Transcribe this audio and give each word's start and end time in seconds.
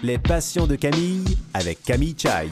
Les 0.00 0.16
passions 0.16 0.68
de 0.68 0.76
Camille 0.76 1.24
avec 1.52 1.82
Camille 1.82 2.14
Chai. 2.16 2.48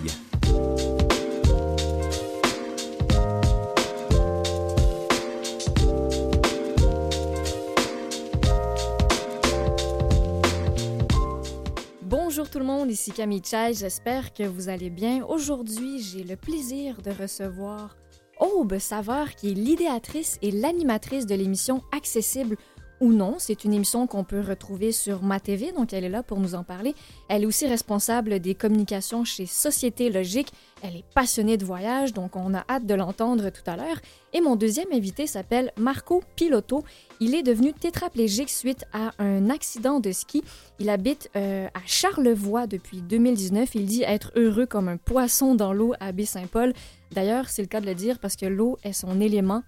Bonjour 12.03 12.51
tout 12.51 12.59
le 12.59 12.65
monde, 12.65 12.91
ici 12.91 13.13
Camille 13.13 13.43
Chai, 13.45 13.75
j'espère 13.75 14.35
que 14.35 14.43
vous 14.43 14.69
allez 14.69 14.91
bien. 14.91 15.25
Aujourd'hui, 15.25 16.03
j'ai 16.03 16.25
le 16.25 16.35
plaisir 16.35 17.01
de 17.01 17.13
recevoir 17.13 17.97
Aube 18.41 18.79
Saveur, 18.79 19.37
qui 19.37 19.51
est 19.51 19.55
l'idéatrice 19.55 20.37
et 20.43 20.51
l'animatrice 20.51 21.27
de 21.27 21.37
l'émission 21.37 21.83
Accessible 21.97 22.57
ou 23.01 23.13
non. 23.13 23.37
C'est 23.39 23.65
une 23.65 23.73
émission 23.73 24.07
qu'on 24.07 24.25
peut 24.25 24.41
retrouver 24.41 24.93
sur 24.93 25.23
Ma 25.23 25.41
TV, 25.41 25.73
donc 25.73 25.93
elle 25.93 26.05
est 26.05 26.09
là 26.09 26.23
pour 26.23 26.39
nous 26.39 26.55
en 26.55 26.65
parler. 26.65 26.95
Elle 27.29 27.43
est 27.43 27.47
aussi 27.47 27.67
responsable 27.67 28.41
des 28.41 28.55
communications 28.55 29.25
chez 29.25 29.47
Société 29.47 30.11
Logique. 30.11 30.53
Elle 30.83 30.97
est 30.97 31.05
passionnée 31.15 31.57
de 31.57 31.65
voyage, 31.65 32.13
donc 32.13 32.37
on 32.37 32.55
a 32.55 32.65
hâte 32.69 32.87
de 32.87 32.95
l'entendre 32.95 33.51
tout 33.51 33.69
à 33.69 33.77
l'heure. 33.77 33.97
Et 34.33 34.41
mon 34.41 34.57
deuxième 34.57 34.93
invité 34.93 35.27
s'appelle 35.27 35.73
Marco 35.79 36.23
Piloto. 36.37 36.85
Il 37.21 37.35
est 37.35 37.43
devenu 37.43 37.73
tétraplégique 37.73 38.51
suite 38.51 38.85
à 38.93 39.13
un 39.19 39.49
accident 39.49 40.01
de 40.01 40.13
ski. 40.13 40.45
Il 40.79 40.91
habite 40.91 41.31
euh, 41.37 41.67
à 41.69 41.81
Charlevoix 41.87 42.67
depuis 42.67 43.01
2019. 43.01 43.75
Il 43.75 43.87
dit 43.87 44.03
être 44.03 44.33
heureux 44.37 44.67
comme 44.67 44.89
un 44.89 44.99
poisson 44.99 45.55
dans 45.55 45.73
l'eau 45.73 45.95
à 46.01 46.13
Baie-Saint-Paul. 46.13 46.75
D'ailleurs, 47.13 47.49
c'est 47.49 47.63
le 47.63 47.69
cas 47.69 47.81
de 47.81 47.87
le 47.87 47.95
dire 47.95 48.19
parce 48.19 48.37
que 48.37 48.47
l'eau 48.47 48.79
est 48.83 48.93
son 48.93 49.21
élément 49.21 49.63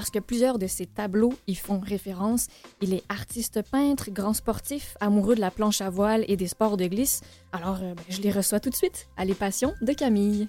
parce 0.00 0.08
que 0.08 0.18
plusieurs 0.18 0.58
de 0.58 0.66
ses 0.66 0.86
tableaux 0.86 1.34
y 1.46 1.54
font 1.54 1.78
référence. 1.78 2.46
Il 2.80 2.94
est 2.94 3.02
artiste 3.10 3.60
peintre, 3.70 4.10
grand 4.10 4.32
sportif, 4.32 4.96
amoureux 4.98 5.34
de 5.34 5.42
la 5.42 5.50
planche 5.50 5.82
à 5.82 5.90
voile 5.90 6.24
et 6.26 6.38
des 6.38 6.46
sports 6.46 6.78
de 6.78 6.86
glisse. 6.86 7.20
Alors, 7.52 7.80
euh, 7.82 7.92
ben, 7.92 8.02
je 8.08 8.22
les 8.22 8.30
reçois 8.30 8.60
tout 8.60 8.70
de 8.70 8.74
suite 8.74 9.08
à 9.18 9.26
Les 9.26 9.34
Passions 9.34 9.74
de 9.82 9.92
Camille. 9.92 10.48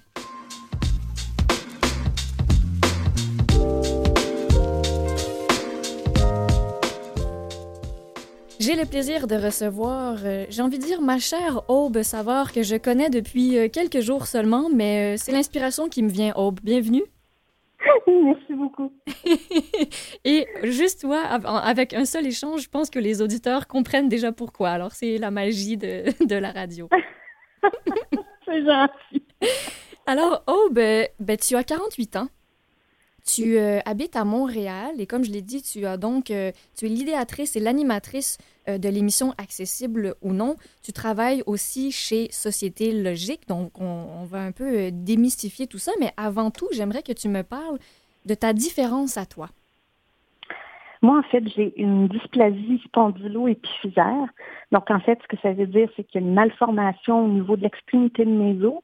J'ai 8.58 8.74
le 8.74 8.86
plaisir 8.86 9.26
de 9.26 9.34
recevoir, 9.34 10.16
euh, 10.24 10.46
j'ai 10.48 10.62
envie 10.62 10.78
de 10.78 10.84
dire, 10.86 11.02
ma 11.02 11.18
chère 11.18 11.68
Aube 11.68 12.02
Savard, 12.02 12.52
que 12.52 12.62
je 12.62 12.76
connais 12.76 13.10
depuis 13.10 13.58
euh, 13.58 13.68
quelques 13.68 14.00
jours 14.00 14.26
seulement, 14.26 14.70
mais 14.74 15.18
c'est 15.18 15.32
l'inspiration 15.32 15.90
qui 15.90 16.02
me 16.02 16.08
vient, 16.08 16.32
Aube. 16.36 16.60
Bienvenue. 16.62 17.04
Merci 18.06 18.54
beaucoup. 18.54 18.92
Et 20.24 20.46
juste 20.64 21.02
toi, 21.02 21.20
avec 21.20 21.94
un 21.94 22.04
seul 22.04 22.26
échange, 22.26 22.62
je 22.62 22.68
pense 22.68 22.90
que 22.90 22.98
les 22.98 23.22
auditeurs 23.22 23.66
comprennent 23.66 24.08
déjà 24.08 24.32
pourquoi. 24.32 24.70
Alors, 24.70 24.92
c'est 24.92 25.18
la 25.18 25.30
magie 25.30 25.76
de, 25.76 26.04
de 26.26 26.36
la 26.36 26.52
radio. 26.52 26.88
c'est 28.44 28.64
gentil. 28.64 29.24
Alors, 30.06 30.42
oh, 30.46 30.68
ben, 30.72 31.06
ben, 31.20 31.36
tu 31.36 31.56
as 31.56 31.64
48 31.64 32.16
ans. 32.16 32.28
Tu 33.24 33.56
euh, 33.56 33.78
habites 33.84 34.16
à 34.16 34.24
Montréal 34.24 34.94
et 34.98 35.06
comme 35.06 35.22
je 35.22 35.30
l'ai 35.30 35.42
dit, 35.42 35.62
tu 35.62 35.86
as 35.86 35.96
donc 35.96 36.30
euh, 36.30 36.50
tu 36.76 36.86
es 36.86 36.88
l'idéatrice 36.88 37.54
et 37.54 37.60
l'animatrice 37.60 38.36
euh, 38.68 38.78
de 38.78 38.88
l'émission 38.88 39.32
Accessible 39.38 40.14
ou 40.22 40.32
non. 40.32 40.56
Tu 40.82 40.92
travailles 40.92 41.42
aussi 41.46 41.92
chez 41.92 42.28
Société 42.32 42.92
Logique, 42.92 43.46
donc 43.46 43.80
on, 43.80 44.24
va 44.24 44.40
un 44.40 44.50
peu 44.50 44.90
démystifier 44.90 45.68
tout 45.68 45.78
ça, 45.78 45.92
mais 46.00 46.10
avant 46.16 46.50
tout, 46.50 46.66
j'aimerais 46.72 47.02
que 47.02 47.12
tu 47.12 47.28
me 47.28 47.42
parles 47.42 47.78
de 48.26 48.34
ta 48.34 48.52
différence 48.52 49.16
à 49.16 49.24
toi. 49.24 49.48
Moi, 51.00 51.18
en 51.18 51.22
fait, 51.22 51.42
j'ai 51.48 51.72
une 51.80 52.06
dysplasie 52.08 52.80
spondylo-épiphysaire. 52.86 54.28
Donc, 54.70 54.88
en 54.90 55.00
fait, 55.00 55.18
ce 55.22 55.28
que 55.28 55.40
ça 55.42 55.52
veut 55.52 55.66
dire, 55.66 55.88
c'est 55.96 56.04
qu'il 56.04 56.20
y 56.20 56.24
a 56.24 56.26
une 56.26 56.34
malformation 56.34 57.24
au 57.24 57.28
niveau 57.28 57.56
de 57.56 57.62
l'extrémité 57.62 58.24
de 58.24 58.30
mes 58.30 58.64
os 58.64 58.82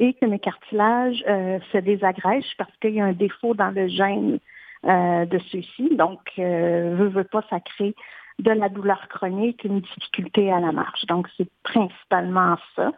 et 0.00 0.14
que 0.14 0.24
mes 0.24 0.38
cartilages 0.38 1.22
euh, 1.28 1.60
se 1.72 1.78
désagrègent 1.78 2.56
parce 2.56 2.74
qu'il 2.80 2.94
y 2.94 3.00
a 3.00 3.04
un 3.04 3.12
défaut 3.12 3.54
dans 3.54 3.70
le 3.70 3.86
gène 3.86 4.40
euh, 4.86 5.26
de 5.26 5.38
ceux-ci. 5.52 5.94
Donc, 5.94 6.20
euh, 6.38 6.96
veut, 6.96 7.08
veut 7.08 7.24
pas, 7.24 7.44
ça 7.50 7.60
crée 7.60 7.94
de 8.38 8.50
la 8.50 8.70
douleur 8.70 9.06
chronique, 9.08 9.62
une 9.62 9.80
difficulté 9.80 10.50
à 10.50 10.58
la 10.58 10.72
marche. 10.72 11.04
Donc, 11.04 11.28
c'est 11.36 11.48
principalement 11.62 12.56
ça. 12.74 12.90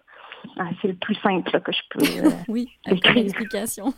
Ah, 0.58 0.68
c'est 0.80 0.88
le 0.88 0.94
plus 0.94 1.16
simple 1.16 1.60
que 1.60 1.72
je 1.72 1.80
peux. 1.90 2.24
Euh, 2.24 2.30
oui, 2.48 2.68
avec 2.86 3.12
l'explication. 3.14 3.92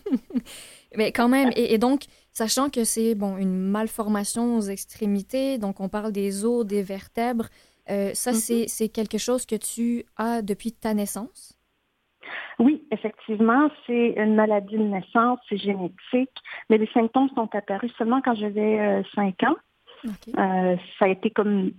Mais 0.97 1.12
quand 1.12 1.29
même, 1.29 1.50
et, 1.56 1.77
donc, 1.77 2.05
sachant 2.33 2.71
que 2.71 2.84
c'est 2.84 3.15
bon 3.15 3.37
une 3.37 3.55
malformation 3.55 4.56
aux 4.56 4.62
extrémités, 4.62 5.59
donc 5.59 5.81
on 5.81 5.91
parle 5.91 6.12
des 6.12 6.47
os, 6.47 6.65
des 6.65 6.83
vertèbres, 6.83 7.49
ça, 7.87 8.31
mm-hmm. 8.31 8.65
c'est 8.67 8.89
quelque 8.89 9.19
chose 9.19 9.45
que 9.45 9.56
tu 9.56 10.05
as 10.17 10.41
depuis 10.41 10.73
ta 10.73 10.95
naissance? 10.95 11.59
Oui, 12.59 12.87
effectivement, 12.91 13.71
c'est 13.87 14.15
une 14.17 14.35
maladie 14.35 14.77
de 14.77 14.83
naissance, 14.83 15.41
c'est 15.49 15.57
génétique, 15.57 16.31
mais 16.71 16.79
les 16.79 16.87
symptômes 16.89 17.29
sont 17.35 17.49
apparus 17.55 17.93
seulement 17.97 18.21
quand 18.21 18.35
j'avais 18.35 19.03
5 19.15 19.35
euh, 19.43 19.47
ans. 19.47 19.57
Euh, 20.39 20.77
ça 20.99 21.07
a 21.07 21.09
été 21.09 21.31
comme 21.31 21.73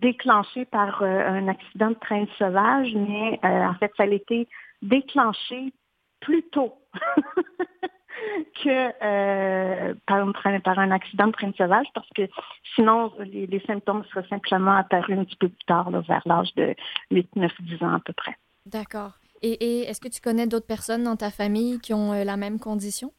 déclenché 0.00 0.66
par 0.66 1.02
euh, 1.02 1.28
un 1.28 1.48
accident 1.48 1.90
de 1.90 1.94
train 1.94 2.26
sauvage, 2.38 2.94
mais 2.94 3.40
en 3.42 3.74
fait, 3.74 3.92
ça 3.96 4.04
a 4.04 4.06
été 4.06 4.46
déclenché 4.82 5.72
plus 6.20 6.42
tôt 6.50 6.74
que 8.62 9.92
par, 10.06 10.78
un 10.78 10.90
accident 10.90 11.28
de 11.28 11.32
train 11.32 11.52
sauvage, 11.56 11.86
parce 11.94 12.08
que 12.14 12.28
sinon, 12.74 13.12
les, 13.18 13.62
symptômes 13.66 14.04
seraient 14.12 14.28
simplement 14.28 14.76
apparus 14.76 15.18
un 15.18 15.24
petit 15.24 15.36
peu 15.36 15.48
plus 15.48 15.64
tard, 15.66 15.90
vers 15.90 16.22
l'âge 16.26 16.54
de 16.54 16.74
8, 17.10 17.34
9, 17.34 17.52
10 17.60 17.82
ans 17.82 17.94
à 17.94 18.00
peu 18.00 18.12
près. 18.12 18.36
D'accord. 18.66 19.12
Et, 19.42 19.82
est-ce 19.82 20.00
que 20.00 20.08
tu 20.08 20.20
connais 20.20 20.46
d'autres 20.46 20.66
personnes 20.66 21.04
dans 21.04 21.16
ta 21.16 21.30
famille 21.30 21.78
qui 21.78 21.94
ont 21.94 22.12
euh, 22.12 22.24
la 22.24 22.36
même 22.36 22.58
condition? 22.58 23.12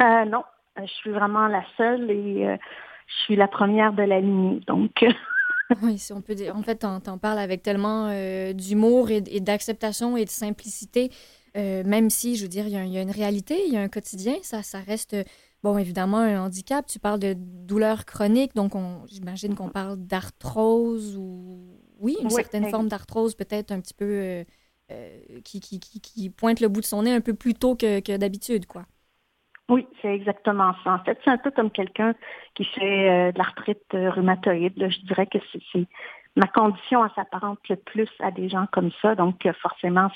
Euh, 0.00 0.24
non, 0.24 0.44
euh, 0.78 0.82
je 0.82 0.92
suis 0.92 1.10
vraiment 1.10 1.48
la 1.48 1.64
seule 1.76 2.10
et 2.10 2.56
je 3.06 3.14
suis 3.24 3.36
la 3.36 3.48
première 3.48 3.92
de 3.92 4.02
la 4.02 4.20
lignée. 4.20 4.60
Donc. 4.66 5.04
oui, 5.82 5.98
si 5.98 6.12
on 6.12 6.20
peut 6.20 6.34
dire. 6.34 6.56
En 6.56 6.62
fait, 6.62 6.78
tu 6.78 6.86
en, 6.86 7.18
parles 7.18 7.38
avec 7.38 7.62
tellement 7.62 8.10
d'humour 8.52 9.10
et, 9.10 9.20
d'acceptation 9.40 10.16
et 10.16 10.24
de 10.24 10.30
simplicité, 10.30 11.10
même 11.54 12.10
si, 12.10 12.36
je 12.36 12.42
veux 12.42 12.48
dire, 12.48 12.66
il 12.66 12.72
y, 12.72 12.98
a, 12.98 13.02
une 13.02 13.10
réalité, 13.10 13.56
il 13.66 13.72
y 13.72 13.76
a 13.76 13.80
un 13.80 13.88
quotidien, 13.88 14.34
ça, 14.42 14.62
ça 14.62 14.78
reste. 14.80 15.16
Bon, 15.64 15.76
évidemment, 15.76 16.18
un 16.18 16.44
handicap. 16.44 16.86
Tu 16.86 17.00
parles 17.00 17.18
de 17.18 17.34
douleurs 17.36 18.04
chroniques, 18.04 18.54
donc 18.54 18.72
j'imagine 19.08 19.56
qu'on 19.56 19.70
parle 19.70 19.96
d'arthrose 19.96 21.16
ou, 21.16 21.78
oui, 21.98 22.16
une 22.22 22.30
certaine 22.30 22.68
forme 22.70 22.88
d'arthrose, 22.88 23.34
peut-être 23.34 23.72
un 23.72 23.80
petit 23.80 23.94
peu 23.94 24.04
euh, 24.04 24.44
qui, 25.44 25.60
qui, 25.60 25.80
qui, 25.80 26.30
pointe 26.30 26.60
le 26.60 26.68
bout 26.68 26.80
de 26.80 26.86
son 26.86 27.02
nez 27.02 27.12
un 27.12 27.20
peu 27.20 27.34
plus 27.34 27.54
tôt 27.54 27.76
que, 27.76 28.00
que 28.00 28.16
d'habitude, 28.16 28.66
quoi. 28.66 28.84
Oui, 29.70 29.86
c'est 30.00 30.14
exactement 30.14 30.74
ça. 30.82 30.94
En 30.94 30.98
fait, 31.00 31.18
c'est 31.22 31.30
un 31.30 31.36
peu 31.36 31.50
comme 31.50 31.70
quelqu'un 31.70 32.14
qui 32.54 32.64
fait 32.64 33.10
euh, 33.10 33.32
de 33.32 33.38
l'arthrite 33.38 33.82
euh, 33.92 34.10
rhumatoïde. 34.10 34.72
Je 34.76 35.00
dirais 35.06 35.26
que 35.26 35.38
c'est 35.72 35.86
ma 36.36 36.46
condition 36.46 37.06
s'apparente 37.14 37.58
le 37.68 37.76
plus 37.76 38.08
à 38.20 38.30
des 38.30 38.48
gens 38.48 38.66
comme 38.72 38.90
ça. 39.02 39.14
Donc, 39.14 39.46
forcément, 39.60 40.08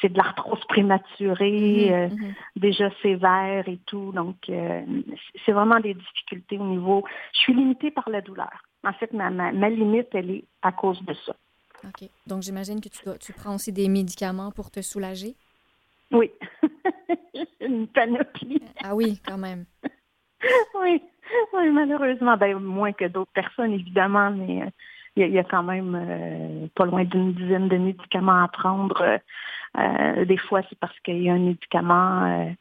c'est 0.00 0.08
de 0.08 0.16
l'arthrose 0.16 0.64
prématurée, 0.68 1.90
mm-hmm, 1.90 2.08
mm-hmm. 2.08 2.34
déjà 2.56 2.90
sévère 3.02 3.68
et 3.68 3.78
tout. 3.84 4.12
Donc, 4.12 4.36
c'est 4.46 5.52
vraiment 5.52 5.80
des 5.80 5.94
difficultés 5.94 6.58
au 6.58 6.64
niveau. 6.64 7.04
Je 7.32 7.38
suis 7.40 7.54
limitée 7.54 7.90
par 7.90 8.08
la 8.08 8.20
douleur. 8.20 8.62
En 8.84 8.92
fait, 8.92 9.12
ma, 9.12 9.30
ma, 9.30 9.50
ma 9.50 9.68
limite, 9.68 10.08
elle 10.14 10.30
est 10.30 10.44
à 10.62 10.70
cause 10.70 11.04
de 11.04 11.14
ça. 11.26 11.34
OK. 11.84 12.08
Donc, 12.26 12.42
j'imagine 12.42 12.80
que 12.80 12.88
tu, 12.88 13.00
tu 13.20 13.32
prends 13.32 13.54
aussi 13.54 13.72
des 13.72 13.88
médicaments 13.88 14.50
pour 14.50 14.70
te 14.70 14.80
soulager? 14.80 15.36
Oui. 16.10 16.30
Une 17.60 17.86
panoplie. 17.88 18.62
Ah 18.82 18.94
oui, 18.94 19.20
quand 19.26 19.38
même. 19.38 19.64
oui. 20.80 21.02
oui, 21.52 21.70
malheureusement. 21.70 22.36
Ben, 22.36 22.58
moins 22.58 22.92
que 22.92 23.06
d'autres 23.06 23.32
personnes, 23.32 23.72
évidemment, 23.72 24.30
mais 24.30 24.62
euh, 24.62 24.70
il 25.16 25.30
y, 25.30 25.38
a 25.38 25.44
quand 25.44 25.64
même 25.64 25.94
euh, 25.94 26.66
pas 26.74 26.86
loin 26.86 27.04
d'une 27.04 27.32
dizaine 27.32 27.68
de 27.68 27.76
médicaments 27.76 28.44
à 28.44 28.48
prendre. 28.48 29.18
Euh, 29.76 30.24
des 30.24 30.36
fois, 30.36 30.62
c'est 30.68 30.78
parce 30.78 30.98
qu'il 31.00 31.22
y 31.22 31.28
a 31.28 31.34
un 31.34 31.38
médicament 31.38 32.54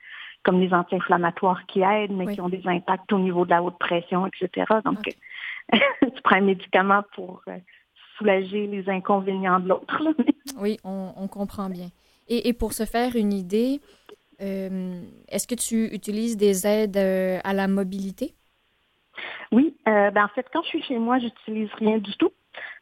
comme 0.44 0.60
les 0.60 0.74
anti-inflammatoires 0.74 1.66
qui 1.68 1.82
aident, 1.82 2.14
mais 2.14 2.34
qui 2.34 2.42
ont 2.42 2.50
des 2.50 2.66
impacts 2.66 3.12
au 3.12 3.20
niveau 3.20 3.46
de 3.46 3.52
la 3.52 3.62
haute 3.62 3.78
pression, 3.78 4.26
etc. 4.26 4.66
Donc, 4.84 5.02
tu 5.72 6.22
prends 6.24 6.38
un 6.38 6.42
médicament 6.42 7.04
pour 7.14 7.44
soulager 8.18 8.68
les 8.68 8.90
inconvénients 8.90 9.60
de 9.60 9.70
l'autre. 9.70 10.04
oui, 10.60 10.78
on, 10.84 11.28
comprend 11.28 11.70
bien. 11.70 11.88
Et, 12.28 12.54
pour 12.54 12.74
se 12.74 12.86
faire 12.86 13.16
une 13.16 13.34
idée, 13.34 13.80
euh, 14.42 15.02
est-ce 15.30 15.48
que 15.48 15.56
tu 15.56 15.94
utilises 15.94 16.38
des 16.38 16.68
aides 16.68 16.98
euh, 16.98 17.40
à 17.44 17.54
la 17.54 17.68
mobilité? 17.68 18.34
Oui, 19.52 19.76
euh, 19.88 20.12
ben 20.12 20.26
en 20.26 20.28
fait, 20.30 20.46
quand 20.52 20.62
je 20.64 20.68
suis 20.68 20.84
chez 20.84 20.98
moi, 20.98 21.20
j'utilise 21.20 21.70
rien 21.76 21.98
du 21.98 22.14
tout. 22.18 22.32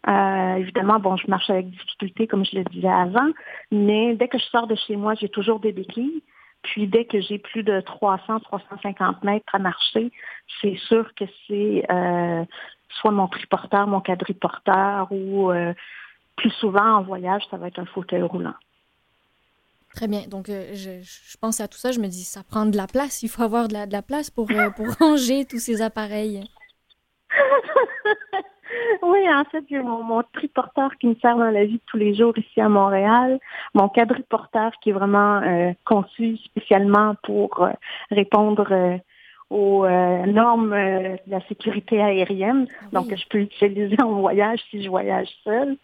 évidemment, 0.07 0.99
bon, 0.99 1.15
je 1.17 1.27
marche 1.27 1.49
avec 1.49 1.69
difficulté, 1.69 2.27
comme 2.27 2.45
je 2.45 2.57
le 2.57 2.63
disais 2.65 2.87
avant, 2.87 3.29
mais 3.71 4.15
dès 4.15 4.27
que 4.27 4.39
je 4.39 4.45
sors 4.45 4.67
de 4.67 4.75
chez 4.75 4.95
moi, 4.95 5.13
j'ai 5.15 5.29
toujours 5.29 5.59
des 5.59 5.71
béquilles. 5.71 6.23
Puis 6.63 6.87
dès 6.87 7.05
que 7.05 7.21
j'ai 7.21 7.37
plus 7.37 7.61
de 7.61 7.79
300, 7.81 8.39
350 8.39 9.23
mètres 9.23 9.53
à 9.53 9.59
marcher, 9.59 10.11
c'est 10.59 10.75
sûr 10.87 11.13
que 11.13 11.25
c'est 11.47 11.83
soit 12.99 13.11
mon 13.11 13.27
triporteur, 13.27 13.87
mon 13.87 14.01
quadriporteur 14.01 15.07
ou 15.11 15.51
euh, 15.51 15.73
plus 16.35 16.51
souvent 16.51 16.97
en 16.97 17.01
voyage, 17.03 17.43
ça 17.49 17.57
va 17.57 17.67
être 17.67 17.79
un 17.79 17.85
fauteuil 17.85 18.21
roulant. 18.21 18.53
Très 19.95 20.07
bien. 20.07 20.23
Donc, 20.27 20.49
euh, 20.49 20.73
je, 20.73 21.01
je, 21.01 21.37
pense 21.37 21.61
à 21.61 21.69
tout 21.69 21.77
ça. 21.77 21.91
Je 21.91 21.99
me 21.99 22.07
dis, 22.07 22.23
ça 22.23 22.41
prend 22.43 22.65
de 22.65 22.75
la 22.75 22.85
place. 22.85 23.23
Il 23.23 23.29
faut 23.29 23.43
avoir 23.43 23.69
de 23.69 23.73
la, 23.73 23.85
de 23.87 23.93
la 23.93 24.01
place 24.01 24.29
pour, 24.29 24.51
euh, 24.51 24.69
pour 24.71 24.87
ranger 24.99 25.45
tous 25.45 25.59
ces 25.59 25.81
appareils. 25.81 26.43
oui, 29.01 29.19
en 29.33 29.45
fait, 29.45 29.63
j'ai 29.69 29.79
mon, 29.79 30.03
mon, 30.03 30.21
triporteur 30.33 30.91
qui 30.99 31.07
me 31.07 31.15
sert 31.15 31.37
dans 31.37 31.49
la 31.49 31.63
vie 31.63 31.75
de 31.75 31.81
tous 31.87 31.95
les 31.97 32.13
jours 32.13 32.37
ici 32.37 32.59
à 32.59 32.67
Montréal, 32.67 33.39
mon 33.73 33.87
quadriporteur 33.87 34.73
qui 34.81 34.89
est 34.89 34.93
vraiment 34.93 35.41
euh, 35.41 35.71
conçu 35.85 36.37
spécialement 36.37 37.15
pour 37.23 37.65
répondre 38.11 38.99
aux 39.49 39.87
normes 39.87 40.71
de 40.71 41.31
la 41.31 41.41
sécurité 41.47 42.01
aérienne. 42.01 42.67
Donc, 42.91 43.07
je 43.09 43.27
peux 43.29 43.39
l'utiliser 43.39 44.01
en 44.01 44.19
voyage 44.19 44.59
si 44.69 44.83
je 44.83 44.89
voyage 44.89 45.29
seule. 45.43 45.77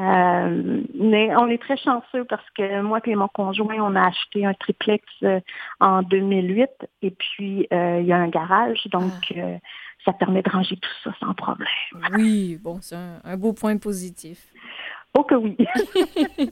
Euh, 0.00 0.82
mais 0.94 1.34
on 1.36 1.48
est 1.48 1.62
très 1.62 1.76
chanceux 1.76 2.24
parce 2.24 2.48
que 2.56 2.82
moi 2.82 3.00
et 3.04 3.14
mon 3.14 3.28
conjoint, 3.28 3.76
on 3.78 3.94
a 3.94 4.08
acheté 4.08 4.44
un 4.44 4.54
triplex 4.54 5.04
euh, 5.22 5.40
en 5.78 6.02
2008 6.02 6.68
et 7.02 7.10
puis 7.12 7.68
euh, 7.72 8.00
il 8.00 8.06
y 8.06 8.12
a 8.12 8.16
un 8.16 8.28
garage, 8.28 8.86
donc 8.90 9.12
ah. 9.36 9.58
ça 10.04 10.12
permet 10.12 10.42
de 10.42 10.50
ranger 10.50 10.76
tout 10.76 10.90
ça 11.04 11.14
sans 11.20 11.34
problème. 11.34 11.68
Oui, 12.16 12.58
bon, 12.60 12.78
c'est 12.80 12.96
un, 12.96 13.36
beau 13.36 13.52
point 13.52 13.76
positif. 13.76 14.52
Oh 15.16 15.22
que 15.22 15.36
oui. 15.36 15.56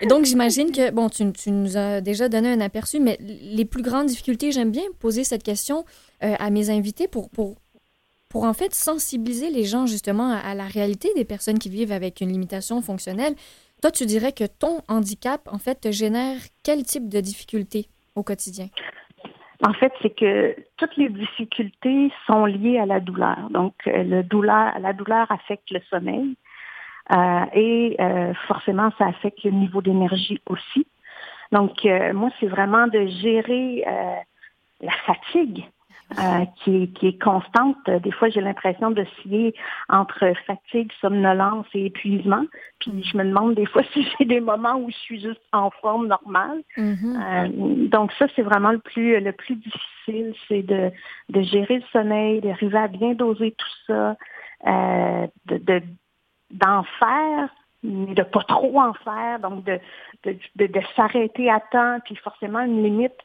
Et 0.00 0.06
donc, 0.06 0.24
j'imagine 0.24 0.72
que, 0.72 0.90
bon, 0.90 1.08
tu, 1.08 1.24
nous 1.50 1.76
as 1.76 2.00
déjà 2.00 2.28
donné 2.28 2.50
un 2.50 2.60
aperçu, 2.60 2.98
mais 2.98 3.16
les 3.20 3.64
plus 3.64 3.82
grandes 3.82 4.06
difficultés, 4.06 4.50
j'aime 4.50 4.72
bien 4.72 4.82
poser 4.98 5.22
cette 5.22 5.44
question 5.44 5.84
à 6.20 6.50
mes 6.50 6.70
invités 6.70 7.06
pour, 7.06 7.30
pour 7.30 7.56
pour 8.32 8.44
en 8.44 8.54
fait 8.54 8.72
sensibiliser 8.72 9.50
les 9.50 9.64
gens 9.64 9.84
justement 9.84 10.32
à, 10.32 10.54
la 10.54 10.64
réalité 10.64 11.10
des 11.14 11.26
personnes 11.26 11.58
qui 11.58 11.68
vivent 11.68 11.92
avec 11.92 12.22
une 12.22 12.30
limitation 12.30 12.80
fonctionnelle. 12.80 13.34
Toi, 13.82 13.90
tu 13.90 14.06
dirais 14.06 14.32
que 14.32 14.44
ton 14.44 14.80
handicap, 14.88 15.42
en 15.52 15.58
fait, 15.58 15.74
te 15.74 15.92
génère 15.92 16.38
quel 16.64 16.82
type 16.82 17.10
de 17.10 17.20
difficultés 17.20 17.88
au 18.16 18.22
quotidien? 18.22 18.68
En 19.64 19.74
fait, 19.74 19.92
c'est 20.00 20.16
que 20.16 20.56
toutes 20.78 20.96
les 20.96 21.10
difficultés 21.10 22.10
sont 22.26 22.46
liées 22.46 22.78
à 22.78 22.86
la 22.86 23.00
douleur. 23.00 23.50
Donc, 23.50 23.74
euh, 23.86 24.02
le 24.02 24.22
douleur, 24.22 24.78
la 24.80 24.92
douleur 24.92 25.30
affecte 25.30 25.70
le 25.70 25.80
sommeil 25.90 26.24
euh, 26.24 26.41
et 27.10 27.96
euh, 28.00 28.34
forcément, 28.46 28.90
ça 28.98 29.06
affecte 29.06 29.42
le 29.44 29.50
niveau 29.50 29.82
d'énergie 29.82 30.40
aussi. 30.48 30.86
Donc, 31.50 31.84
moi, 31.84 32.30
c'est 32.40 32.46
vraiment 32.46 32.86
de 32.86 33.06
gérer 33.06 33.84
la 34.80 34.92
fatigue 35.06 35.64
euh, 36.18 36.44
qui, 36.56 36.82
est, 36.82 36.86
qui 36.88 37.06
est 37.08 37.22
constante. 37.22 37.88
Des 37.88 38.10
fois, 38.10 38.28
j'ai 38.28 38.42
l'impression 38.42 38.90
de 38.90 39.04
scier 39.20 39.54
entre 39.88 40.32
fatigue, 40.46 40.90
somnolence 41.00 41.66
et 41.74 41.86
épuisement. 41.86 42.44
Puis 42.80 43.02
je 43.02 43.16
me 43.16 43.24
demande 43.24 43.54
des 43.54 43.64
fois 43.64 43.82
si 43.92 44.06
j'ai 44.18 44.26
des 44.26 44.40
moments 44.40 44.76
où 44.76 44.90
je 44.90 44.96
suis 44.96 45.20
juste 45.20 45.40
en 45.52 45.70
forme 45.70 46.08
normale. 46.08 46.62
Mm-hmm. 46.76 47.16
euh, 47.16 47.88
donc 47.88 48.12
ça, 48.18 48.26
c'est 48.36 48.42
vraiment 48.42 48.72
le 48.72 48.78
plus 48.78 49.20
le 49.20 49.32
plus 49.32 49.56
difficile, 49.56 50.34
c'est 50.48 50.62
de, 50.62 50.90
de 51.30 51.40
gérer 51.40 51.76
le 51.76 51.84
sommeil, 51.92 52.40
d'arriver 52.42 52.78
à 52.78 52.88
bien 52.88 53.14
doser 53.14 53.52
tout 53.52 53.74
ça, 53.86 54.16
euh, 54.66 55.26
de 55.46 55.82
d'en 56.52 56.84
faire 56.98 57.48
mais 57.82 58.14
de 58.14 58.22
pas 58.22 58.42
trop 58.44 58.80
en 58.80 58.92
faire, 58.94 59.40
donc 59.40 59.64
de, 59.64 59.78
de, 60.24 60.36
de, 60.56 60.80
s'arrêter 60.94 61.50
à 61.50 61.60
temps, 61.60 61.98
puis 62.04 62.14
forcément 62.16 62.60
une 62.60 62.82
limite, 62.82 63.18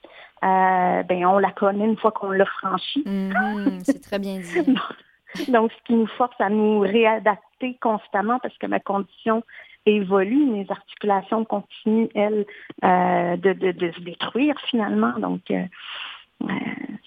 euh, 0.43 1.03
ben 1.03 1.25
on 1.25 1.37
la 1.37 1.51
connaît 1.51 1.85
une 1.85 1.97
fois 1.97 2.11
qu'on 2.11 2.31
l'a 2.31 2.45
franchie. 2.45 3.03
Mm-hmm, 3.05 3.79
c'est 3.83 4.01
très 4.01 4.19
bien 4.19 4.39
dit. 4.39 5.51
donc, 5.51 5.71
ce 5.71 5.83
qui 5.85 5.93
nous 5.93 6.07
force 6.07 6.39
à 6.39 6.49
nous 6.49 6.79
réadapter 6.79 7.77
constamment 7.81 8.39
parce 8.39 8.57
que 8.57 8.65
ma 8.65 8.79
condition 8.79 9.43
évolue, 9.85 10.45
mes 10.45 10.65
articulations 10.69 11.45
continuent, 11.45 12.09
elles, 12.15 12.45
euh, 12.83 13.37
de, 13.37 13.53
de, 13.53 13.71
de, 13.71 13.91
se 13.91 13.99
détruire 14.01 14.55
finalement. 14.69 15.13
Donc, 15.19 15.51
euh, 15.51 15.63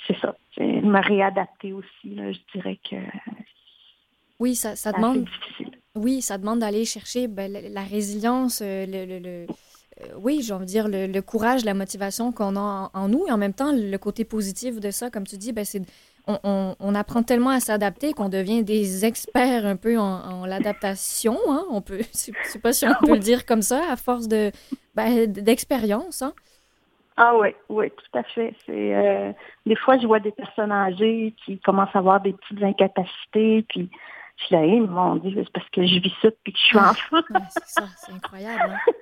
c'est 0.06 0.16
ça. 0.18 0.34
Me 0.58 1.00
réadapter 1.00 1.72
aussi, 1.72 2.14
là, 2.14 2.32
je 2.32 2.38
dirais 2.52 2.78
que 2.88 2.96
oui, 4.40 4.54
ça, 4.54 4.74
ça 4.74 4.92
demande. 4.92 5.26
Oui, 5.94 6.22
ça 6.22 6.38
demande 6.38 6.60
d'aller 6.60 6.84
chercher 6.84 7.28
ben, 7.28 7.52
la, 7.52 7.82
résilience, 7.82 8.62
euh, 8.62 8.86
le, 8.86 9.18
le, 9.18 9.46
euh, 9.46 10.06
oui, 10.18 10.40
j'ai 10.42 10.52
envie 10.52 10.64
de 10.64 10.70
dire 10.70 10.88
le, 10.88 11.20
courage, 11.20 11.64
la 11.64 11.74
motivation 11.74 12.32
qu'on 12.32 12.56
a 12.56 12.90
en, 12.94 13.08
nous 13.08 13.26
et 13.26 13.32
en 13.32 13.36
même 13.36 13.54
temps 13.54 13.72
le 13.72 13.96
côté 13.98 14.24
positif 14.24 14.80
de 14.80 14.90
ça, 14.90 15.10
comme 15.10 15.26
tu 15.26 15.36
dis, 15.36 15.52
ben, 15.52 15.64
c'est 15.64 15.82
on, 16.26 16.76
on, 16.78 16.94
apprend 16.94 17.24
tellement 17.24 17.50
à 17.50 17.58
s'adapter 17.58 18.12
qu'on 18.12 18.28
devient 18.28 18.62
des 18.62 19.04
experts 19.04 19.66
un 19.66 19.74
peu 19.74 19.98
en, 19.98 20.46
l'adaptation. 20.46 21.36
Hein? 21.48 21.64
On 21.70 21.80
peut, 21.80 21.98
je 22.12 22.32
sais 22.44 22.58
pas 22.60 22.72
si 22.72 22.86
on 22.86 22.94
peut 23.04 23.14
le 23.14 23.18
dire 23.18 23.44
comme 23.44 23.62
ça, 23.62 23.82
à 23.90 23.96
force 23.96 24.28
de 24.28 24.52
ben, 24.94 25.26
d'expérience. 25.26 26.22
Hein? 26.22 26.32
Ah 27.16 27.36
oui, 27.36 27.48
oui, 27.68 27.90
tout 27.90 28.18
à 28.18 28.22
fait. 28.22 28.54
C'est 28.64 28.94
euh, 28.94 29.32
des 29.66 29.76
fois 29.76 29.98
je 29.98 30.06
vois 30.06 30.20
des 30.20 30.30
personnes 30.30 30.70
âgées 30.70 31.34
qui 31.44 31.58
commencent 31.58 31.94
à 31.94 31.98
avoir 31.98 32.20
des 32.20 32.32
petites 32.32 32.62
incapacités, 32.62 33.64
puis 33.68 33.90
je 34.48 34.54
là, 34.54 34.86
mon 34.88 35.16
Dieu, 35.16 35.32
c'est 35.36 35.52
parce 35.52 35.68
que 35.70 35.86
je 35.86 35.98
vis 36.00 36.12
ça 36.22 36.28
depuis 36.30 36.52
que 36.52 36.58
je 36.58 36.64
suis 36.64 36.78
ah, 36.78 36.90
enfant. 36.90 37.22
c'est 37.50 37.66
ça, 37.66 37.82
c'est 37.96 38.12
incroyable. 38.12 38.74
Hein? 38.74 38.92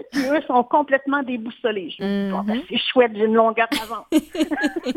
Puis 0.12 0.22
eux 0.28 0.42
sont 0.46 0.64
complètement 0.64 1.22
déboussolés. 1.22 1.90
Je 1.90 2.04
me 2.04 2.26
dis, 2.26 2.32
ben, 2.32 2.54
mm-hmm. 2.54 2.64
c'est 2.68 2.78
chouette, 2.78 3.12
j'ai 3.14 3.24
une 3.24 3.34
longueur 3.34 3.68
d'avance. 3.70 4.06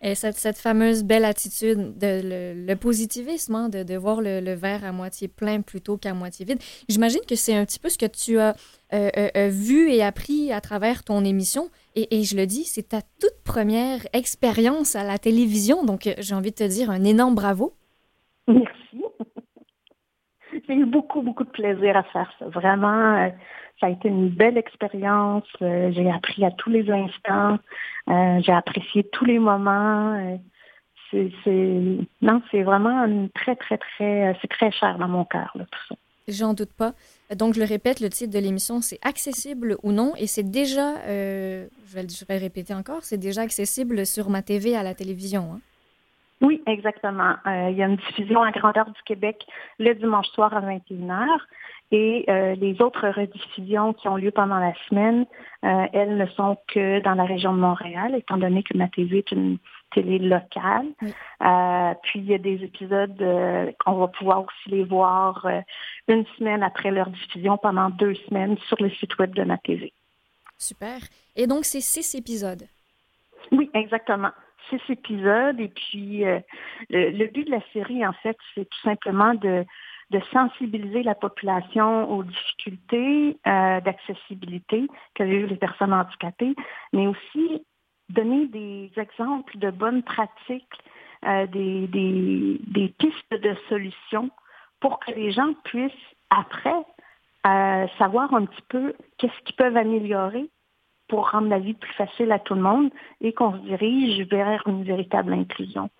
Et 0.00 0.14
cette, 0.14 0.36
cette, 0.36 0.58
fameuse 0.58 1.02
belle 1.02 1.24
attitude, 1.24 1.98
de, 1.98 2.20
le, 2.68 2.74
positivisme, 2.76 3.54
hein, 3.56 3.68
de, 3.68 3.82
de, 3.82 3.96
voir 3.96 4.20
le, 4.20 4.38
le, 4.38 4.54
verre 4.54 4.84
à 4.84 4.92
moitié 4.92 5.26
plein 5.26 5.60
plutôt 5.60 5.96
qu'à 5.96 6.14
moitié 6.14 6.44
vide. 6.44 6.60
J'imagine 6.88 7.20
que 7.28 7.34
c'est 7.34 7.54
un 7.54 7.64
petit 7.64 7.80
peu 7.80 7.88
ce 7.88 7.98
que 7.98 8.06
tu 8.06 8.38
as 8.38 8.54
euh, 8.94 9.10
euh, 9.16 9.28
euh, 9.36 9.48
vu 9.48 9.90
et 9.90 10.04
appris 10.04 10.52
à 10.52 10.60
travers 10.60 11.02
ton 11.02 11.24
émission. 11.24 11.68
Et, 11.96 12.16
et 12.16 12.22
je 12.22 12.36
le 12.36 12.46
dis, 12.46 12.62
c'est 12.62 12.90
ta 12.90 13.02
toute 13.02 13.42
première 13.42 14.06
expérience 14.12 14.94
à 14.94 15.02
la 15.02 15.18
télévision. 15.18 15.84
Donc, 15.84 16.08
j'ai 16.18 16.34
envie 16.34 16.50
de 16.50 16.56
te 16.56 16.64
dire 16.64 16.90
un 16.90 17.02
énorme 17.02 17.34
bravo. 17.34 17.74
Merci. 18.48 19.04
J'ai 20.66 20.74
eu 20.74 20.86
beaucoup, 20.86 21.22
beaucoup 21.22 21.44
de 21.44 21.50
plaisir 21.50 21.96
à 21.96 22.02
faire 22.04 22.32
ça. 22.38 22.46
Vraiment, 22.46 23.16
euh, 23.16 23.28
ça 23.80 23.86
a 23.86 23.90
été 23.90 24.08
une 24.08 24.30
belle 24.30 24.56
expérience. 24.56 25.44
Euh, 25.60 25.92
j'ai 25.92 26.10
appris 26.10 26.44
à 26.44 26.50
tous 26.50 26.70
les 26.70 26.90
instants. 26.90 27.58
Euh, 28.08 28.40
j'ai 28.40 28.52
apprécié 28.52 29.04
tous 29.12 29.26
les 29.26 29.38
moments. 29.38 30.40
c'est, 31.10 31.30
non, 32.22 32.40
c'est 32.50 32.62
vraiment 32.62 33.28
très, 33.34 33.56
très, 33.56 33.76
très, 33.76 34.36
c'est 34.40 34.48
très 34.48 34.70
cher 34.72 34.98
dans 34.98 35.08
mon 35.08 35.24
cœur, 35.26 35.52
tout 35.54 35.80
ça. 35.88 35.94
J'en 36.28 36.54
doute 36.54 36.72
pas. 36.72 36.92
Donc, 37.36 37.54
je 37.54 37.60
le 37.60 37.66
répète, 37.66 38.00
le 38.00 38.08
titre 38.08 38.32
de 38.32 38.38
l'émission, 38.38 38.80
c'est 38.80 38.98
Accessible 39.02 39.76
ou 39.82 39.92
non, 39.92 40.14
et 40.16 40.26
c'est 40.26 40.50
déjà, 40.50 40.96
je, 41.06 41.66
vais, 41.94 42.06
je 42.08 42.24
vais 42.26 42.34
le 42.34 42.40
répéter 42.40 42.74
encore, 42.74 43.02
c'est 43.02 43.16
déjà 43.16 43.42
accessible 43.42 44.04
sur 44.04 44.28
ma 44.28 44.42
TV 44.42 44.76
à 44.76 44.82
la 44.82 44.94
télévision. 44.94 45.52
Hein? 45.54 45.60
Oui, 46.40 46.62
exactement. 46.66 47.34
Euh, 47.46 47.70
il 47.70 47.76
y 47.76 47.82
a 47.82 47.86
une 47.86 47.96
diffusion 47.96 48.42
à 48.42 48.52
grandeur 48.52 48.86
du 48.86 49.02
Québec 49.04 49.44
le 49.78 49.94
dimanche 49.94 50.28
soir 50.28 50.54
à 50.54 50.60
21h. 50.60 51.26
Et 51.90 52.26
euh, 52.28 52.54
les 52.56 52.80
autres 52.82 53.08
rediffusions 53.08 53.94
qui 53.94 54.08
ont 54.08 54.16
lieu 54.16 54.30
pendant 54.30 54.58
la 54.58 54.74
semaine, 54.88 55.24
euh, 55.64 55.86
elles 55.92 56.16
ne 56.16 56.26
sont 56.26 56.58
que 56.68 57.00
dans 57.00 57.14
la 57.14 57.24
région 57.24 57.54
de 57.54 57.58
Montréal, 57.58 58.14
étant 58.14 58.36
donné 58.36 58.62
que 58.62 58.76
ma 58.76 58.88
TV 58.88 59.18
est 59.18 59.32
une 59.32 59.56
télé 59.94 60.18
locale. 60.18 60.86
puis 62.02 62.20
il 62.20 62.26
y 62.26 62.34
a 62.34 62.38
des 62.38 62.62
épisodes 62.62 63.16
qu'on 63.80 63.94
va 63.94 64.08
pouvoir 64.08 64.40
aussi 64.40 64.68
les 64.68 64.84
voir 64.84 65.46
une 66.08 66.26
semaine 66.36 66.62
après 66.62 66.90
leur 66.90 67.08
diffusion 67.08 67.56
pendant 67.56 67.88
deux 67.88 68.14
semaines 68.28 68.58
sur 68.68 68.76
le 68.80 68.90
site 68.90 69.18
web 69.18 69.34
de 69.34 69.44
ma 69.44 69.56
TV. 69.56 69.90
Super. 70.58 71.00
Et 71.36 71.46
donc, 71.46 71.64
c'est 71.64 71.80
six 71.80 72.14
épisodes? 72.14 72.64
Oui, 73.50 73.70
exactement 73.72 74.30
six 74.68 74.80
épisodes. 74.88 75.58
Et 75.60 75.68
puis, 75.68 76.24
euh, 76.24 76.40
le, 76.90 77.26
but 77.26 77.44
de 77.44 77.50
la 77.50 77.62
série, 77.72 78.06
en 78.06 78.12
fait, 78.12 78.36
c'est 78.54 78.68
tout 78.68 78.80
simplement 78.82 79.34
de, 79.34 79.64
de 80.10 80.20
sensibiliser 80.32 81.02
la 81.02 81.14
population 81.14 82.10
aux 82.10 82.22
difficultés 82.22 83.38
euh, 83.46 83.80
d'accessibilité 83.80 84.86
que 85.14 85.22
vivent 85.22 85.46
les 85.46 85.56
personnes 85.56 85.92
handicapées, 85.92 86.54
mais 86.92 87.06
aussi 87.06 87.62
donner 88.08 88.46
des 88.46 88.90
exemples 88.96 89.58
de 89.58 89.70
bonnes 89.70 90.02
pratiques, 90.02 90.64
euh, 91.26 91.46
des, 91.46 91.86
des, 91.88 92.60
des, 92.66 92.88
pistes 92.98 93.34
de 93.34 93.54
solutions 93.68 94.30
pour 94.80 94.98
que 95.00 95.10
les 95.12 95.32
gens 95.32 95.52
puissent, 95.64 95.92
après, 96.30 96.84
savoir 97.98 98.34
un 98.34 98.44
petit 98.44 98.62
peu 98.68 98.92
qu'est-ce 99.16 99.42
qu'ils 99.44 99.56
peuvent 99.56 99.76
améliorer 99.76 100.50
pour 101.08 101.30
rendre 101.30 101.48
la 101.48 101.58
vie 101.58 101.74
plus 101.74 101.92
facile 101.94 102.30
à 102.32 102.38
tout 102.38 102.54
le 102.54 102.60
monde 102.60 102.90
et 103.20 103.32
qu'on 103.32 103.52
se 103.52 103.58
dirige 103.58 104.20
vers 104.28 104.62
une 104.66 104.84
véritable 104.84 105.32
inclusion. 105.32 105.90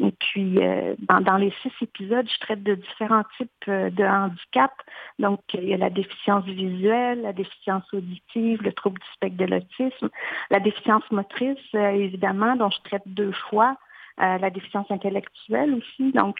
Et 0.00 0.10
puis, 0.10 0.58
euh, 0.58 0.94
dans, 0.98 1.36
les 1.36 1.52
six 1.62 1.70
épisodes, 1.80 2.28
je 2.28 2.38
traite 2.40 2.62
de 2.62 2.74
différents 2.74 3.22
types 3.36 3.50
euh, 3.68 3.90
de 3.90 4.02
handicap. 4.04 4.72
Donc, 5.18 5.40
il 5.54 5.68
y 5.68 5.74
a 5.74 5.76
la 5.76 5.90
déficience 5.90 6.44
visuelle, 6.44 7.22
la 7.22 7.32
déficience 7.32 7.84
auditive, 7.92 8.62
le 8.62 8.72
trouble 8.72 8.98
du 9.00 9.06
spectre 9.14 9.36
de 9.36 9.44
l'autisme, 9.44 10.08
la 10.50 10.60
déficience 10.60 11.08
motrice, 11.10 11.58
euh, 11.74 11.90
évidemment, 11.90 12.56
dont 12.56 12.70
je 12.70 12.80
traite 12.82 13.04
deux 13.06 13.32
fois. 13.48 13.76
La 14.18 14.50
déficience 14.50 14.90
intellectuelle 14.90 15.74
aussi. 15.74 16.12
Donc, 16.12 16.36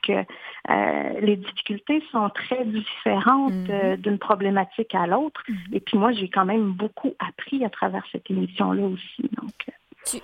les 0.69 1.37
difficultés 1.37 2.02
sont 2.12 2.31
très 2.31 2.64
différentes 2.64 3.52
mm-hmm. 3.52 3.97
d'une 3.97 4.19
problématique 4.19 4.95
à 4.95 5.07
l'autre. 5.07 5.43
Mm-hmm. 5.49 5.75
Et 5.76 5.81
puis 5.81 5.99
moi, 5.99 6.12
j'ai 6.12 6.28
quand 6.28 6.45
même 6.45 6.73
beaucoup 6.73 7.14
appris 7.19 7.64
à 7.64 7.71
travers 7.71 8.04
cette 8.12 8.31
émission-là 8.31 8.85
aussi. 8.85 9.28
Donc, 9.40 9.52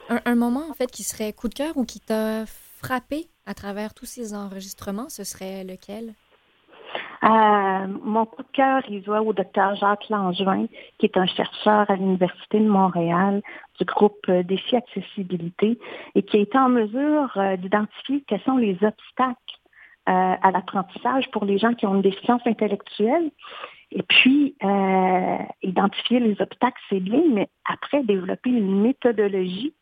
un, 0.09 0.35
moment, 0.35 0.69
en 0.71 0.75
fait, 0.75 0.91
qui 0.91 1.03
serait 1.03 1.33
coup 1.33 1.49
de 1.49 1.55
cœur 1.55 1.77
ou 1.77 1.85
qui 1.85 2.01
t'a 2.01 2.45
frappé 2.47 3.29
à 3.47 3.55
travers 3.55 3.95
tous 3.95 4.07
ces 4.07 4.35
enregistrements, 4.35 5.09
ce 5.09 5.25
serait 5.25 5.65
lequel? 5.65 6.15
Euh, 7.23 7.87
mon 8.03 8.25
coup 8.25 8.43
de 8.43 8.49
cœur, 8.53 8.83
il 8.89 9.03
doit 9.03 9.21
au 9.21 9.33
docteur 9.33 9.75
Jacques 9.77 10.09
Langevin, 10.09 10.67
qui 10.99 11.07
est 11.07 11.17
un 11.19 11.27
chercheur 11.27 11.91
à 11.91 11.97
l'Université 11.97 12.61
de 12.61 12.69
Montréal 12.69 13.43
du 13.79 13.85
groupe 13.85 14.25
euh, 14.31 14.43
Défi 14.43 14.77
Accessibilité 14.77 15.79
et 16.15 16.23
qui 16.23 16.39
a 16.39 16.41
été 16.41 16.57
en 16.57 16.71
mesure 16.71 17.31
euh, 17.37 17.57
d'identifier 17.57 18.25
quels 18.27 18.41
sont 18.41 18.57
les 18.57 18.79
obstacles 18.83 19.37
à 20.07 20.51
l'apprentissage 20.51 21.31
pour 21.31 21.45
les 21.45 21.57
gens 21.59 21.73
qui 21.75 21.87
ont 21.87 21.95
une 21.95 22.03
déficience 22.03 22.43
intellectuelle. 22.45 23.31
Et 23.93 24.03
puis, 24.03 24.57
identifier 25.63 26.19
les 26.19 26.33
obstacles, 26.41 26.81
c'est 26.89 26.99
bien, 26.99 27.23
mais 27.31 27.49
après, 27.65 28.03
développer 28.03 28.51
une 28.51 28.81
méthodologie 28.81 29.73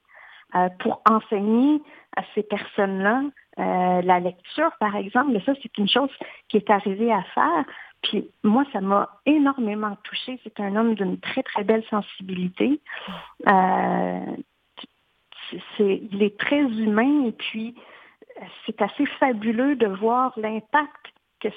pour 0.81 1.02
enseigner 1.09 1.81
à 2.17 2.23
ces 2.35 2.43
personnes-là 2.43 3.23
euh, 3.59 4.02
la 4.02 4.21
lecture, 4.21 4.71
par 4.78 4.95
exemple, 4.95 5.40
ça, 5.45 5.52
c'est 5.61 5.78
une 5.78 5.88
chose 5.88 6.11
qui 6.49 6.59
est 6.59 6.71
arrivée 6.71 7.12
à 7.12 7.23
faire. 7.35 7.64
Puis 8.02 8.31
moi, 8.45 8.64
ça 8.73 8.81
m'a 8.81 9.09
énormément 9.26 9.97
touchée. 10.05 10.38
C'est 10.45 10.61
un 10.61 10.76
homme 10.76 10.95
d'une 10.95 11.19
très, 11.19 11.43
très 11.43 11.64
belle 11.64 11.85
sensibilité. 11.90 12.81
Euh, 13.49 14.37
il 15.81 16.23
est 16.23 16.38
très 16.38 16.61
humain 16.61 17.25
et 17.26 17.33
puis 17.33 17.75
c'est 18.64 18.81
assez 18.81 19.07
fabuleux 19.19 19.75
de 19.75 19.87
voir 19.87 20.33
l'impact 20.37 21.12
que 21.40 21.49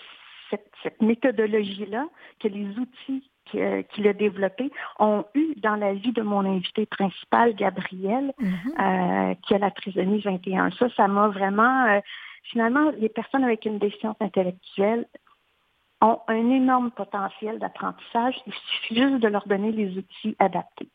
cette 0.84 1.02
méthodologie-là, 1.02 2.08
que 2.40 2.48
les 2.48 2.66
outils 2.80 3.30
euh, 3.30 3.31
qu'il 3.52 4.08
a 4.08 4.14
développé 4.14 4.72
ont 5.00 5.26
eu 5.36 5.54
dans 5.58 5.76
la 5.76 5.94
vie 5.94 6.12
de 6.12 6.22
mon 6.22 6.46
invité 6.46 6.86
principal, 6.86 7.56
Gabriel, 7.56 8.34
mhm. 8.40 8.52
euh, 8.80 9.34
qui 9.46 9.54
a 9.54 9.58
la 9.58 9.72
trisomie 9.72 10.22
21. 10.22 10.72
Ça, 10.72 10.90
ça 10.96 11.08
m'a 11.08 11.28
vraiment... 11.28 11.86
Euh, 11.86 12.00
finalement, 12.44 12.92
les 12.98 13.10
personnes 13.10 13.44
avec 13.44 13.66
une 13.66 13.78
déficience 13.78 14.16
intellectuelle 14.20 15.06
ont 16.02 16.20
un 16.28 16.50
énorme 16.50 16.92
potentiel 16.92 17.60
d'apprentissage. 17.60 18.36
Il 18.48 18.54
suffit 18.54 18.96
juste 18.96 19.20
de 19.20 19.28
leur 19.28 19.48
donner 19.48 19.72
les 19.72 19.98
outils 19.98 20.36
adaptés. 20.40 20.90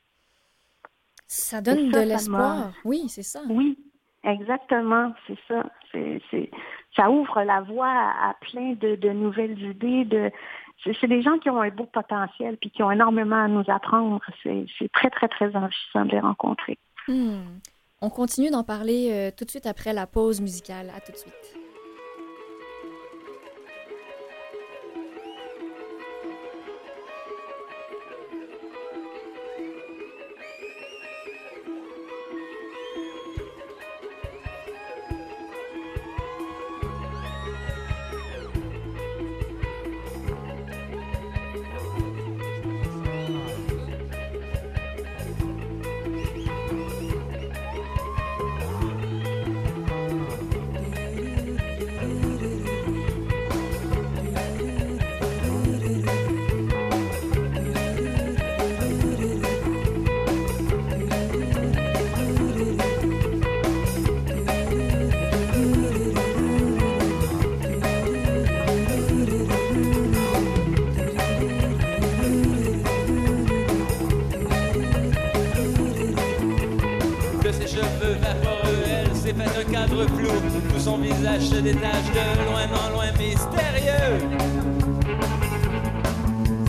Ça 1.26 1.60
donne 1.60 1.90
de 1.90 2.00
l'espoir. 2.00 2.72
Oui, 2.84 3.04
c'est 3.08 3.22
ça. 3.22 3.40
Oui, 3.48 3.78
exactement. 4.24 5.12
C'est 5.26 5.38
ça. 5.48 5.64
C'est, 5.92 6.50
ça 6.94 7.10
ouvre 7.10 7.42
la 7.42 7.60
voie 7.62 7.88
à, 7.88 8.34
plein 8.40 8.74
de, 8.74 8.96
de, 8.96 9.10
nouvelles 9.10 9.60
idées, 9.60 10.04
de, 10.04 10.30
c'est 10.84 11.06
des 11.08 11.22
gens 11.22 11.38
qui 11.38 11.50
ont 11.50 11.60
un 11.60 11.70
beau 11.70 11.84
potentiel 11.84 12.56
puis 12.58 12.70
qui 12.70 12.82
ont 12.82 12.90
énormément 12.90 13.42
à 13.42 13.48
nous 13.48 13.64
apprendre. 13.68 14.20
C'est 14.42 14.92
très, 14.92 15.10
très, 15.10 15.28
très 15.28 15.54
enrichissant 15.56 16.04
de 16.04 16.12
les 16.12 16.20
rencontrer. 16.20 16.78
Hmm. 17.08 17.58
On 18.02 18.10
continue 18.10 18.50
d'en 18.50 18.62
parler 18.62 19.10
euh, 19.10 19.30
tout 19.36 19.44
de 19.44 19.50
suite 19.50 19.66
après 19.66 19.92
la 19.92 20.06
pause 20.06 20.40
musicale. 20.40 20.90
À 20.96 21.00
tout 21.00 21.12
de 21.12 21.16
suite. 21.16 21.65
détache, 81.38 81.48
se 81.48 81.60
détache 81.60 82.10
de 82.14 82.44
loin 82.48 82.66
en 82.72 82.90
loin 82.90 83.12
mystérieux. 83.18 84.18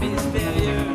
Mystérieux. 0.01 0.87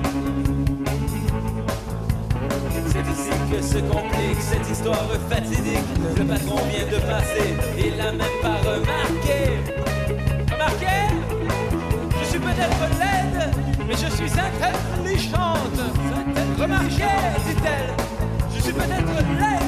C'est 2.89 3.11
ici 3.11 3.31
que 3.51 3.63
se 3.63 3.79
complique 3.79 4.41
cette 4.41 4.71
histoire 4.71 5.07
fatidique. 5.29 5.79
Le 6.17 6.25
patron 6.25 6.57
vient 6.71 6.87
de 6.87 7.01
passer, 7.07 7.55
il 7.79 7.97
l'a 7.97 8.13
même 8.13 8.39
pas 8.43 8.59
remarqué. 8.59 9.59
Remarqué? 10.53 11.15
Je 12.21 12.29
suis 12.29 12.39
peut-être 12.39 12.83
laide, 12.99 13.51
mais 13.87 13.95
je 13.95 14.15
suis 14.15 14.33
intelligente. 14.39 15.81
Remarqué, 16.59 17.05
dit-elle. 17.47 17.95
Je 18.55 18.61
suis 18.63 18.73
peut-être 18.73 19.39
laide. 19.39 19.62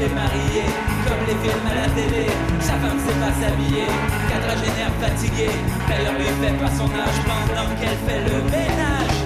femme 0.00 0.08
est 0.08 0.14
mariée, 0.14 0.64
comme 1.06 1.26
les 1.26 1.36
films 1.42 1.66
à 1.70 1.74
la 1.74 1.88
télé. 1.94 2.26
Sa 2.60 2.74
femme 2.74 2.98
sait 2.98 3.18
pas 3.20 3.32
s'habiller, 3.40 3.86
quadragénaire 4.28 4.92
fatigué. 5.00 5.50
D'ailleurs, 5.88 6.14
lui 6.18 6.30
fait 6.40 6.56
pas 6.56 6.70
son 6.70 6.86
âge 6.86 7.18
pendant 7.28 7.68
qu'elle 7.76 7.98
fait 8.06 8.22
le 8.28 8.36
ménage. 8.50 9.16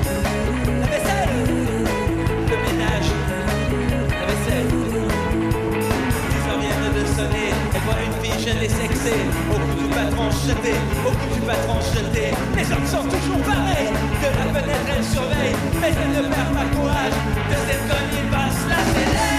La 0.81 0.87
vaisselle, 0.87 1.35
le 2.50 2.57
ménage, 2.64 3.11
la 4.11 4.26
vaisselle. 4.26 4.71
Ils 6.35 6.61
viennent 6.61 6.93
de 6.95 7.04
sonner, 7.16 7.50
elle 7.75 7.81
voit 7.83 8.00
une 8.07 8.16
fille 8.23 8.45
jeune 8.45 8.62
et 8.62 8.69
sexée. 8.69 9.23
Au 9.50 9.59
coup 9.59 9.76
du 9.78 9.88
patron 9.95 10.31
jeté, 10.31 10.75
au 11.07 11.11
coup 11.11 11.35
du 11.35 11.40
patron 11.40 11.78
jeté. 11.95 12.35
Les 12.57 12.73
hommes 12.73 12.87
sont 12.87 13.04
toujours 13.04 13.43
pareils, 13.43 13.93
de 14.23 14.28
la 14.38 14.47
fenêtre 14.54 14.88
elle 14.97 15.04
surveille, 15.04 15.57
mais 15.81 15.93
elle 15.93 16.23
ne 16.23 16.28
perd 16.28 16.50
pas 16.54 16.66
courage. 16.75 17.16
De 17.50 17.57
cette 17.66 17.85
conne, 17.88 18.11
il 18.12 18.31
va 18.31 18.50
se 18.50 18.69
la 18.69 19.33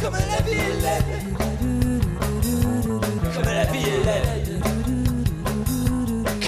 Comme 0.00 0.12
la 0.12 0.40
vie 0.42 0.52
est 0.52 0.80
laide, 0.82 1.20
comme 3.34 3.44
la 3.46 3.64
vie 3.64 3.78
est 3.78 4.04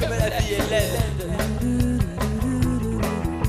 comme 0.01 0.11
la 0.11 0.41
vie 0.41 0.55
est 0.55 0.71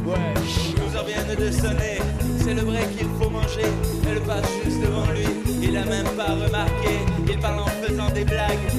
Ouais. 0.05 0.17
Wesh, 0.33 0.75
nous 0.77 0.93
en 0.97 1.03
vient 1.03 1.25
de 1.35 1.51
sonner, 1.51 1.97
c'est 2.39 2.53
le 2.53 2.61
vrai 2.61 2.88
qu'il 2.97 3.07
faut 3.19 3.29
manger. 3.29 3.69
Elle 4.09 4.21
passe 4.21 4.50
juste 4.63 4.81
devant 4.81 5.11
lui, 5.11 5.27
il 5.61 5.75
a 5.77 5.85
même 5.85 6.07
pas 6.17 6.33
remarqué, 6.33 7.00
Il 7.29 7.39
parle 7.39 7.59
en 7.59 7.67
faisant 7.67 8.09
des 8.09 8.23
blagues. 8.23 8.70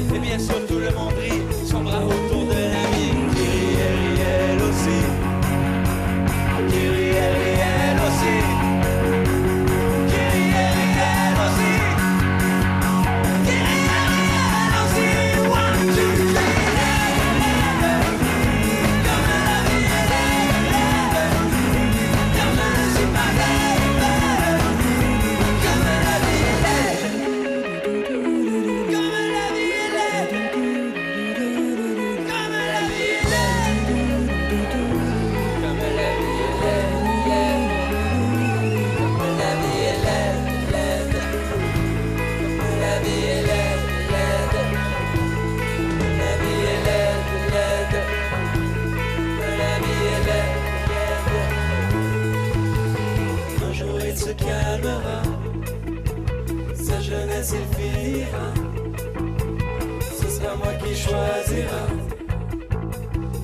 Choisira. 61.03 61.83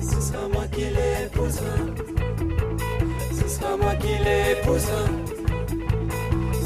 Ce 0.01 0.21
sera 0.21 0.47
moi 0.53 0.65
qui 0.71 0.85
l'épousera. 0.95 1.75
Ce 3.31 3.47
sera 3.47 3.77
moi 3.77 3.95
qui 3.95 4.13
l'épousera. 4.25 5.03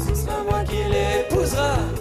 Ce 0.06 0.14
sera 0.14 0.42
moi 0.48 0.62
qui 0.64 0.82
l'épousera. 0.94 1.93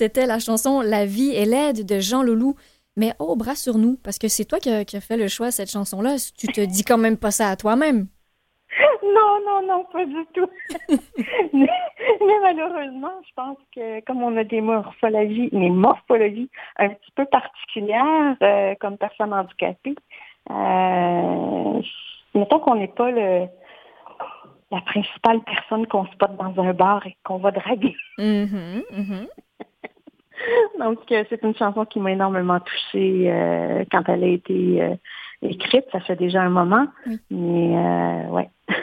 C'était 0.00 0.24
la 0.24 0.38
chanson 0.38 0.80
La 0.80 1.04
vie 1.04 1.36
est 1.36 1.44
laide 1.44 1.84
de 1.84 2.00
Jean 2.00 2.22
Leloup. 2.22 2.54
Mais 2.96 3.12
oh, 3.18 3.36
bras 3.36 3.54
sur 3.54 3.76
nous, 3.76 3.98
parce 4.02 4.18
que 4.18 4.28
c'est 4.28 4.46
toi 4.46 4.58
qui 4.58 4.70
as 4.70 5.00
fait 5.02 5.18
le 5.18 5.28
choix 5.28 5.48
de 5.48 5.52
cette 5.52 5.70
chanson-là. 5.70 6.16
Tu 6.38 6.46
te 6.46 6.62
dis 6.62 6.84
quand 6.84 6.96
même 6.96 7.18
pas 7.18 7.30
ça 7.30 7.48
à 7.48 7.56
toi-même. 7.56 8.06
Non, 9.02 9.32
non, 9.44 9.66
non, 9.66 9.84
pas 9.92 10.04
du 10.06 10.24
tout. 10.32 10.48
mais, 11.52 11.68
mais 12.20 12.40
malheureusement, 12.42 13.12
je 13.26 13.32
pense 13.34 13.58
que 13.74 14.02
comme 14.04 14.22
on 14.22 14.34
a 14.38 14.44
des 14.44 14.62
morphologies, 14.62 15.50
des 15.50 15.68
morphologies 15.68 16.48
un 16.78 16.88
petit 16.88 17.10
peu 17.14 17.26
particulières 17.26 18.36
euh, 18.42 18.74
comme 18.80 18.96
personne 18.96 19.34
handicapée, 19.34 19.96
euh, 20.48 21.82
mettons 22.34 22.60
qu'on 22.60 22.76
n'est 22.76 22.88
pas 22.88 23.10
le, 23.10 23.46
la 24.70 24.80
principale 24.82 25.40
personne 25.42 25.86
qu'on 25.86 26.06
spot 26.06 26.30
dans 26.36 26.62
un 26.62 26.72
bar 26.72 27.06
et 27.06 27.16
qu'on 27.24 27.38
va 27.38 27.50
draguer. 27.50 27.96
Mhm, 28.18 28.82
mhm. 28.92 29.26
Donc, 30.78 30.98
euh, 31.10 31.24
c'est 31.28 31.42
une 31.42 31.54
chanson 31.54 31.84
qui 31.84 32.00
m'a 32.00 32.12
énormément 32.12 32.60
touchée 32.60 33.30
euh, 33.30 33.84
quand 33.90 34.02
elle 34.08 34.24
a 34.24 34.28
été 34.28 34.82
euh, 34.82 34.94
écrite. 35.42 35.84
Ça 35.92 36.00
fait 36.00 36.16
déjà 36.16 36.42
un 36.42 36.50
moment. 36.50 36.86
Oui. 37.06 37.18
Mais, 37.30 37.76
euh, 37.76 38.28
ouais. 38.30 38.50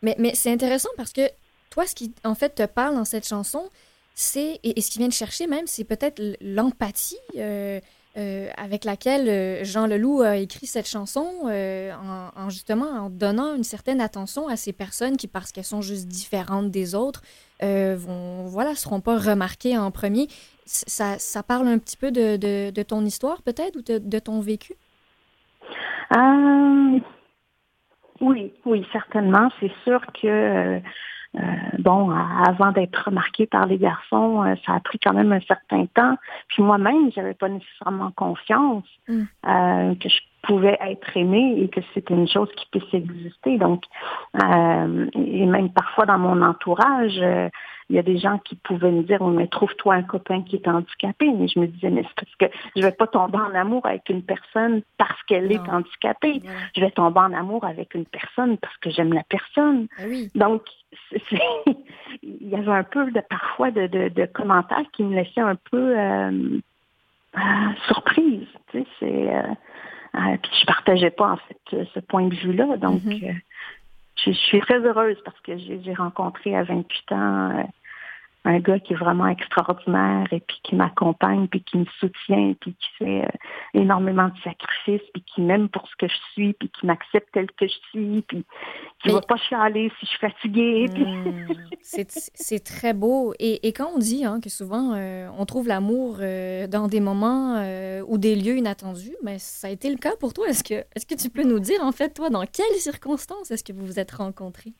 Mais, 0.00 0.14
mais 0.16 0.30
c'est 0.34 0.52
intéressant 0.52 0.90
parce 0.96 1.12
que 1.12 1.22
toi, 1.70 1.84
ce 1.84 1.92
qui 1.92 2.14
en 2.22 2.36
fait 2.36 2.50
te 2.50 2.64
parle 2.66 2.94
dans 2.94 3.04
cette 3.04 3.26
chanson, 3.26 3.68
c'est, 4.14 4.60
et, 4.62 4.78
et 4.78 4.80
ce 4.80 4.92
qui 4.92 5.00
vient 5.00 5.08
de 5.08 5.12
chercher 5.12 5.48
même, 5.48 5.66
c'est 5.66 5.82
peut-être 5.82 6.22
l'empathie 6.40 7.18
euh, 8.16 8.48
avec 8.56 8.84
laquelle 8.84 9.28
euh, 9.28 9.64
Jean 9.64 9.86
Leloup 9.86 10.22
a 10.22 10.36
écrit 10.36 10.66
cette 10.66 10.88
chanson, 10.88 11.26
euh, 11.44 11.92
en, 11.92 12.30
en 12.44 12.50
justement 12.50 12.86
en 12.86 13.10
donnant 13.10 13.54
une 13.54 13.64
certaine 13.64 14.00
attention 14.00 14.48
à 14.48 14.56
ces 14.56 14.72
personnes 14.72 15.16
qui, 15.16 15.28
parce 15.28 15.52
qu'elles 15.52 15.64
sont 15.64 15.82
juste 15.82 16.08
différentes 16.08 16.70
des 16.70 16.94
autres, 16.94 17.22
euh, 17.62 17.96
vont, 17.96 18.46
voilà, 18.46 18.74
seront 18.74 19.00
pas 19.00 19.18
remarquées 19.18 19.76
en 19.76 19.90
premier. 19.90 20.28
Ça, 20.64 21.18
ça 21.18 21.42
parle 21.42 21.68
un 21.68 21.78
petit 21.78 21.96
peu 21.96 22.10
de, 22.10 22.36
de, 22.36 22.70
de 22.70 22.82
ton 22.82 23.04
histoire 23.04 23.42
peut-être 23.42 23.76
ou 23.76 23.82
de, 23.82 23.98
de 23.98 24.18
ton 24.18 24.40
vécu? 24.40 24.74
Euh, 26.16 26.98
oui, 28.20 28.52
oui, 28.64 28.86
certainement. 28.92 29.50
C'est 29.60 29.72
sûr 29.84 30.00
que, 30.20 30.80
euh, 31.36 31.40
euh, 31.40 31.76
bon, 31.78 32.10
à- 32.10 32.48
avant 32.48 32.72
d'être 32.72 33.04
remarqué 33.06 33.46
par 33.46 33.66
les 33.66 33.78
garçons, 33.78 34.42
euh, 34.44 34.54
ça 34.64 34.74
a 34.74 34.80
pris 34.80 34.98
quand 34.98 35.12
même 35.12 35.32
un 35.32 35.40
certain 35.40 35.86
temps. 35.86 36.16
Puis 36.48 36.62
moi-même, 36.62 37.12
j'avais 37.14 37.34
pas 37.34 37.48
nécessairement 37.48 38.10
confiance 38.12 38.84
Mm. 39.08 39.22
euh, 39.46 39.94
que 39.96 40.08
je 40.08 40.18
pouvais 40.42 40.78
être 40.80 41.16
aimée 41.16 41.60
et 41.60 41.68
que 41.68 41.80
c'était 41.94 42.14
une 42.14 42.28
chose 42.28 42.48
qui 42.56 42.66
puisse 42.70 42.94
exister. 42.94 43.58
Donc, 43.58 43.84
euh, 44.42 45.06
et 45.14 45.46
même 45.46 45.70
parfois 45.70 46.06
dans 46.06 46.18
mon 46.18 46.42
entourage, 46.42 47.18
euh, 47.20 47.48
il 47.90 47.96
y 47.96 47.98
a 47.98 48.02
des 48.02 48.18
gens 48.18 48.38
qui 48.38 48.54
pouvaient 48.54 48.90
me 48.90 49.02
dire, 49.02 49.18
oh, 49.20 49.30
mais 49.30 49.46
trouve-toi 49.46 49.94
un 49.94 50.02
copain 50.02 50.42
qui 50.42 50.56
est 50.56 50.68
handicapé. 50.68 51.30
Mais 51.32 51.48
je 51.48 51.58
me 51.58 51.66
disais, 51.66 51.90
mais 51.90 52.02
c'est 52.02 52.14
parce 52.14 52.34
que 52.36 52.58
je 52.76 52.82
vais 52.82 52.92
pas 52.92 53.06
tomber 53.06 53.38
en 53.38 53.54
amour 53.54 53.86
avec 53.86 54.10
une 54.10 54.22
personne 54.22 54.82
parce 54.98 55.22
qu'elle 55.22 55.50
est 55.50 55.68
handicapée. 55.70 56.42
Je 56.76 56.80
vais 56.80 56.90
tomber 56.90 57.20
en 57.20 57.32
amour 57.32 57.64
avec 57.64 57.94
une 57.94 58.04
personne 58.04 58.58
parce 58.58 58.76
que 58.78 58.90
j'aime 58.90 59.14
la 59.14 59.24
personne. 59.24 59.88
Oui. 60.04 60.30
Donc, 60.34 60.62
il 62.22 62.48
y 62.48 62.54
avait 62.54 62.72
un 62.72 62.84
peu 62.84 63.10
de 63.10 63.20
parfois 63.20 63.70
de, 63.70 63.86
de, 63.86 64.08
de 64.08 64.26
commentaires 64.26 64.84
qui 64.92 65.02
me 65.02 65.14
laissaient 65.14 65.40
un 65.40 65.56
peu 65.70 65.98
euh, 65.98 66.60
euh, 67.36 67.40
surprise. 67.86 68.46
Tu 68.70 68.80
sais, 68.80 68.86
c'est 69.00 69.32
euh, 70.14 70.18
euh, 70.18 70.36
puis 70.42 70.50
je 70.60 70.66
partageais 70.66 71.10
pas 71.10 71.32
en 71.32 71.36
fait 71.36 71.86
ce 71.94 72.00
point 72.00 72.26
de 72.26 72.34
vue-là. 72.34 72.76
Donc, 72.76 73.02
Mhm. 73.04 73.20
euh, 73.22 73.32
je, 74.16 74.32
je 74.32 74.36
suis 74.36 74.60
très 74.60 74.78
heureuse 74.78 75.18
parce 75.24 75.38
que 75.40 75.56
j'ai 75.58 75.82
j'ai 75.82 75.94
rencontré 75.94 76.56
à 76.56 76.64
28 76.64 77.12
ans 77.12 77.50
euh, 77.50 77.62
un 78.44 78.60
gars 78.60 78.78
qui 78.78 78.92
est 78.94 78.96
vraiment 78.96 79.26
extraordinaire 79.26 80.26
et 80.32 80.40
puis 80.40 80.58
qui 80.62 80.74
m'accompagne, 80.74 81.48
puis 81.48 81.62
qui 81.62 81.76
me 81.78 81.84
soutient, 82.00 82.54
puis 82.60 82.74
qui 82.74 82.88
fait 82.98 83.24
euh, 83.24 83.28
énormément 83.74 84.28
de 84.28 84.38
sacrifices, 84.42 85.06
puis 85.12 85.22
qui 85.34 85.42
m'aime 85.42 85.68
pour 85.68 85.86
ce 85.88 85.96
que 85.98 86.08
je 86.08 86.16
suis, 86.32 86.52
puis 86.54 86.70
qui 86.70 86.86
m'accepte 86.86 87.28
tel 87.32 87.46
que 87.50 87.66
je 87.66 87.74
suis, 87.90 88.22
puis 88.22 88.44
qui 89.02 89.08
Mais- 89.08 89.12
va 89.14 89.20
pas 89.20 89.36
chialer 89.36 89.90
si 89.98 90.06
je 90.06 90.10
suis 90.10 90.18
fatiguée. 90.18 90.86
puis- 90.94 91.04
Hmm, 91.04 91.46
c'est 92.34 92.64
très 92.64 92.94
beau. 92.94 93.34
Et, 93.38 93.66
et 93.68 93.72
quand 93.72 93.90
on 93.94 93.98
dit 93.98 94.24
hein, 94.24 94.40
que 94.40 94.48
souvent 94.50 94.94
euh, 94.94 95.28
on 95.36 95.44
trouve 95.44 95.66
l'amour 95.68 96.18
euh, 96.20 96.66
dans 96.66 96.86
des 96.88 97.00
moments 97.00 97.62
ou 98.06 98.18
des 98.18 98.36
lieux 98.36 98.56
inattendus, 98.56 99.16
mais 99.22 99.38
ça 99.38 99.66
a 99.68 99.70
été 99.70 99.90
le 99.90 99.96
cas 99.96 100.16
pour 100.20 100.32
toi. 100.32 100.46
Est-ce 100.48 100.62
que, 100.64 100.74
est 100.74 101.08
que 101.08 101.14
tu 101.20 101.28
peux 101.30 101.42
nous 101.44 101.58
dire, 101.60 101.82
en 101.82 101.92
fait, 101.92 102.10
toi, 102.14 102.30
dans 102.30 102.44
quelles 102.46 102.76
circonstances 102.78 103.50
est-ce 103.50 103.64
que 103.64 103.72
vous 103.72 103.84
vous 103.84 103.98
êtes 103.98 104.12
rencontrés? 104.12 104.74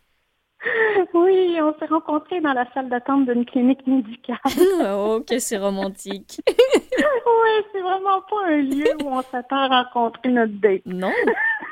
Oui, 1.14 1.58
on 1.60 1.74
s'est 1.78 1.86
rencontrés 1.86 2.40
dans 2.40 2.52
la 2.52 2.66
salle 2.72 2.88
d'attente 2.88 3.26
d'une 3.26 3.44
clinique 3.44 3.86
médicale. 3.86 4.38
oh, 4.96 5.20
que 5.26 5.38
c'est 5.38 5.58
romantique. 5.58 6.40
oui, 6.48 7.64
c'est 7.72 7.80
vraiment 7.80 8.20
pas 8.28 8.46
un 8.46 8.56
lieu 8.56 8.88
où 9.04 9.08
on 9.08 9.22
s'attend 9.22 9.70
à 9.70 9.82
rencontrer 9.82 10.30
notre 10.30 10.54
date. 10.54 10.82
Non? 10.84 11.12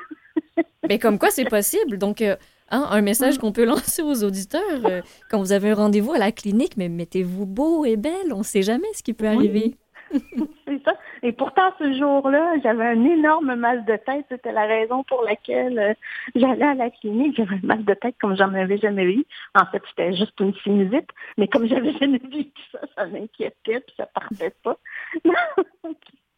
Mais 0.88 0.98
comme 0.98 1.18
quoi, 1.18 1.30
c'est 1.30 1.48
possible. 1.48 1.98
Donc, 1.98 2.22
euh, 2.22 2.36
hein, 2.70 2.86
un 2.90 3.02
message 3.02 3.38
qu'on 3.38 3.52
peut 3.52 3.64
lancer 3.64 4.02
aux 4.02 4.22
auditeurs 4.22 4.84
euh, 4.84 5.02
quand 5.30 5.38
vous 5.40 5.52
avez 5.52 5.70
un 5.70 5.74
rendez-vous 5.74 6.12
à 6.12 6.18
la 6.18 6.30
clinique, 6.30 6.76
mais 6.76 6.88
mettez-vous 6.88 7.44
beau 7.44 7.84
et 7.84 7.96
belle. 7.96 8.32
On 8.32 8.38
ne 8.38 8.44
sait 8.44 8.62
jamais 8.62 8.86
ce 8.94 9.02
qui 9.02 9.12
peut 9.12 9.26
arriver. 9.26 9.74
C'est 10.66 10.82
ça. 10.84 10.94
Et 11.22 11.32
pourtant, 11.32 11.72
ce 11.78 11.92
jour-là, 11.94 12.54
j'avais 12.62 12.84
un 12.86 13.04
énorme 13.04 13.54
mal 13.54 13.84
de 13.84 13.96
tête. 13.96 14.26
C'était 14.28 14.52
la 14.52 14.66
raison 14.66 15.02
pour 15.04 15.22
laquelle 15.22 15.78
euh, 15.78 15.94
j'allais 16.34 16.64
à 16.64 16.74
la 16.74 16.90
clinique. 16.90 17.36
J'avais 17.36 17.56
un 17.56 17.66
mal 17.66 17.84
de 17.84 17.94
tête 17.94 18.14
comme 18.20 18.36
j'en 18.36 18.52
avais 18.54 18.78
jamais 18.78 19.04
eu. 19.04 19.24
En 19.54 19.66
fait, 19.66 19.82
c'était 19.88 20.14
juste 20.14 20.38
une 20.40 20.54
sinusite. 20.62 21.08
Mais 21.38 21.48
comme 21.48 21.66
j'avais 21.66 21.92
jamais 22.00 22.18
vécu 22.18 22.62
ça, 22.72 22.80
ça 22.94 23.06
m'inquiétait 23.06 23.80
puis 23.80 23.94
ça 23.96 24.06
partait 24.06 24.54
pas. 24.62 24.76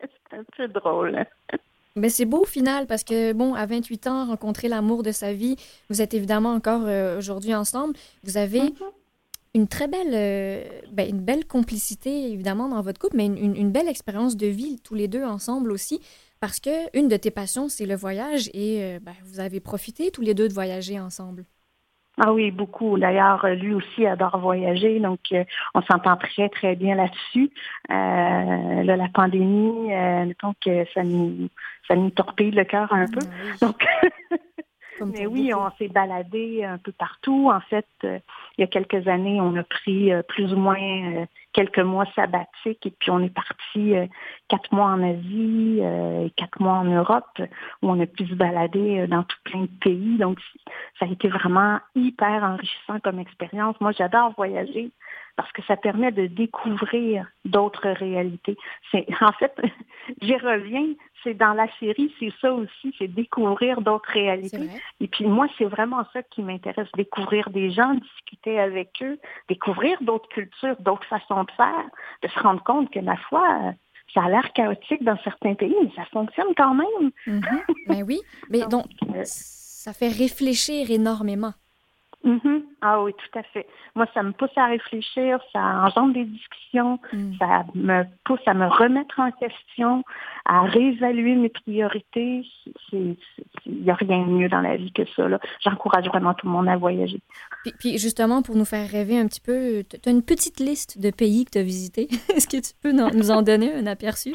C'était 0.00 0.36
un 0.36 0.44
peu 0.56 0.68
drôle. 0.68 1.24
Mais 1.96 2.10
c'est 2.10 2.26
beau 2.26 2.42
au 2.42 2.46
final 2.46 2.86
parce 2.86 3.02
que, 3.02 3.32
bon, 3.32 3.54
à 3.54 3.66
28 3.66 4.06
ans, 4.06 4.26
rencontrer 4.26 4.68
l'amour 4.68 5.02
de 5.02 5.10
sa 5.10 5.32
vie, 5.32 5.56
vous 5.90 6.00
êtes 6.00 6.14
évidemment 6.14 6.52
encore 6.52 6.82
euh, 6.86 7.18
aujourd'hui 7.18 7.54
ensemble. 7.54 7.94
Vous 8.22 8.36
avez 8.36 8.60
Mhm. 8.60 8.72
Une 9.54 9.66
très 9.68 9.88
belle, 9.88 10.12
euh, 10.14 10.62
ben, 10.92 11.08
une 11.08 11.20
belle 11.20 11.46
complicité 11.46 12.32
évidemment 12.32 12.68
dans 12.68 12.80
votre 12.82 13.00
couple, 13.00 13.16
mais 13.16 13.26
une, 13.26 13.56
une- 13.56 13.72
belle 13.72 13.88
expérience 13.88 14.36
de 14.36 14.46
vie 14.46 14.80
tous 14.84 14.94
les 14.94 15.08
deux 15.08 15.24
ensemble 15.24 15.72
aussi. 15.72 16.00
Parce 16.40 16.60
que 16.60 16.70
une 16.96 17.08
de 17.08 17.16
tes 17.16 17.30
passions, 17.32 17.68
c'est 17.68 17.86
le 17.86 17.96
voyage 17.96 18.48
et 18.54 18.82
euh, 18.82 18.98
ben, 19.02 19.14
vous 19.24 19.40
avez 19.40 19.60
profité 19.60 20.10
tous 20.10 20.22
les 20.22 20.34
deux 20.34 20.48
de 20.48 20.54
voyager 20.54 21.00
ensemble. 21.00 21.44
Ah 22.20 22.32
oui, 22.32 22.50
beaucoup. 22.50 22.98
D'ailleurs, 22.98 23.46
lui 23.46 23.74
aussi 23.74 24.04
adore 24.04 24.38
voyager, 24.40 24.98
donc 24.98 25.20
euh, 25.32 25.44
on 25.74 25.82
s'entend 25.82 26.16
très, 26.16 26.48
très 26.48 26.74
bien 26.74 26.96
là-dessus. 26.96 27.50
Euh, 27.90 28.82
là, 28.82 28.96
la 28.96 29.08
pandémie, 29.14 29.92
euh, 29.94 30.26
mettons 30.26 30.52
que 30.64 30.84
ça 30.94 31.04
nous, 31.04 31.48
ça 31.86 31.94
nous 31.94 32.10
torpille 32.10 32.50
le 32.50 32.64
cœur 32.64 32.92
un 32.92 33.06
peu. 33.06 33.20
Ah 33.22 33.34
oui, 33.44 33.58
Donc, 33.62 33.84
comme 34.98 35.12
mais 35.12 35.26
oui, 35.26 35.54
on 35.54 35.70
s'est 35.78 35.88
baladé 35.88 36.64
un 36.64 36.78
peu 36.78 36.92
partout. 36.92 37.50
En 37.52 37.60
fait, 37.60 37.86
euh, 38.04 38.18
il 38.56 38.62
y 38.62 38.64
a 38.64 38.66
quelques 38.66 39.06
années, 39.08 39.40
on 39.40 39.54
a 39.56 39.62
pris 39.62 40.12
euh, 40.12 40.22
plus 40.22 40.52
ou 40.52 40.56
moins 40.56 40.76
euh, 40.80 41.26
quelques 41.52 41.78
mois 41.78 42.06
sabbatiques 42.14 42.84
et 42.84 42.90
puis 42.90 43.10
on 43.10 43.20
est 43.20 43.34
parti 43.34 43.94
quatre 44.48 44.72
mois 44.72 44.86
en 44.86 45.02
Asie 45.02 45.80
et 45.80 46.30
quatre 46.36 46.60
mois 46.60 46.74
en 46.74 46.84
Europe 46.84 47.40
où 47.82 47.90
on 47.90 48.00
a 48.00 48.06
pu 48.06 48.26
se 48.26 48.34
balader 48.34 49.06
dans 49.08 49.22
tout 49.22 49.36
plein 49.44 49.62
de 49.62 49.78
pays. 49.80 50.18
Donc, 50.18 50.38
ça 50.98 51.06
a 51.06 51.08
été 51.08 51.28
vraiment 51.28 51.80
hyper 51.94 52.42
enrichissant 52.44 53.00
comme 53.02 53.18
expérience. 53.18 53.76
Moi, 53.80 53.92
j'adore 53.92 54.34
voyager. 54.36 54.92
Parce 55.38 55.52
que 55.52 55.62
ça 55.68 55.76
permet 55.76 56.10
de 56.10 56.26
découvrir 56.26 57.24
d'autres 57.44 57.90
réalités. 57.90 58.56
C'est, 58.90 59.06
en 59.20 59.30
fait, 59.30 59.54
j'y 60.20 60.36
reviens, 60.36 60.94
c'est 61.22 61.34
dans 61.34 61.52
la 61.52 61.68
série, 61.78 62.12
c'est 62.18 62.32
ça 62.40 62.52
aussi, 62.52 62.92
c'est 62.98 63.06
découvrir 63.06 63.80
d'autres 63.80 64.10
réalités. 64.10 64.68
Et 64.98 65.06
puis 65.06 65.26
moi, 65.26 65.46
c'est 65.56 65.66
vraiment 65.66 66.04
ça 66.12 66.24
qui 66.24 66.42
m'intéresse, 66.42 66.88
découvrir 66.96 67.50
des 67.50 67.70
gens, 67.70 67.94
discuter 67.94 68.58
avec 68.58 68.90
eux, 69.00 69.16
découvrir 69.48 69.96
d'autres 70.02 70.28
cultures, 70.28 70.74
d'autres 70.80 71.06
façons 71.06 71.44
de 71.44 71.52
faire, 71.52 71.86
de 72.22 72.28
se 72.28 72.40
rendre 72.40 72.64
compte 72.64 72.90
que, 72.90 72.98
ma 72.98 73.16
foi, 73.16 73.74
ça 74.12 74.24
a 74.24 74.28
l'air 74.28 74.52
chaotique 74.54 75.04
dans 75.04 75.18
certains 75.22 75.54
pays, 75.54 75.76
mais 75.80 75.92
ça 75.94 76.04
fonctionne 76.06 76.52
quand 76.56 76.74
même. 76.74 77.12
Mm-hmm. 77.28 77.62
ben 77.86 78.02
oui, 78.04 78.18
mais 78.50 78.66
donc, 78.70 78.86
euh, 79.14 79.22
ça 79.24 79.92
fait 79.92 80.08
réfléchir 80.08 80.90
énormément. 80.90 81.52
Mm-hmm. 82.24 82.62
Ah 82.80 83.02
oui, 83.02 83.12
tout 83.12 83.38
à 83.38 83.42
fait. 83.44 83.66
Moi, 83.94 84.06
ça 84.12 84.22
me 84.22 84.32
pousse 84.32 84.56
à 84.56 84.66
réfléchir, 84.66 85.38
ça 85.52 85.60
engendre 85.60 86.14
des 86.14 86.24
discussions, 86.24 86.98
mm. 87.12 87.32
ça 87.38 87.64
me 87.74 88.02
pousse 88.24 88.40
à 88.46 88.54
me 88.54 88.66
remettre 88.66 89.20
en 89.20 89.30
question, 89.30 90.02
à 90.44 90.62
réévaluer 90.62 91.36
mes 91.36 91.48
priorités. 91.48 92.44
Il 92.92 93.16
n'y 93.66 93.90
a 93.90 93.94
rien 93.94 94.26
de 94.26 94.30
mieux 94.30 94.48
dans 94.48 94.60
la 94.60 94.76
vie 94.76 94.92
que 94.92 95.04
ça. 95.14 95.28
J'encourage 95.60 96.06
vraiment 96.06 96.34
tout 96.34 96.46
le 96.46 96.52
monde 96.52 96.68
à 96.68 96.76
voyager. 96.76 97.20
Puis, 97.78 97.98
justement, 97.98 98.42
pour 98.42 98.56
nous 98.56 98.64
faire 98.64 98.88
rêver 98.88 99.18
un 99.18 99.26
petit 99.28 99.40
peu, 99.40 99.84
tu 99.88 100.08
as 100.08 100.12
une 100.12 100.24
petite 100.24 100.58
liste 100.58 101.00
de 101.00 101.10
pays 101.10 101.44
que 101.44 101.50
tu 101.52 101.58
as 101.58 101.62
visités. 101.62 102.08
Est-ce 102.34 102.48
que 102.48 102.60
tu 102.60 102.72
peux 102.82 102.92
nous 102.92 103.30
en 103.30 103.42
donner 103.42 103.72
un 103.72 103.86
aperçu? 103.86 104.34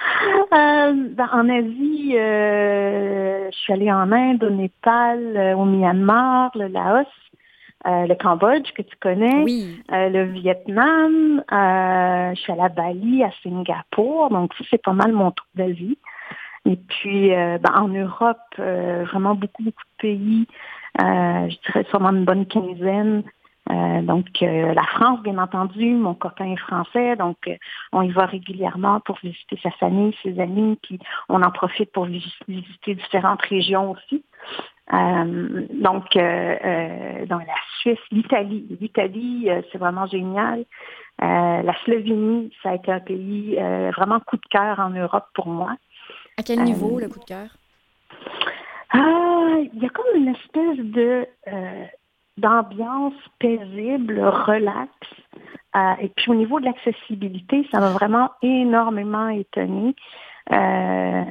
Euh, 0.52 0.92
ben, 1.10 1.28
en 1.32 1.48
Asie, 1.48 2.14
euh, 2.16 3.48
je 3.52 3.56
suis 3.56 3.72
allée 3.72 3.92
en 3.92 4.10
Inde, 4.10 4.42
au 4.42 4.50
Népal, 4.50 5.36
euh, 5.36 5.54
au 5.54 5.64
Myanmar, 5.64 6.50
le 6.56 6.66
Laos, 6.66 7.06
le 7.84 8.14
Cambodge 8.14 8.72
que 8.72 8.82
tu 8.82 8.96
connais, 9.00 9.44
le 9.88 10.24
Vietnam. 10.24 11.42
je 11.48 12.40
suis 12.40 12.52
allée 12.52 12.62
à 12.62 12.68
Bali, 12.68 13.22
à 13.22 13.30
Singapour. 13.42 14.30
Donc 14.30 14.52
ça, 14.54 14.64
c'est 14.70 14.82
pas 14.82 14.92
mal 14.92 15.12
mon 15.12 15.30
tour 15.30 15.46
de 15.54 15.64
vie. 15.64 15.98
Et 16.66 16.76
puis 16.76 17.30
ben, 17.30 17.72
en 17.72 17.88
Europe, 17.88 18.56
vraiment 18.58 19.34
beaucoup, 19.36 19.62
beaucoup 19.62 19.84
de 19.84 20.02
pays. 20.02 20.46
je 20.98 21.56
dirais 21.66 21.86
sûrement 21.90 22.10
une 22.10 22.24
bonne 22.24 22.46
quinzaine. 22.46 23.22
Euh, 23.70 24.02
donc, 24.02 24.26
euh, 24.42 24.74
la 24.74 24.82
France, 24.82 25.20
bien 25.22 25.38
entendu, 25.38 25.92
mon 25.94 26.14
copain 26.14 26.46
est 26.52 26.56
français, 26.56 27.16
donc 27.16 27.36
euh, 27.46 27.56
on 27.92 28.02
y 28.02 28.10
va 28.10 28.26
régulièrement 28.26 29.00
pour 29.00 29.18
visiter 29.22 29.58
sa 29.62 29.70
famille, 29.72 30.16
ses 30.22 30.40
amis, 30.40 30.78
puis 30.82 30.98
on 31.28 31.42
en 31.42 31.50
profite 31.50 31.92
pour 31.92 32.06
visiter 32.06 32.94
différentes 32.94 33.42
régions 33.42 33.92
aussi. 33.92 34.24
donc, 34.90 36.14
dans 36.14 37.38
la 37.38 37.60
Suisse, 37.80 37.98
l'Italie. 38.10 38.66
L'Italie, 38.80 39.48
c'est 39.70 39.78
vraiment 39.78 40.06
génial. 40.06 40.64
la 41.20 41.74
Slovénie, 41.84 42.52
ça 42.62 42.70
a 42.70 42.74
été 42.74 42.90
un 42.90 43.00
pays 43.00 43.56
vraiment 43.96 44.18
coup 44.20 44.36
de 44.36 44.48
cœur 44.50 44.80
en 44.80 44.90
Europe 44.90 45.26
pour 45.34 45.46
moi. 45.46 45.76
À 46.38 46.42
quel 46.42 46.64
niveau, 46.64 46.98
le 46.98 47.08
coup 47.08 47.20
de 47.20 47.24
cœur? 47.24 47.48
Ah, 48.92 49.58
il 49.72 49.80
y 49.80 49.86
a 49.86 49.90
comme 49.90 50.16
une 50.16 50.28
espèce 50.28 50.78
de 50.78 51.26
d'ambiance 52.40 53.14
paisible, 53.38 54.20
relax. 54.20 54.90
Euh, 55.76 55.94
et 56.00 56.08
puis 56.08 56.30
au 56.30 56.34
niveau 56.34 56.58
de 56.58 56.64
l'accessibilité, 56.64 57.66
ça 57.70 57.80
m'a 57.80 57.90
vraiment 57.90 58.30
énormément 58.42 59.28
étonné. 59.28 59.94
Euh, 60.52 61.24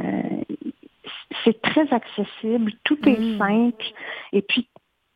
c'est 1.43 1.61
très 1.61 1.91
accessible, 1.93 2.71
tout 2.83 2.97
est 3.07 3.19
mm. 3.19 3.37
simple. 3.37 3.85
Et 4.31 4.41
puis 4.41 4.67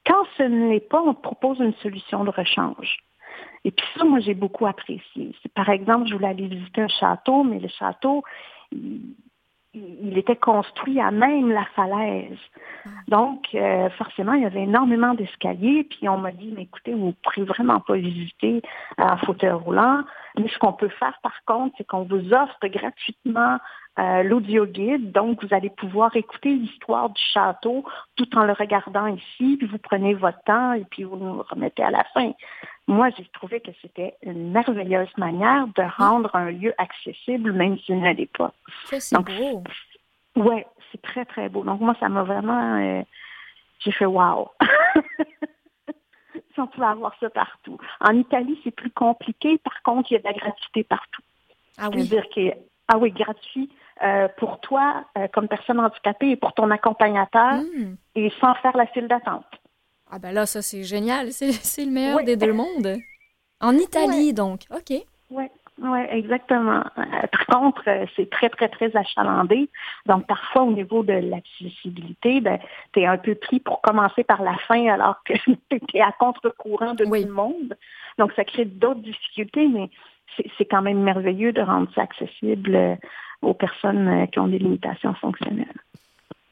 quand 0.06 0.26
ce 0.38 0.44
n'est 0.44 0.80
pas, 0.82 1.02
on 1.02 1.14
propose 1.14 1.60
une 1.60 1.74
solution 1.76 2.24
de 2.24 2.30
rechange. 2.30 2.98
Et 3.66 3.72
puis 3.72 3.86
ça, 3.98 4.04
moi, 4.04 4.20
j'ai 4.20 4.34
beaucoup 4.34 4.66
apprécié. 4.66 5.34
Par 5.56 5.70
exemple, 5.70 6.08
je 6.08 6.16
voulais 6.16 6.28
aller 6.28 6.48
visiter 6.48 6.82
un 6.82 6.88
château, 6.90 7.44
mais 7.44 7.60
le 7.60 7.70
château, 7.70 8.24
il 9.74 10.18
était 10.18 10.36
construit 10.36 11.00
à 11.00 11.10
même 11.12 11.52
la 11.52 11.66
falaise. 11.76 12.38
Donc, 13.08 13.48
euh, 13.56 13.90
forcément, 13.92 14.34
il 14.34 14.44
y 14.44 14.46
avait 14.46 14.64
énormément 14.64 15.14
d'escaliers. 15.14 15.84
Puis 15.84 16.08
on 16.08 16.18
m'a 16.18 16.32
dit, 16.32 16.54
mais 16.56 16.64
écoutez, 16.64 16.94
vous 16.94 17.08
ne 17.08 17.12
pourrez 17.12 17.44
vraiment 17.44 17.80
pas 17.80 17.96
visiter 17.96 18.62
en 18.98 19.18
fauteuil 19.18 19.52
roulant. 19.52 20.04
Mais 20.38 20.48
ce 20.48 20.58
qu'on 20.60 20.74
peut 20.74 20.90
faire, 20.90 21.18
par 21.24 21.44
contre, 21.46 21.76
c'est 21.78 21.88
qu'on 21.88 22.04
vous 22.04 22.34
offre 22.34 22.58
gratuitement 22.64 23.58
euh, 24.00 24.24
l'audio 24.24 24.66
guide. 24.66 25.12
Donc, 25.12 25.44
vous 25.44 25.54
allez 25.54 25.70
pouvoir 25.70 26.16
écouter 26.16 26.50
l'histoire 26.50 27.10
du 27.10 27.22
château 27.34 27.84
tout 28.16 28.38
en 28.38 28.44
le 28.44 28.54
regardant 28.54 29.08
ici. 29.08 29.58
Puis 29.58 29.68
vous 29.68 29.78
prenez 29.78 30.14
votre 30.14 30.42
temps 30.44 30.74
et 30.74 30.86
puis 30.90 31.04
vous 31.04 31.18
nous 31.18 31.44
remettez 31.50 31.84
à 31.84 31.92
la 31.92 32.04
fin. 32.14 32.32
Moi, 32.88 33.10
j'ai 33.18 33.26
trouvé 33.34 33.62
que 33.62 33.72
c'était 33.82 34.16
une 34.24 34.52
merveilleuse 34.52 35.16
manière 35.18 35.68
de 35.68 35.84
rendre 35.98 36.36
un 36.36 36.52
lieu 36.52 36.74
accessible, 36.78 37.54
même 37.54 37.78
s'il 37.80 38.00
ne 38.02 38.14
l'est 38.14 38.38
pas. 38.38 38.54
c'est 38.90 39.18
beau. 39.20 39.64
Ouais, 40.36 40.68
c'est 40.92 41.02
très, 41.02 41.26
très 41.26 41.48
beau. 41.50 41.64
Donc, 41.64 41.80
moi, 41.80 41.96
ça 42.00 42.10
m'a 42.10 42.24
vraiment... 42.24 42.78
Euh, 42.80 43.02
j'ai 43.80 43.92
fait 43.92 44.06
«wow!» 44.08 44.50
Si 46.54 46.60
on 46.60 46.68
pouvait 46.68 46.88
avoir 46.88 47.16
ça 47.20 47.30
partout. 47.30 47.78
En 48.00 48.16
Italie, 48.16 48.60
c'est 48.64 48.72
plus 48.72 48.92
compliqué. 48.92 49.58
Par 49.60 49.82
contre, 49.82 50.12
il 50.12 50.16
y 50.16 50.18
a 50.18 50.20
de 50.20 50.26
la 50.26 50.34
gratuité 50.34 50.84
partout. 50.84 51.22
Ah 51.78 51.90
oui? 51.92 52.08
dire 52.08 52.26
que, 52.30 52.52
ah 52.88 52.98
oui, 52.98 53.12
gratuit 53.12 53.70
euh, 54.04 54.28
pour 54.38 54.60
toi 54.60 55.06
euh, 55.18 55.28
comme 55.34 55.48
personne 55.48 55.80
handicapée 55.80 56.32
et 56.32 56.36
pour 56.36 56.54
ton 56.54 56.70
accompagnateur 56.70 57.56
hmm. 57.56 57.96
et 58.16 58.32
sans 58.40 58.54
faire 58.56 58.76
la 58.78 58.86
file 58.88 59.08
d'attente. 59.08 59.46
Ah 60.16 60.20
ben 60.20 60.32
là, 60.32 60.46
ça 60.46 60.62
c'est 60.62 60.84
génial. 60.84 61.32
C'est 61.32 61.48
le 61.86 61.92
meilleur 61.92 62.24
des 62.24 62.36
deux 62.38 62.54
mondes. 62.54 63.00
En 63.60 63.74
Italie, 63.74 64.32
donc. 64.34 64.62
OK. 64.70 64.96
Oui. 65.32 65.46
Oui, 65.82 66.00
exactement. 66.12 66.84
Euh, 67.00 67.28
par 67.32 67.46
contre, 67.48 67.84
c'est 68.16 68.30
très, 68.30 68.50
très, 68.50 68.70
très 68.70 68.96
achalandé. 68.96 69.70
Donc, 70.06 70.28
parfois, 70.28 70.62
au 70.62 70.72
niveau 70.72 71.02
de 71.02 71.14
l'accessibilité, 71.14 72.42
ben, 72.42 72.60
tu 72.94 73.02
es 73.02 73.08
un 73.08 73.18
peu 73.18 73.34
pris 73.34 73.60
pour 73.60 73.82
commencer 73.82 74.24
par 74.24 74.44
la 74.44 74.56
fin 74.68 74.86
alors 74.88 75.24
que 75.26 75.34
tu 75.72 75.98
es 75.98 76.02
à 76.02 76.12
contre-courant 76.12 76.94
de 76.94 77.06
tout 77.06 77.12
le 77.12 77.26
monde. 77.34 77.76
Donc, 78.20 78.34
ça 78.36 78.46
crée 78.46 78.66
d'autres 78.66 79.02
difficultés, 79.02 79.68
mais 79.68 79.90
c'est 80.60 80.66
quand 80.66 80.84
même 80.84 81.02
merveilleux 81.02 81.54
de 81.54 81.62
rendre 81.62 81.90
ça 81.96 82.04
accessible 82.04 82.76
euh, 82.76 82.96
aux 83.42 83.56
personnes 83.56 84.08
euh, 84.08 84.26
qui 84.28 84.38
ont 84.38 84.48
des 84.48 84.60
limitations 84.60 85.16
fonctionnelles. 85.16 85.74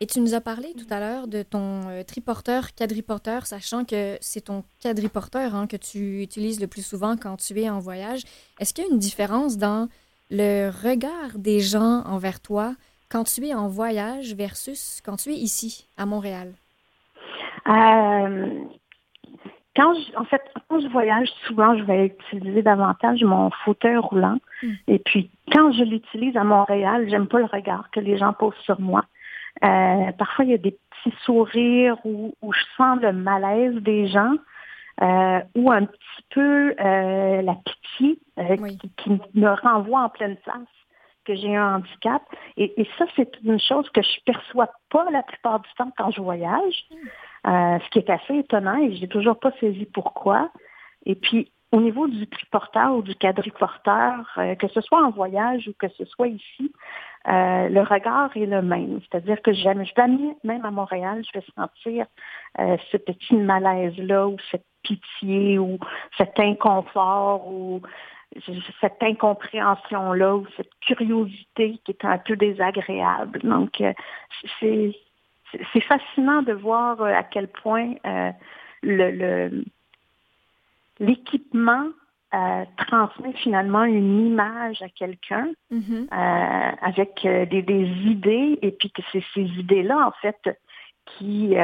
Et 0.02 0.08
tu 0.08 0.20
nous 0.20 0.34
as 0.34 0.42
parlé 0.42 0.74
tout 0.74 0.92
à 0.92 1.00
l'heure 1.00 1.28
de 1.28 1.44
ton 1.44 1.88
euh, 1.88 2.02
triporteur, 2.02 2.74
quadriporteur, 2.76 3.46
sachant 3.46 3.86
que 3.86 4.18
c'est 4.20 4.46
ton 4.46 4.64
quadriporteur 4.82 5.54
hein, 5.54 5.68
que 5.68 5.78
tu 5.78 6.24
utilises 6.24 6.60
le 6.60 6.66
plus 6.66 6.84
souvent 6.84 7.16
quand 7.18 7.38
tu 7.38 7.60
es 7.60 7.70
en 7.70 7.78
voyage. 7.78 8.22
Est-ce 8.60 8.74
qu'il 8.74 8.84
y 8.84 8.88
a 8.88 8.90
une 8.92 8.98
différence 8.98 9.60
dans 9.60 9.90
le 10.32 10.70
regard 10.70 11.38
des 11.38 11.60
gens 11.60 12.02
envers 12.08 12.40
toi 12.40 12.74
quand 13.12 13.26
tu 13.26 13.46
es 13.46 13.54
en 13.54 13.68
voyage 13.68 14.34
versus 14.34 15.02
quand 15.06 15.18
tu 15.18 15.30
es 15.30 15.36
ici, 15.36 15.88
à 16.00 16.08
Montréal? 16.08 16.52
Quand 19.76 19.94
je, 19.94 20.18
en 20.18 20.26
fait, 20.26 20.42
quand 20.68 20.80
je 20.80 20.88
voyage, 20.88 21.30
souvent, 21.46 21.78
je 21.78 21.84
vais 21.84 22.08
utiliser 22.08 22.64
davantage 22.64 23.24
mon 23.24 23.52
fauteuil 23.64 23.98
roulant. 23.98 24.40
Hmm. 24.64 24.74
Et 24.88 24.98
puis, 24.98 25.30
quand 25.52 25.72
je 25.74 25.84
l'utilise 25.84 26.36
à 26.36 26.44
Montréal, 26.44 27.08
j'aime 27.08 27.28
pas 27.28 27.38
le 27.38 27.46
regard 27.46 27.92
que 27.92 28.00
les 28.00 28.18
gens 28.18 28.34
posent 28.34 28.56
sur 28.64 28.82
moi. 28.82 29.06
Euh, 29.64 30.12
parfois, 30.18 30.46
il 30.46 30.52
y 30.52 30.54
a 30.54 30.58
des 30.58 30.78
petits 31.04 31.16
sourires 31.24 31.98
où, 32.04 32.34
où 32.42 32.54
je 32.54 32.64
sens 32.78 33.00
le 33.02 33.14
malaise 33.14 33.76
des 33.76 34.08
gens 34.08 34.34
euh, 35.02 35.40
ou 35.56 35.72
un 35.72 35.86
petit 35.86 36.24
peu 36.30 36.76
euh, 36.80 37.42
la 37.42 37.56
pitié 37.56 38.20
euh, 38.40 38.56
qui, 38.58 38.92
qui, 38.98 39.22
me 39.34 39.50
renvoie 39.50 40.02
en 40.02 40.10
pleine 40.10 40.38
face 40.46 40.68
que 41.26 41.36
j'ai 41.36 41.56
un 41.56 41.76
handicap. 41.76 42.24
Et, 42.58 42.82
et 42.82 42.88
ça, 42.98 43.06
c'est 43.16 43.32
une 43.44 43.60
chose 43.60 43.90
que 43.92 44.02
je 44.02 44.24
perçois 44.26 44.70
pas 44.90 45.10
la 45.12 45.24
plupart 45.24 45.60
du 45.60 45.70
temps 45.78 45.92
quand 45.98 46.12
je 46.12 46.22
voyage. 46.22 46.86
Hmm. 46.90 46.96
Euh, 47.48 47.80
ce 47.80 47.90
qui 47.90 47.98
est 47.98 48.10
assez 48.12 48.36
étonnant 48.36 48.78
et 48.78 48.96
j'ai 48.96 49.08
toujours 49.08 49.40
pas 49.40 49.52
saisi 49.60 49.86
pourquoi. 49.86 50.52
Et 51.08 51.16
puis, 51.16 51.52
au 51.72 51.82
niveau 51.82 52.08
du 52.08 52.28
triporteur 52.28 52.96
ou 52.96 53.02
du 53.02 53.16
quadriporteur, 53.16 54.30
euh, 54.38 54.54
que 54.56 54.68
ce 54.68 54.82
soit 54.82 55.04
en 55.04 55.10
voyage 55.10 55.68
ou 55.68 55.74
que 55.74 55.88
ce 55.98 56.06
soit 56.06 56.28
ici, 56.28 56.72
euh, 57.28 57.70
le 57.70 57.82
regard 57.82 58.36
est 58.36 58.46
le 58.46 58.62
même. 58.62 59.00
C'est-à-dire 59.02 59.42
que 59.42 59.54
jamais, 59.54 59.86
jamais, 59.96 60.36
même 60.44 60.66
à 60.66 60.72
Montréal, 60.72 61.24
je 61.26 61.40
vais 61.40 61.46
sentir 61.56 62.06
ce 62.58 62.98
petit 62.98 63.36
malaise-là 63.36 64.28
ou 64.28 64.38
cette 64.50 64.66
pitié 64.84 65.60
ou 65.60 65.78
cet 66.18 66.40
inconfort 66.40 67.48
ou 67.48 67.82
cette 68.80 69.02
incompréhension-là 69.02 70.36
ou 70.36 70.48
cette 70.58 70.72
curiosité 70.82 71.80
qui 71.84 71.92
est 71.92 72.06
un 72.06 72.18
peu 72.18 72.36
désagréable. 72.36 73.40
Donc, 73.44 73.82
c'est 74.60 74.92
c'est 75.74 75.82
fascinant 75.82 76.42
de 76.42 76.54
voir 76.54 77.02
euh, 77.02 77.14
à 77.14 77.24
quel 77.24 77.48
point 77.48 77.94
euh, 78.06 78.32
le 78.84 79.64
l'équipement 81.00 81.88
euh, 82.34 82.66
transmet 82.78 83.34
finalement 83.34 83.84
une 83.84 84.28
image 84.28 84.82
à 84.82 84.90
quelqu'un 84.90 85.50
mm-hmm. 85.72 86.08
avec 86.82 87.22
des, 87.24 87.86
idées 88.06 88.58
et 88.62 88.72
puis 88.72 88.90
que 88.92 89.02
c'est 89.12 89.24
ces 89.34 89.44
idées-là 89.44 90.08
en 90.08 90.12
fait 90.22 90.60
qui 91.06 91.56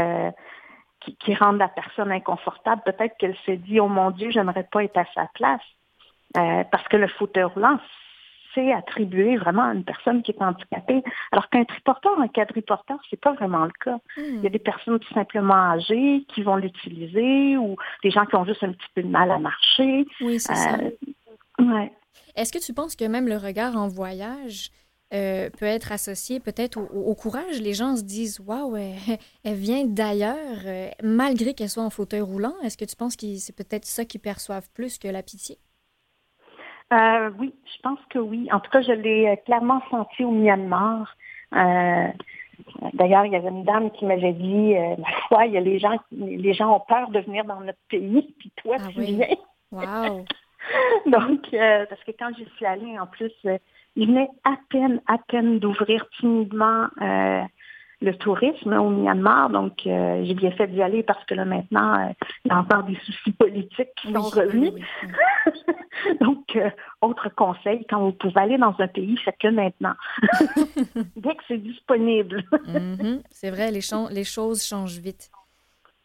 qui, 1.02 1.16
qui 1.18 1.36
rendent 1.36 1.60
la 1.60 1.68
personne 1.68 2.12
inconfortable. 2.12 2.82
Peut-être 2.86 3.16
qu'elle 3.18 3.36
se 3.46 3.52
dit, 3.52 3.80
oh 3.80 3.88
mon 3.88 4.12
Dieu, 4.12 4.32
j'aimerais 4.32 4.68
pas 4.72 4.84
être 4.84 4.98
à 4.98 5.06
sa 5.14 5.28
place. 5.34 5.62
Euh, 6.36 6.64
parce 6.66 6.88
que 6.90 6.98
le 6.98 7.08
fauteuil 7.08 7.44
roulant, 7.44 7.80
c'est 8.58 8.74
attribué 8.74 9.38
vraiment 9.38 9.66
à 9.70 9.74
une 9.74 9.84
personne 9.84 10.24
qui 10.24 10.32
est 10.32 10.42
handicapée. 10.42 11.04
Alors 11.32 11.48
qu'un 11.50 11.64
triporteur, 11.64 12.20
un 12.20 12.28
quadriporteur, 12.28 12.98
c'est 13.10 13.20
pas 13.22 13.34
vraiment 13.34 13.66
le 13.66 13.72
cas. 13.86 14.00
Il 14.18 14.42
y 14.44 14.48
a 14.48 14.50
des 14.50 14.58
personnes 14.58 14.98
tout 15.00 15.14
simplement 15.14 15.54
âgées 15.54 16.26
qui 16.34 16.42
vont 16.42 16.56
l'utiliser 16.56 17.56
ou 17.58 17.76
des 18.04 18.10
gens 18.10 18.26
qui 18.26 18.36
ont 18.36 18.46
juste 18.46 18.64
un 18.64 18.72
petit 18.72 18.88
peu 18.96 19.04
de 19.04 19.08
mal 19.10 19.30
à 19.30 19.38
marcher. 19.38 20.08
Oui, 20.22 20.40
c'est 20.40 20.56
ça. 20.56 20.74
Euh, 20.80 20.90
ouais. 21.60 21.92
Est-ce 22.36 22.52
que 22.52 22.58
tu 22.60 22.74
penses 22.74 22.96
que 22.96 23.06
même 23.06 23.28
le 23.28 23.38
regard 23.38 23.76
en 23.78 23.88
voyage 23.88 24.72
euh, 25.14 25.50
peut 25.52 25.66
être 25.66 25.92
associé 25.92 26.40
peut-être 26.40 26.78
au, 26.78 26.86
au- 26.94 27.12
au 27.12 27.16
courage? 27.16 27.62
Les 27.62 27.74
gens 27.74 27.96
se 27.96 28.04
disent 28.04 28.40
Waouh, 28.46 28.76
elle, 28.76 28.96
elle 29.44 29.56
vient 29.56 29.86
d'ailleurs, 29.86 30.64
euh, 30.66 30.90
malgré 31.04 31.54
qu'elle 31.54 31.70
soit 31.70 31.84
en 31.84 31.90
fauteuil 31.90 32.22
roulant. 32.22 32.56
Est-ce 32.64 32.78
que 32.78 32.86
tu 32.86 32.96
penses 32.96 33.16
que 33.16 33.36
c'est 33.38 33.56
peut-être 33.56 33.86
ça 33.86 34.04
qu'ils 34.06 34.22
perçoivent 34.22 34.70
plus 34.74 34.98
que 34.98 35.08
la 35.08 35.24
pitié? 35.24 35.58
Euh, 36.94 37.32
oui, 37.40 37.54
je 37.66 37.82
pense 37.82 38.00
que 38.10 38.20
oui. 38.20 38.48
En 38.52 38.60
tout 38.60 38.72
cas, 38.72 38.82
je 38.82 38.94
l'ai 38.94 39.28
euh, 39.28 39.36
clairement 39.46 39.82
senti 39.90 40.24
au 40.24 40.32
Myanmar. 40.32 41.16
Euh, 41.56 42.08
D'ailleurs, 42.94 43.26
il 43.26 43.34
y 43.34 43.36
avait 43.36 43.50
une 43.50 43.64
dame 43.64 43.92
qui 43.92 44.06
m'avait 44.06 44.34
dit, 44.34 44.76
euh, 44.76 44.96
ma 44.98 45.12
foi, 45.28 45.46
il 45.46 45.54
y 45.54 45.58
a 45.58 45.62
les 45.62 45.80
gens, 45.80 45.98
les 46.12 46.54
gens 46.54 46.76
ont 46.76 46.80
peur 46.80 47.10
de 47.10 47.20
venir 47.20 47.46
dans 47.46 47.60
notre 47.60 47.80
pays, 47.90 48.34
puis 48.40 48.52
toi, 48.58 48.78
Ah 48.80 48.88
tu 48.92 49.00
oui. 49.00 49.16
viens. 49.16 49.36
Wow! 49.72 50.26
Donc, 51.06 51.54
euh, 51.54 51.86
parce 51.88 52.04
que 52.04 52.12
quand 52.18 52.30
j'y 52.38 52.46
suis 52.56 52.66
allée, 52.66 52.98
en 53.00 53.08
plus, 53.08 53.32
euh, 53.46 53.58
il 53.96 54.08
venait 54.08 54.30
à 54.44 54.56
peine, 54.70 55.02
à 55.08 55.18
peine 55.18 55.60
d'ouvrir 55.60 56.06
timidement 56.20 56.88
euh, 57.02 57.42
le 58.00 58.16
tourisme 58.16 58.74
au 58.74 58.90
Myanmar. 58.90 59.50
Donc, 59.50 59.88
euh, 59.88 60.24
j'ai 60.24 60.34
bien 60.36 60.52
fait 60.52 60.68
d'y 60.68 60.82
aller 60.84 61.02
parce 61.04 61.24
que 61.26 61.34
là, 61.34 61.46
maintenant, 61.46 61.94
euh, 62.00 62.12
il 62.46 62.50
y 62.50 62.54
a 62.54 62.60
encore 62.60 62.84
des 62.84 62.96
soucis 63.06 63.32
politiques 63.32 63.90
qui 64.02 64.14
sont 64.14 64.22
revenus. 64.22 64.72
oui, 64.76 64.84
oui, 65.04 65.10
oui. 65.66 66.14
Donc, 66.22 66.56
euh, 66.56 66.70
autre 67.02 67.30
conseil, 67.36 67.84
quand 67.90 68.00
vous 68.00 68.12
pouvez 68.12 68.40
aller 68.40 68.58
dans 68.60 68.76
un 68.78 68.88
pays, 68.88 69.18
faites-le 69.26 69.52
maintenant. 69.52 69.94
Dès 71.16 71.36
que 71.36 71.44
c'est 71.48 71.58
disponible. 71.58 72.44
Mhm. 72.68 73.22
C'est 73.32 73.50
vrai, 73.50 73.72
les, 73.72 73.82
les 74.12 74.24
choses 74.24 74.64
changent 74.64 75.00
vite. 75.00 75.32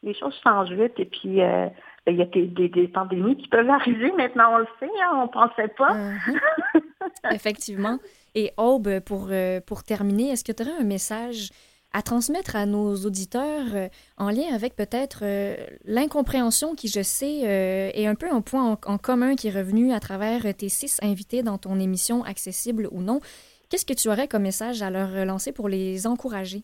Les 0.03 0.15
choses 0.15 0.35
changent 0.43 0.73
vite 0.73 0.95
et 0.99 1.05
puis 1.05 1.37
ben, 1.37 1.71
il 2.07 2.17
y 2.17 2.23
a 2.23 2.25
des, 2.25 2.47
des- 2.47 2.69
des 2.71 2.89
pandémies 2.89 3.37
qui 3.37 3.49
peuvent 3.49 3.69
arriver. 3.71 4.11
Maintenant, 4.13 4.55
on 4.55 4.59
le 4.59 4.67
sait, 4.81 4.87
hein, 5.05 5.11
on 5.15 5.23
ne 5.25 5.29
pensait 5.29 5.69
pas. 5.77 5.93
Mhm. 5.95 6.41
Effectivement. 7.33 7.99
Et 8.35 8.51
Aube, 8.57 9.01
pour, 9.01 9.31
pour 9.67 9.85
terminer, 9.85 10.31
est-ce 10.31 10.43
que 10.43 10.53
tu 10.53 10.63
aurais 10.63 10.81
un 10.81 10.85
message 10.85 11.51
à 11.93 12.03
transmettre 12.03 12.57
à 12.57 12.67
nos 12.67 12.97
auditeurs 12.97 13.67
euh, 13.75 13.89
en 14.17 14.31
lien 14.31 14.55
avec 14.55 14.75
peut-être 14.77 15.21
euh, 15.23 15.57
l'incompréhension 15.85 16.75
qui, 16.75 16.89
je 16.89 17.03
sais, 17.03 17.43
euh, 17.45 17.91
est 17.95 18.07
un 18.07 18.15
peu 18.15 18.31
un 18.31 18.41
point 18.41 18.73
en, 18.73 18.79
en 18.93 18.99
commun 18.99 19.35
qui 19.35 19.49
est 19.49 19.57
revenu 19.57 19.93
à 19.93 20.01
travers 20.01 20.43
tes 20.55 20.69
six 20.69 20.99
invités 21.03 21.43
dans 21.43 21.59
ton 21.59 21.79
émission 21.79 22.25
Accessible 22.25 22.89
ou 22.93 23.01
non. 23.01 23.21
Qu'est-ce 23.69 23.87
que 23.87 23.95
tu 23.95 24.09
aurais 24.09 24.29
comme 24.29 24.43
message 24.43 24.83
à 24.83 24.91
leur 24.91 25.25
lancer 25.25 25.51
pour 25.51 25.69
les 25.69 26.07
encourager? 26.07 26.63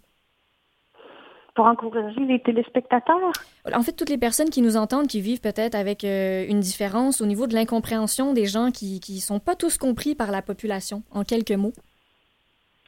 Pour 1.54 1.66
encourager 1.66 2.20
les 2.20 2.40
téléspectateurs? 2.40 3.32
En 3.74 3.82
fait, 3.82 3.92
toutes 3.92 4.10
les 4.10 4.18
personnes 4.18 4.50
qui 4.50 4.62
nous 4.62 4.76
entendent, 4.76 5.08
qui 5.08 5.20
vivent 5.20 5.40
peut-être 5.40 5.74
avec 5.74 6.04
euh, 6.04 6.46
une 6.46 6.60
différence 6.60 7.20
au 7.20 7.26
niveau 7.26 7.48
de 7.48 7.54
l'incompréhension 7.54 8.32
des 8.32 8.46
gens 8.46 8.70
qui 8.70 9.00
ne 9.08 9.20
sont 9.20 9.40
pas 9.40 9.56
tous 9.56 9.76
compris 9.76 10.14
par 10.14 10.30
la 10.30 10.40
population, 10.40 11.02
en 11.10 11.24
quelques 11.24 11.50
mots. 11.50 11.72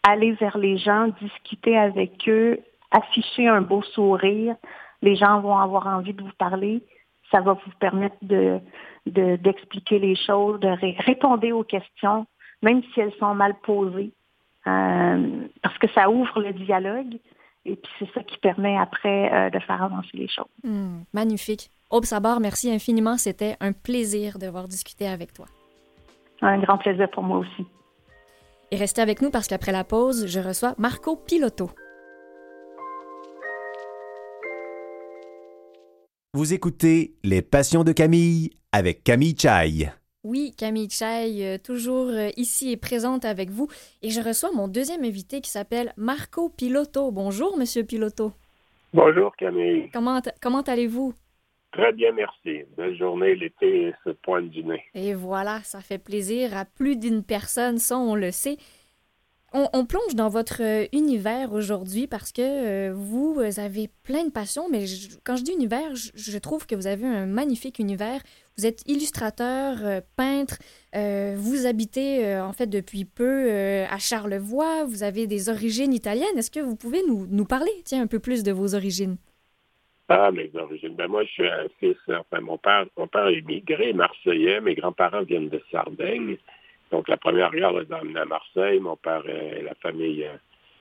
Aller 0.03 0.33
vers 0.33 0.59
les 0.59 0.79
gens, 0.79 1.09
discuter 1.21 1.77
avec 1.77 2.29
eux, 2.29 2.59
afficher 2.91 3.49
un 3.49 3.61
beau 3.61 3.83
sourire. 3.83 4.57
Les 5.03 5.17
gens 5.17 5.41
vont 5.41 5.57
avoir 5.57 5.87
envie 5.87 6.13
de 6.15 6.23
vous 6.23 6.33
parler. 6.39 6.83
Ça 7.31 7.41
va 7.41 7.53
vous 7.55 7.73
permettre 7.79 8.17
de 8.23 8.59
de- 9.07 9.37
d'expliquer 9.37 9.99
les 9.99 10.15
choses, 10.15 10.61
de 10.61 10.69
ré- 10.69 10.95
répondre 10.99 11.49
aux 11.53 11.65
questions, 11.65 12.27
même 12.63 12.83
si 12.93 13.01
elles 13.01 13.15
sont 13.19 13.35
mal 13.35 13.55
posées, 13.63 14.13
Euh, 14.67 15.47
parce 15.63 15.79
que 15.79 15.89
ça 15.95 16.11
ouvre 16.11 16.39
le 16.43 16.53
dialogue. 16.53 17.15
Et 17.65 17.77
puis 17.77 17.93
c'est 17.99 18.11
ça 18.13 18.23
qui 18.23 18.37
permet 18.39 18.77
après 18.77 19.33
euh, 19.33 19.49
de 19.51 19.59
faire 19.61 19.83
avancer 19.83 20.11
les 20.15 20.29
choses. 20.29 20.45
Hmm, 20.63 21.01
magnifique. 21.15 21.71
Aube 21.91 22.05
Sabar, 22.05 22.41
merci 22.41 22.71
infiniment. 22.71 23.17
C'était 23.17 23.57
un 23.61 23.73
plaisir 23.73 24.39
de 24.39 24.47
voir 24.49 24.69
discuter 24.69 25.09
avec 25.09 25.33
toi. 25.33 25.47
Un 26.43 26.59
grand 26.59 26.77
plaisir 26.77 27.09
pour 27.11 27.23
moi 27.23 27.39
aussi. 27.39 27.65
Et 28.73 28.77
restez 28.77 29.03
avec 29.03 29.21
nous 29.21 29.31
parce 29.31 29.49
qu'après 29.49 29.73
la 29.73 29.83
pause, 29.83 30.27
je 30.29 30.39
reçois 30.39 30.75
Marco 30.79 31.17
Piloto. 31.17 31.71
Vous 36.35 36.55
écoutez 36.55 37.15
Les 37.25 37.43
Passions 37.43 37.83
de 37.83 37.91
Camille 37.91 38.51
avec 38.71 39.03
Camille 39.03 39.37
Chaille. 39.37 39.91
Oui, 40.23 40.55
Camille 40.57 40.89
Chai, 40.89 41.45
euh, 41.45 41.59
toujours 41.59 42.11
euh, 42.11 42.29
ici 42.37 42.71
et 42.71 42.77
présente 42.77 43.25
avec 43.25 43.51
vous. 43.51 43.67
Et 44.03 44.11
je 44.11 44.21
reçois 44.21 44.53
mon 44.53 44.69
deuxième 44.69 45.03
invité 45.03 45.41
qui 45.41 45.51
s'appelle 45.51 45.93
Marco 45.97 46.51
Piloto. 46.51 47.11
Bonjour, 47.11 47.57
Monsieur 47.59 47.83
Piloto. 47.83 48.33
Bonjour 48.95 49.35
Camille. 49.35 49.89
Comment, 49.93 50.21
comment 50.41 50.61
allez-vous? 50.61 51.15
Très 51.73 51.93
bien, 51.93 52.13
merci. 52.13 52.65
Belle 52.77 52.97
journée, 52.97 53.35
l'été 53.37 53.95
se 54.05 54.11
pointe 54.11 54.51
du 54.51 54.65
nez. 54.65 54.83
Et 54.95 55.15
voilà, 55.15 55.61
ça 55.63 55.81
fait 55.81 55.99
plaisir 55.99 56.57
à 56.57 56.65
plus 56.65 56.97
d'une 56.97 57.23
personne, 57.23 57.79
ça 57.79 57.97
on 57.97 58.15
le 58.15 58.33
sait. 58.33 58.57
On, 59.53 59.69
on 59.73 59.85
plonge 59.85 60.15
dans 60.15 60.29
votre 60.29 60.63
euh, 60.63 60.87
univers 60.93 61.53
aujourd'hui 61.53 62.07
parce 62.07 62.31
que 62.31 62.41
euh, 62.41 62.93
vous 62.95 63.41
avez 63.57 63.89
plein 64.05 64.25
de 64.25 64.31
passions, 64.31 64.69
mais 64.71 64.85
quand 65.25 65.35
je 65.35 65.43
dis 65.43 65.53
univers, 65.53 65.91
je, 65.95 66.39
trouve 66.39 66.67
que 66.67 66.77
vous 66.77 66.87
avez 66.87 67.07
un 67.07 67.27
magnifique 67.27 67.81
univers. 67.81 68.21
Vous 68.57 68.67
êtes 68.67 68.83
illustrateur, 68.87 69.79
euh, 69.83 70.01
peintre, 70.17 70.59
vous 71.37 71.67
habitez 71.67 72.37
en 72.37 72.53
fait 72.53 72.67
depuis 72.67 73.05
peu 73.05 73.51
à 73.89 73.99
Charlevoix, 73.99 74.85
vous 74.85 75.03
avez 75.03 75.27
des 75.27 75.49
origines 75.49 75.93
italiennes. 75.93 76.37
Est-ce 76.37 76.51
que 76.51 76.61
vous 76.61 76.77
pouvez 76.77 77.03
nous, 77.07 77.27
nous 77.29 77.45
parler, 77.45 77.71
tiens, 77.85 78.03
un 78.03 78.07
peu 78.07 78.19
plus 78.19 78.43
de 78.43 78.53
vos 78.53 78.75
origines? 78.75 79.17
Mes 80.33 80.51
origines. 80.55 80.97
Ben 80.97 81.07
moi, 81.07 81.23
je 81.25 81.31
suis 81.31 81.47
un 81.49 81.67
fils, 81.79 81.97
enfin, 82.09 82.41
mon 82.41 82.59
père, 82.59 82.87
mon 82.97 83.07
père 83.07 83.29
est 83.29 83.39
immigré, 83.39 83.93
marseillais. 83.93 84.61
Mes 84.61 84.75
grands-parents 84.75 85.23
viennent 85.23 85.49
de 85.49 85.63
Sardaigne. 85.71 86.37
Donc, 86.91 87.09
la 87.09 87.17
première 87.17 87.53
guerre 87.53 87.73
les 87.73 87.93
a 87.93 87.99
amenés 87.99 88.19
à 88.19 88.25
Marseille. 88.25 88.81
Mon 88.81 88.97
père, 88.97 89.23
euh, 89.29 89.63
la 89.63 89.75
famille 89.77 90.27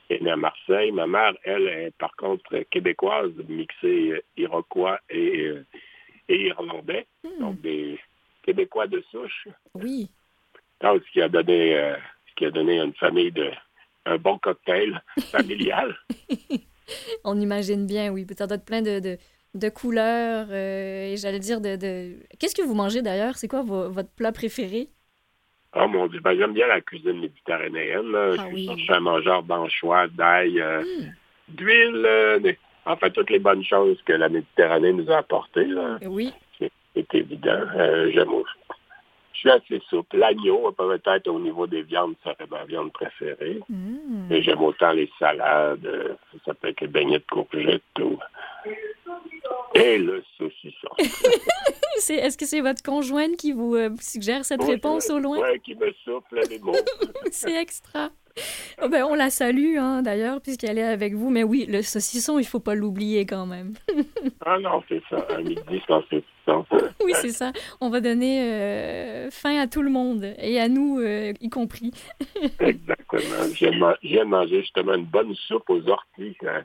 est 0.10 0.22
née 0.22 0.32
à 0.32 0.36
Marseille. 0.36 0.92
Ma 0.92 1.06
mère, 1.06 1.34
elle, 1.44 1.68
est 1.68 1.96
par 2.00 2.16
contre 2.16 2.58
québécoise, 2.72 3.32
mixée 3.48 4.12
euh, 4.14 4.22
iroquois 4.36 5.00
et, 5.10 5.46
euh, 5.46 5.66
et 6.28 6.48
irlandais. 6.48 7.06
Hmm, 7.24 7.40
Donc, 7.40 7.62
des 7.62 8.00
Québécois 8.44 8.88
de 8.88 9.04
souche. 9.12 9.48
oui, 9.76 10.10
Donc, 10.82 11.04
ce 11.06 11.12
qui 11.12 11.22
a 11.22 11.30
donné, 11.30 11.78
euh, 11.78 11.96
ce 12.30 12.36
qui 12.36 12.46
a 12.46 12.52
donné 12.52 12.80
à 12.80 12.84
une 12.86 12.96
famille 12.96 13.32
de, 13.32 13.52
un 14.08 14.18
bon 14.18 14.40
cocktail 14.40 15.00
familial. 15.32 15.96
On 17.24 17.40
imagine 17.40 17.86
bien, 17.86 18.12
oui. 18.12 18.26
Ça 18.38 18.48
doit 18.48 18.56
être 18.58 18.66
plein 18.66 18.82
de, 18.82 19.00
de, 19.00 19.18
de 19.56 19.70
couleurs. 19.70 20.48
euh, 20.52 21.12
et 21.14 21.18
j'allais 21.18 21.40
dire 21.40 21.62
de. 21.62 21.76
de... 21.76 22.16
Qu'est-ce 22.40 22.56
que 22.56 22.62
vous 22.62 22.76
mangez 22.76 23.02
d'ailleurs? 23.02 23.38
C'est 23.38 23.48
quoi 23.48 23.62
vo- 23.62 23.90
votre 23.90 24.12
plat 24.12 24.32
préféré? 24.32 24.90
Oh 25.76 25.88
mon 25.88 26.08
Dieu, 26.08 26.20
ben, 26.20 26.36
j'aime 26.36 26.54
bien 26.54 26.66
la 26.68 26.82
cuisine 26.82 27.20
méditerranéenne. 27.20 28.12
là. 28.12 28.32
Ah 28.40 28.48
je, 28.52 28.56
suis, 28.56 28.68
oui. 28.70 28.76
je 28.80 28.84
suis 28.84 28.94
un 28.94 29.00
mangeur 29.02 29.44
d'anchois, 29.44 30.08
d'ail, 30.08 30.60
euh, 30.60 30.82
Hmm, 30.82 31.12
d'huile, 31.50 32.04
euh, 32.06 32.40
des- 32.40 32.58
enfin 32.86 33.10
toutes 33.12 33.30
les 33.30 33.38
bonnes 33.40 33.64
choses 33.64 34.02
que 34.04 34.14
la 34.14 34.30
Méditerranée 34.30 34.94
nous 34.94 35.10
a 35.12 35.18
apportées. 35.18 35.66
là. 35.66 36.00
Oui. 36.06 36.34
C'est 36.96 37.14
évident. 37.16 37.62
J'aime 38.12 38.34
au- 38.34 38.46
Je 39.42 39.48
suis 39.48 39.52
assez 39.52 39.82
souple. 39.90 40.18
L'agneau, 40.18 40.70
peut-être 40.74 41.30
au 41.30 41.40
niveau 41.40 41.66
des 41.66 41.84
viandes, 41.84 42.16
serait 42.24 42.36
ma 42.52 42.66
viande 42.66 42.92
préférée. 42.92 43.62
Hmm. 43.70 44.30
Et 44.30 44.42
j'aime 44.42 44.62
autant 44.62 44.92
les 44.92 45.10
salades, 45.18 45.86
euh, 45.86 46.16
ça 46.46 46.54
peut 46.54 46.68
être 46.68 46.82
les 46.82 46.88
beignets 46.88 47.20
de 47.20 47.26
courgettes 47.32 47.82
ou... 48.02 48.20
Et 49.76 49.98
le 49.98 50.22
saucisson. 50.38 50.90
Est-ce 52.10 52.38
que 52.38 52.46
c'est 52.46 52.60
votre 52.60 52.84
conjointe 52.84 53.38
qui 53.38 53.54
vous 53.54 53.76
euh, 53.76 53.90
suggère 54.02 54.44
cette 54.44 54.62
Oui, 54.62 54.72
réponse 54.72 55.10
au 55.10 55.20
loin? 55.20 55.40
Ouais, 55.40 55.60
qui 55.60 55.76
me 55.76 55.94
souffle 56.04 56.42
les 56.50 56.60
mots. 56.60 56.74
C'est 57.32 57.56
extra. 57.56 58.10
Oh, 58.82 58.90
ben, 58.90 59.04
on 59.04 59.16
la 59.16 59.30
salue, 59.30 59.78
hein, 59.78 60.02
d'ailleurs, 60.02 60.42
puisqu'elle 60.42 60.78
est 60.78 60.84
avec 60.84 61.14
vous. 61.14 61.30
Mais 61.30 61.44
oui, 61.44 61.66
le 61.68 61.82
saucisson, 61.82 62.40
il 62.40 62.46
faut 62.46 62.60
pas 62.60 62.76
l'oublier 62.76 63.26
quand 63.26 63.46
même. 63.46 63.74
ah 64.46 64.58
non, 64.60 64.84
c'est 64.90 65.02
ça. 65.10 65.26
Un 65.30 65.42
midi 65.42 65.82
sans 65.88 66.02
Oui, 67.04 67.14
c'est 67.22 67.30
ça. 67.32 67.52
On 67.82 67.90
va 67.90 68.02
donner 68.02 68.42
euh, 68.44 69.30
fin 69.32 69.58
à 69.60 69.68
tout 69.68 69.82
le 69.82 69.90
monde, 69.90 70.34
et 70.38 70.60
à 70.60 70.68
nous 70.68 71.00
euh, 71.00 71.34
y 71.42 71.50
compris. 71.50 71.92
Exactement. 72.60 73.54
J'ai 73.54 73.72
ma- 73.72 73.98
j'ai 74.04 74.24
mangé 74.24 74.62
justement 74.62 74.94
une 74.96 75.06
bonne 75.06 75.34
soupe 75.48 75.70
aux 75.70 75.88
orties 75.88 76.36
hein, 76.48 76.64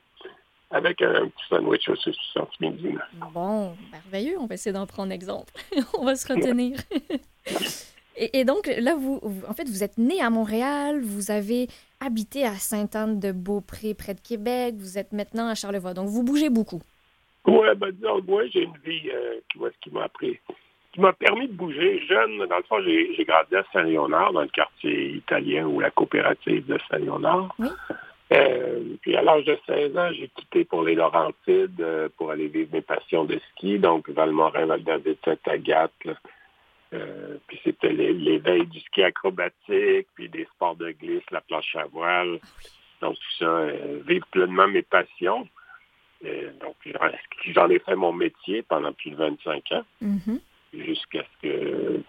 avec 0.70 1.00
un 1.02 1.26
petit 1.28 1.44
sandwich 1.48 1.88
au 1.88 1.96
saucisson 1.96 2.46
ce 2.58 2.64
midi. 2.64 2.88
Bon, 3.32 3.74
merveilleux, 3.92 4.36
on 4.40 4.46
va 4.46 4.54
essayer 4.54 4.72
d'en 4.72 4.86
prendre 4.86 5.12
exemple. 5.12 5.52
on 5.98 6.04
va 6.04 6.16
se 6.16 6.26
retenir. 6.32 6.78
et, 8.16 8.40
et 8.40 8.44
donc, 8.44 8.66
là, 8.78 8.94
vous, 8.96 9.20
vous- 9.22 9.46
en 9.48 9.54
fait, 9.54 9.68
vous 9.68 9.82
êtes 9.84 9.98
né 9.98 10.20
à 10.20 10.30
Montréal, 10.30 11.00
vous 11.02 11.30
avez 11.30 11.68
habité 12.00 12.44
à 12.44 12.54
Sainte-Anne-de-Beaupré, 12.54 13.94
près 13.94 14.14
de 14.14 14.20
Québec, 14.20 14.74
vous 14.78 14.98
êtes 14.98 15.12
maintenant 15.12 15.48
à 15.48 15.54
Charlevoix. 15.54 15.94
Donc, 15.94 16.08
vous 16.08 16.22
bougez 16.22 16.50
beaucoup. 16.50 16.80
Oui, 17.46 17.66
ben 17.76 17.90
disons, 17.90 18.22
moi, 18.26 18.46
j'ai 18.46 18.62
une 18.62 18.78
vie 18.84 19.10
euh, 19.12 19.40
qui, 19.52 19.58
qui 19.82 19.90
m'a 19.90 20.04
appris, 20.04 20.38
qui 20.92 21.00
m'a 21.00 21.12
permis 21.12 21.48
de 21.48 21.52
bouger 21.52 22.00
jeune. 22.06 22.38
Dans 22.46 22.56
le 22.56 22.62
fond, 22.62 22.80
j'ai 22.82 23.24
grandi 23.24 23.56
à 23.56 23.64
Saint-Léonard, 23.72 24.32
dans 24.32 24.42
le 24.42 24.48
quartier 24.48 25.16
italien 25.16 25.66
ou 25.66 25.80
la 25.80 25.90
coopérative 25.90 26.66
de 26.66 26.78
Saint-Léonard. 26.90 27.54
Oui. 27.58 27.68
Euh, 28.32 28.96
puis 29.02 29.16
à 29.16 29.22
l'âge 29.22 29.44
de 29.44 29.58
16 29.66 29.96
ans, 29.96 30.10
j'ai 30.12 30.28
quitté 30.28 30.64
pour 30.64 30.82
les 30.82 30.94
Laurentides 30.94 31.80
euh, 31.80 32.08
pour 32.16 32.30
aller 32.30 32.48
vivre 32.48 32.70
mes 32.72 32.80
passions 32.80 33.24
de 33.24 33.38
ski, 33.50 33.78
donc 33.78 34.08
Valmorin, 34.08 34.66
Val-d'Azur, 34.66 35.16
Agathe. 35.46 35.92
Euh, 36.94 37.36
puis 37.46 37.60
c'était 37.64 37.92
l'éveil 37.92 38.66
du 38.66 38.80
ski 38.80 39.02
acrobatique, 39.02 40.08
puis 40.14 40.28
des 40.28 40.46
sports 40.54 40.76
de 40.76 40.90
glisse, 40.92 41.28
la 41.30 41.42
planche 41.42 41.76
à 41.76 41.84
voile. 41.86 42.38
Donc 43.00 43.14
tout 43.16 43.44
ça, 43.44 43.66
vivre 44.06 44.26
pleinement 44.28 44.68
mes 44.68 44.82
passions. 44.82 45.46
Donc 46.60 46.76
j'en 47.46 47.68
ai 47.68 47.78
fait 47.80 47.96
mon 47.96 48.12
métier 48.12 48.62
pendant 48.62 48.92
plus 48.92 49.10
de 49.10 49.16
25 49.16 49.72
ans, 49.72 49.84
Mhm. 50.00 50.40
jusqu'à 50.72 51.22
ce 51.22 51.48
que, 51.48 52.00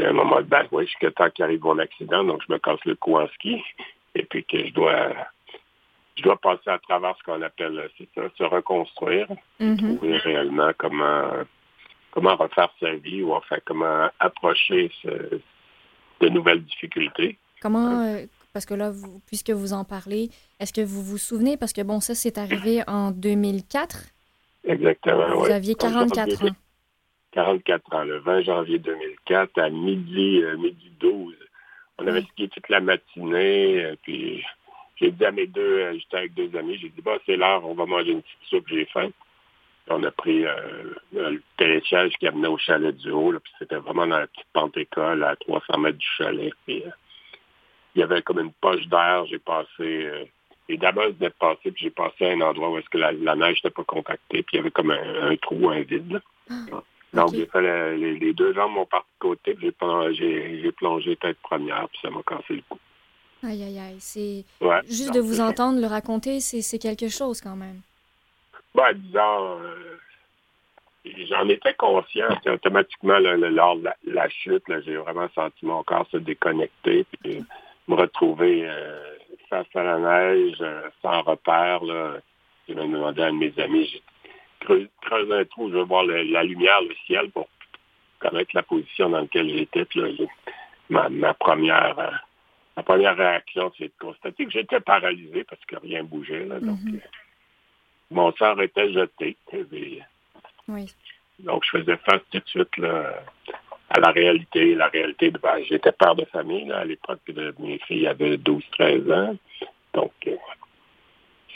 à 0.00 0.08
un 0.08 0.12
moment 0.12 0.40
donné, 0.42 0.66
oui, 0.72 0.86
jusqu'à 0.86 1.10
temps 1.10 1.30
qu'arrive 1.30 1.62
mon 1.62 1.78
accident, 1.78 2.24
donc 2.24 2.42
je 2.46 2.52
me 2.52 2.58
casse 2.58 2.84
le 2.84 2.94
cou 2.96 3.16
en 3.18 3.28
ski, 3.28 3.62
et 4.14 4.22
puis 4.24 4.44
que 4.44 4.66
je 4.66 4.72
dois 4.72 5.12
je 6.16 6.22
dois 6.22 6.36
passer 6.36 6.70
à 6.70 6.78
travers 6.78 7.16
ce 7.18 7.24
qu'on 7.24 7.42
appelle, 7.42 7.90
c'est 7.98 8.08
ça, 8.14 8.22
se 8.38 8.44
reconstruire, 8.44 9.26
Mhm. 9.58 9.76
trouver 9.96 10.16
réellement 10.18 10.70
comment 10.78 11.28
comment 12.12 12.36
refaire 12.36 12.68
sa 12.78 12.92
vie 12.94 13.22
ou 13.22 13.34
enfin 13.34 13.56
comment 13.64 14.08
approcher 14.20 14.92
ce- 15.02 15.40
de 16.20 16.28
nouvelles 16.28 16.62
difficultés. 16.62 17.36
Comment, 17.60 18.00
euh, 18.00 18.24
parce 18.54 18.64
que 18.64 18.72
là, 18.72 18.90
vous- 18.90 19.20
puisque 19.26 19.50
vous 19.50 19.74
en 19.74 19.84
parlez, 19.84 20.30
est-ce 20.60 20.72
que 20.72 20.80
vous 20.80 21.02
vous 21.02 21.18
souvenez, 21.18 21.56
parce 21.58 21.72
que 21.74 21.82
bon, 21.82 22.00
ça, 22.00 22.14
c'est 22.14 22.38
arrivé 22.38 22.82
en 22.86 23.10
2004, 23.10 24.06
Exactement. 24.64 25.36
vous 25.40 25.50
aviez 25.50 25.74
En 25.74 25.78
44 25.82 26.30
janvier- 26.30 26.50
ans. 26.50 26.54
44 27.32 27.92
ans, 27.94 28.04
le 28.04 28.18
20 28.20 28.42
janvier 28.42 28.78
2004, 28.78 29.58
à 29.58 29.68
midi, 29.68 30.40
euh, 30.42 30.56
midi 30.56 30.90
12. 31.00 31.34
On 31.98 32.06
avait 32.06 32.22
skié 32.22 32.48
toute 32.48 32.68
la 32.68 32.80
matinée, 32.80 33.84
euh, 33.84 33.96
puis 34.02 34.42
j'ai 34.96 35.10
dit 35.10 35.24
à 35.24 35.32
mes 35.32 35.46
deux, 35.48 35.60
euh, 35.80 35.92
j'étais 35.98 36.16
avec 36.18 36.34
deux 36.34 36.56
amis, 36.56 36.78
j'ai 36.80 36.88
dit, 36.88 37.02
bah, 37.02 37.18
c'est 37.26 37.36
l'heure, 37.36 37.66
on 37.66 37.74
va 37.74 37.86
manger 37.86 38.12
une 38.12 38.22
petite 38.22 38.38
soupe, 38.48 38.68
j'ai 38.68 38.84
faim. 38.86 39.10
Puis 39.86 39.94
On 39.96 40.02
a 40.04 40.10
pris 40.10 40.44
le 41.12 41.42
télésiège 41.58 42.14
qui 42.18 42.26
amenait 42.26 42.48
au 42.48 42.56
chalet 42.56 42.96
du 42.96 43.10
haut, 43.10 43.32
là, 43.32 43.40
puis 43.40 43.52
c'était 43.58 43.76
vraiment 43.76 44.06
dans 44.06 44.18
la 44.20 44.26
petite 44.28 44.46
pente 44.52 44.76
école, 44.78 45.22
à 45.24 45.36
300 45.36 45.76
mètres 45.78 45.98
du 45.98 46.06
chalet. 46.16 46.52
Puis, 46.66 46.82
il 47.94 48.00
y 48.00 48.02
avait 48.02 48.22
comme 48.22 48.40
une 48.40 48.52
poche 48.52 48.86
d'air, 48.88 49.24
j'ai 49.26 49.38
passé... 49.38 49.68
euh, 49.80 50.24
les 50.68 50.78
damas 50.78 51.08
venaient 51.12 51.28
de 51.28 51.34
passer, 51.38 51.70
puis 51.72 51.84
j'ai 51.84 51.90
passé 51.90 52.24
à 52.26 52.30
un 52.32 52.40
endroit 52.40 52.70
où 52.70 52.78
est-ce 52.78 52.88
que 52.88 52.96
la, 52.96 53.12
la 53.12 53.36
neige 53.36 53.58
n'était 53.62 53.74
pas 53.74 53.84
compactée, 53.84 54.42
puis 54.42 54.54
il 54.54 54.56
y 54.56 54.60
avait 54.60 54.70
comme 54.70 54.90
un, 54.90 55.30
un 55.30 55.36
trou, 55.36 55.68
un 55.68 55.82
vide. 55.82 56.10
là. 56.12 56.20
Donc, 57.12 57.34
j'ai 57.34 57.44
fait 57.46 57.60
le- 57.60 57.96
les, 57.96 58.18
les 58.18 58.32
deux 58.32 58.54
jambes 58.54 58.72
m'ont 58.72 58.86
parti 58.86 59.06
de 59.20 59.28
côté, 59.28 59.54
puis 59.54 59.66
j'ai 60.14 60.72
plongé, 60.72 61.16
tête 61.16 61.36
première, 61.42 61.86
puis 61.90 61.98
ça 62.02 62.08
m'a 62.10 62.22
cassé 62.22 62.54
le 62.54 62.62
cou. 62.68 62.78
Aïe, 63.42 63.62
aïe, 63.62 63.78
aïe. 63.78 63.96
C'est 64.00 64.44
Ouais. 64.62 64.80
juste 64.88 65.12
de 65.12 65.20
vous 65.20 65.40
entendre 65.42 65.78
le 65.80 65.86
raconter, 65.86 66.40
c'est 66.40 66.62
c'est 66.62 66.78
quelque 66.78 67.08
chose 67.08 67.42
quand 67.42 67.56
même. 67.56 67.82
Ben, 68.74 68.94
disons, 68.94 69.60
euh, 69.60 69.98
j'en 71.28 71.46
étais 71.50 71.74
conscient, 71.74 72.28
c'est 72.42 72.50
automatiquement, 72.50 73.18
là, 73.18 73.36
lors 73.36 73.76
de 73.76 73.84
la, 73.84 73.96
la 74.06 74.28
chute, 74.30 74.66
là, 74.68 74.80
j'ai 74.80 74.96
vraiment 74.96 75.28
senti 75.34 75.66
mon 75.66 75.82
corps 75.82 76.08
se 76.10 76.16
déconnecter, 76.16 77.04
puis 77.22 77.44
me 77.88 77.94
retrouver 77.94 78.62
euh, 78.66 79.16
face 79.48 79.66
à 79.74 79.82
la 79.82 79.98
neige, 79.98 80.56
euh, 80.60 80.88
sans 81.02 81.22
repère. 81.22 81.84
Là. 81.84 82.18
J'ai 82.68 82.74
même 82.74 82.92
demandé 82.92 83.22
à 83.22 83.26
un 83.26 83.32
de 83.32 83.38
mes 83.38 83.58
amis, 83.62 83.86
j'ai 83.86 84.02
creusé, 84.60 84.88
creusé 85.02 85.32
un 85.32 85.44
trou, 85.44 85.70
je 85.70 85.76
veux 85.76 85.82
voir 85.84 86.04
le- 86.04 86.22
la 86.22 86.42
lumière, 86.44 86.80
le 86.82 86.94
ciel, 87.06 87.30
pour 87.30 87.48
connaître 88.18 88.50
la 88.54 88.62
position 88.62 89.10
dans 89.10 89.20
laquelle 89.20 89.50
j'étais. 89.50 89.84
Puis 89.84 90.00
là, 90.00 90.08
j'ai- 90.16 90.28
ma, 90.88 91.08
ma 91.08 91.34
première... 91.34 91.98
euh, 91.98 92.10
ma 92.76 92.82
première 92.82 93.16
réaction, 93.16 93.70
c'est 93.78 93.84
de 93.84 93.92
constater 94.00 94.46
que 94.46 94.50
j'étais 94.50 94.80
paralysé 94.80 95.44
parce 95.44 95.64
que 95.66 95.76
rien 95.76 96.02
bougeait. 96.02 96.44
Là, 96.46 96.58
donc, 96.60 96.80
Mhm. 96.84 96.96
euh, 96.96 97.08
mon 98.10 98.32
sort 98.32 98.60
était 98.62 98.92
jeté. 98.92 99.36
Et, 99.52 100.02
Oui. 100.68 100.86
donc, 101.38 101.62
je 101.64 101.78
faisais 101.78 101.96
face 101.98 102.22
tout 102.32 102.38
de 102.40 102.48
suite 102.48 102.76
là, 102.78 103.22
à 103.90 104.00
la 104.00 104.10
réalité. 104.10 104.74
La 104.74 104.88
réalité, 104.88 105.30
de, 105.30 105.38
ben, 105.38 105.62
j'étais 105.68 105.92
père 105.92 106.14
de 106.14 106.24
famille. 106.26 106.66
Là, 106.66 106.78
à 106.78 106.84
l'époque, 106.84 107.20
de, 107.28 107.54
mes 107.58 107.78
filles 107.80 108.06
avaient 108.06 108.36
12-13 108.36 109.12
ans. 109.12 109.36
Donc, 109.92 110.12
euh, 110.26 110.36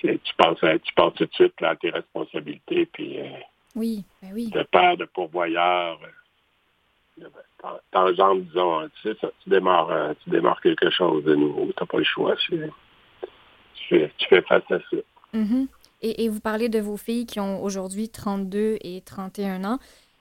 tu, 0.00 0.34
penses 0.36 0.58
tu 0.60 0.94
penses 0.94 1.14
tout 1.14 1.26
de 1.26 1.34
suite 1.34 1.60
là, 1.60 1.70
à 1.70 1.76
tes 1.76 1.90
responsabilités. 1.90 2.86
Puis, 2.86 3.18
euh, 3.20 3.24
Oui, 3.74 4.04
ben 4.22 4.30
oui. 4.32 4.50
de 4.50 4.62
père, 4.62 4.96
de 4.96 5.06
pourvoyeur, 5.06 5.98
euh, 7.20 7.24
t'en- 7.60 7.80
t'enjambes, 7.90 8.44
disons, 8.44 8.80
hein, 8.80 8.88
tu 9.02 9.08
sais, 9.08 9.18
ça, 9.20 9.30
tu 9.42 9.50
démarres, 9.50 9.90
euh, 9.90 10.14
tu 10.22 10.30
démarres 10.30 10.60
quelque 10.60 10.90
chose 10.90 11.24
de 11.24 11.34
nouveau. 11.34 11.66
Tu 11.66 11.72
n'as 11.80 11.86
pas 11.86 11.98
le 11.98 12.04
choix. 12.04 12.36
Tu 12.36 12.58
fais, 13.88 14.12
tu 14.18 14.28
fais 14.28 14.42
face 14.42 14.70
à 14.70 14.78
ça. 14.78 14.96
Mhm. 15.34 15.66
et, 16.00 16.24
et 16.24 16.28
vous 16.30 16.40
parlez 16.40 16.68
de 16.70 16.78
vos 16.78 16.96
filles 16.96 17.26
qui 17.26 17.38
ont 17.40 17.62
aujourd'hui 17.62 18.08
32 18.08 18.76
et 18.82 19.02
31 19.02 19.64
ans. 19.64 19.78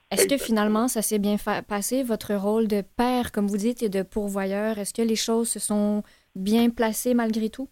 Est-ce 0.10 0.28
que 0.28 0.38
finalement, 0.38 0.88
ça 0.88 1.02
s'est 1.02 1.20
bien 1.20 1.36
passé, 1.68 2.04
votre 2.04 2.34
rôle 2.34 2.68
de 2.68 2.82
père, 2.82 3.32
comme 3.32 3.48
vous 3.48 3.58
dites, 3.58 3.84
et 3.84 3.90
de 3.90 4.04
pourvoyeur? 4.04 4.78
Est-ce 4.78 4.94
que 4.94 5.02
les 5.02 5.18
choses 5.18 5.50
se 5.50 5.60
sont 5.60 6.04
bien 6.36 6.70
placées 6.70 7.14
malgré 7.14 7.50
tout? 7.50 7.70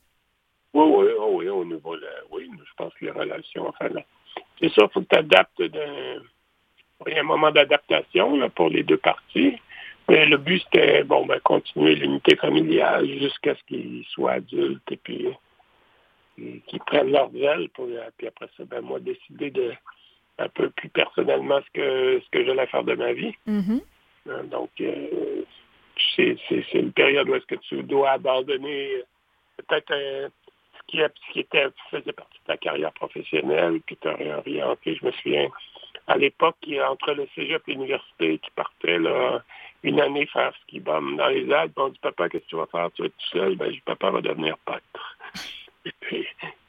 Oui, 0.74 0.84
oui, 0.86 1.08
oh 1.18 1.30
oui, 1.36 1.48
au 1.48 1.64
niveau 1.64 1.96
de, 1.96 2.08
oui, 2.32 2.50
je 2.58 2.74
pense 2.76 2.94
que 2.96 3.06
les 3.06 3.12
relations, 3.12 3.70
enfin, 3.70 3.88
c'est 4.60 4.70
ça, 4.74 4.84
il 4.84 4.90
faut 4.94 5.02
que 5.02 5.08
tu 5.10 5.16
adaptes 5.16 5.62
d'un, 5.62 6.22
il 7.08 7.14
y 7.14 7.18
a 7.18 7.22
un 7.22 7.24
moment 7.24 7.52
d'adaptation, 7.52 8.50
pour 8.50 8.70
les 8.70 8.84
deux 8.84 8.98
parties. 8.98 9.58
Mais 10.08 10.26
le 10.26 10.38
but, 10.38 10.62
c'était, 10.64 11.04
bon, 11.04 11.26
ben, 11.26 11.40
continuer 11.40 11.96
l'unité 11.96 12.36
familiale 12.36 13.08
jusqu'à 13.08 13.56
ce 13.56 13.64
qu'ils 13.64 14.06
soient 14.06 14.34
adultes 14.34 14.92
et 14.92 14.98
puis, 14.98 15.28
qu'ils 16.68 16.80
prennent 16.82 17.12
leurs 17.12 17.34
ailes 17.36 17.70
puis 18.18 18.28
après 18.28 18.50
ça, 18.58 18.66
ben, 18.66 18.82
moi, 18.82 19.00
décider 19.00 19.50
de, 19.52 19.72
un 20.38 20.50
peu 20.50 20.70
plus 20.72 20.90
personnellement 20.90 21.60
ce 21.62 21.72
que, 21.74 22.22
ce 22.24 22.30
que 22.30 22.46
j'allais 22.46 22.68
faire 22.68 22.84
de 22.84 22.96
ma 22.96 23.14
vie. 23.14 23.34
Mhm. 23.46 23.82
Hein, 24.30 24.44
Donc, 24.46 24.70
euh, 24.82 25.44
c'est 26.16 26.36
c'est- 26.50 26.64
c'est 26.72 26.80
une 26.80 26.92
période 26.92 27.30
où 27.30 27.36
est-ce 27.36 27.46
que 27.46 27.56
tu 27.56 27.84
dois 27.84 28.12
abandonner 28.12 28.96
euh, 28.96 29.04
peut-être 29.58 29.92
euh, 29.92 30.28
ce, 30.78 30.80
qui, 30.88 31.00
est- 31.00 31.14
ce 31.28 31.34
qui 31.34 31.40
était, 31.42 31.68
faisait 31.90 32.12
partie 32.12 32.38
de 32.40 32.46
ta 32.48 32.58
carrière 32.58 32.92
professionnelle, 32.94 33.80
puis 33.86 33.96
te 33.98 34.08
réorienter. 34.10 34.96
Je 34.96 35.06
me 35.06 35.12
souviens, 35.12 35.48
à 36.08 36.18
l'époque, 36.18 36.58
entre 36.90 37.14
le 37.14 37.28
cégep 37.36 37.64
et 37.68 37.72
l'université 37.74 38.38
qui 38.40 38.52
partait 38.52 39.00
là, 39.00 39.42
une 39.84 40.02
année 40.02 40.26
faire 40.28 40.54
ski 40.64 40.80
bum 40.80 41.16
dans 41.18 41.28
les 41.28 41.52
Alpes. 41.54 41.74
On 41.78 41.90
dit, 41.90 42.00
papa, 42.00 42.28
qu'est-ce 42.28 42.44
que 42.44 42.50
tu 42.50 42.56
vas 42.58 42.66
faire? 42.68 42.90
Tu 42.94 43.04
vas 43.04 43.08
être 43.08 43.18
tout 43.18 43.38
seul? 43.38 43.56
Ben, 43.56 43.68
je 43.68 43.76
dis, 43.76 43.82
papa 43.86 44.10
va 44.12 44.22
devenir 44.22 44.58
peintre. 44.60 45.15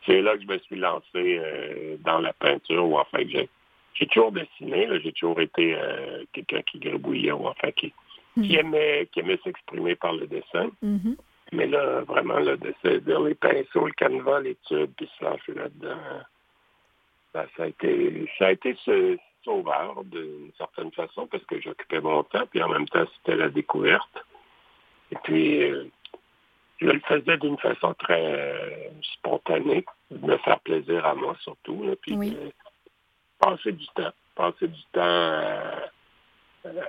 C'est 0.06 0.22
là 0.22 0.36
que 0.36 0.42
je 0.42 0.46
me 0.46 0.58
suis 0.58 0.76
lancé 0.76 1.04
euh, 1.16 1.96
dans 2.00 2.20
la 2.20 2.32
peinture, 2.32 2.86
ou 2.86 2.98
enfin 2.98 3.18
que 3.18 3.30
j'ai 3.30 3.48
j'ai 3.94 4.06
toujours 4.06 4.32
dessiné, 4.32 4.86
là. 4.86 4.98
j'ai 4.98 5.12
toujours 5.12 5.40
été 5.40 5.74
euh, 5.74 6.24
quelqu'un 6.32 6.60
qui 6.62 6.78
gribouillait, 6.78 7.32
ou 7.32 7.46
enfin 7.46 7.70
qui, 7.72 7.94
qui 8.34 8.56
aimait, 8.56 9.08
qui 9.10 9.20
aimait 9.20 9.40
s'exprimer 9.42 9.94
par 9.94 10.12
le 10.12 10.26
dessin. 10.26 10.70
Mhm. 10.82 11.16
Mais 11.52 11.66
là, 11.66 12.00
vraiment, 12.02 12.38
là, 12.38 12.56
de 12.56 12.74
les 12.84 13.34
pinceaux, 13.34 13.86
le 13.86 13.92
canevas, 13.92 14.40
les 14.40 14.56
tubes, 14.66 14.90
puis 14.96 15.08
se 15.18 15.24
lancer 15.24 15.54
là-dedans, 15.54 15.96
ben, 17.32 17.46
ça 17.56 17.62
a 17.62 17.66
été 17.68 18.28
ça 18.38 18.46
a 18.48 18.52
été 18.52 18.76
ce 18.84 19.16
sauveur 19.44 20.02
d'une 20.04 20.50
certaine 20.58 20.90
façon, 20.92 21.26
parce 21.28 21.44
que 21.44 21.60
j'occupais 21.60 22.00
mon 22.00 22.24
temps, 22.24 22.46
puis 22.50 22.62
en 22.62 22.68
même 22.68 22.88
temps, 22.88 23.06
c'était 23.16 23.36
la 23.36 23.48
découverte. 23.48 24.24
Et 25.12 25.16
puis, 25.22 25.62
euh, 25.62 25.84
je 26.78 26.86
le 26.86 27.00
faisais 27.00 27.36
d'une 27.38 27.58
façon 27.58 27.94
très 27.94 28.22
euh, 28.22 28.88
spontanée, 29.14 29.84
de 30.10 30.26
me 30.26 30.36
faire 30.38 30.60
plaisir 30.60 31.04
à 31.06 31.14
moi 31.14 31.36
surtout, 31.40 31.82
là, 31.84 31.94
puis 32.02 32.14
Oui. 32.16 32.36
passer 33.38 33.72
du 33.72 33.86
temps, 33.88 34.12
passer 34.34 34.68
du 34.68 34.82
temps 34.92 35.00
à, 35.02 35.90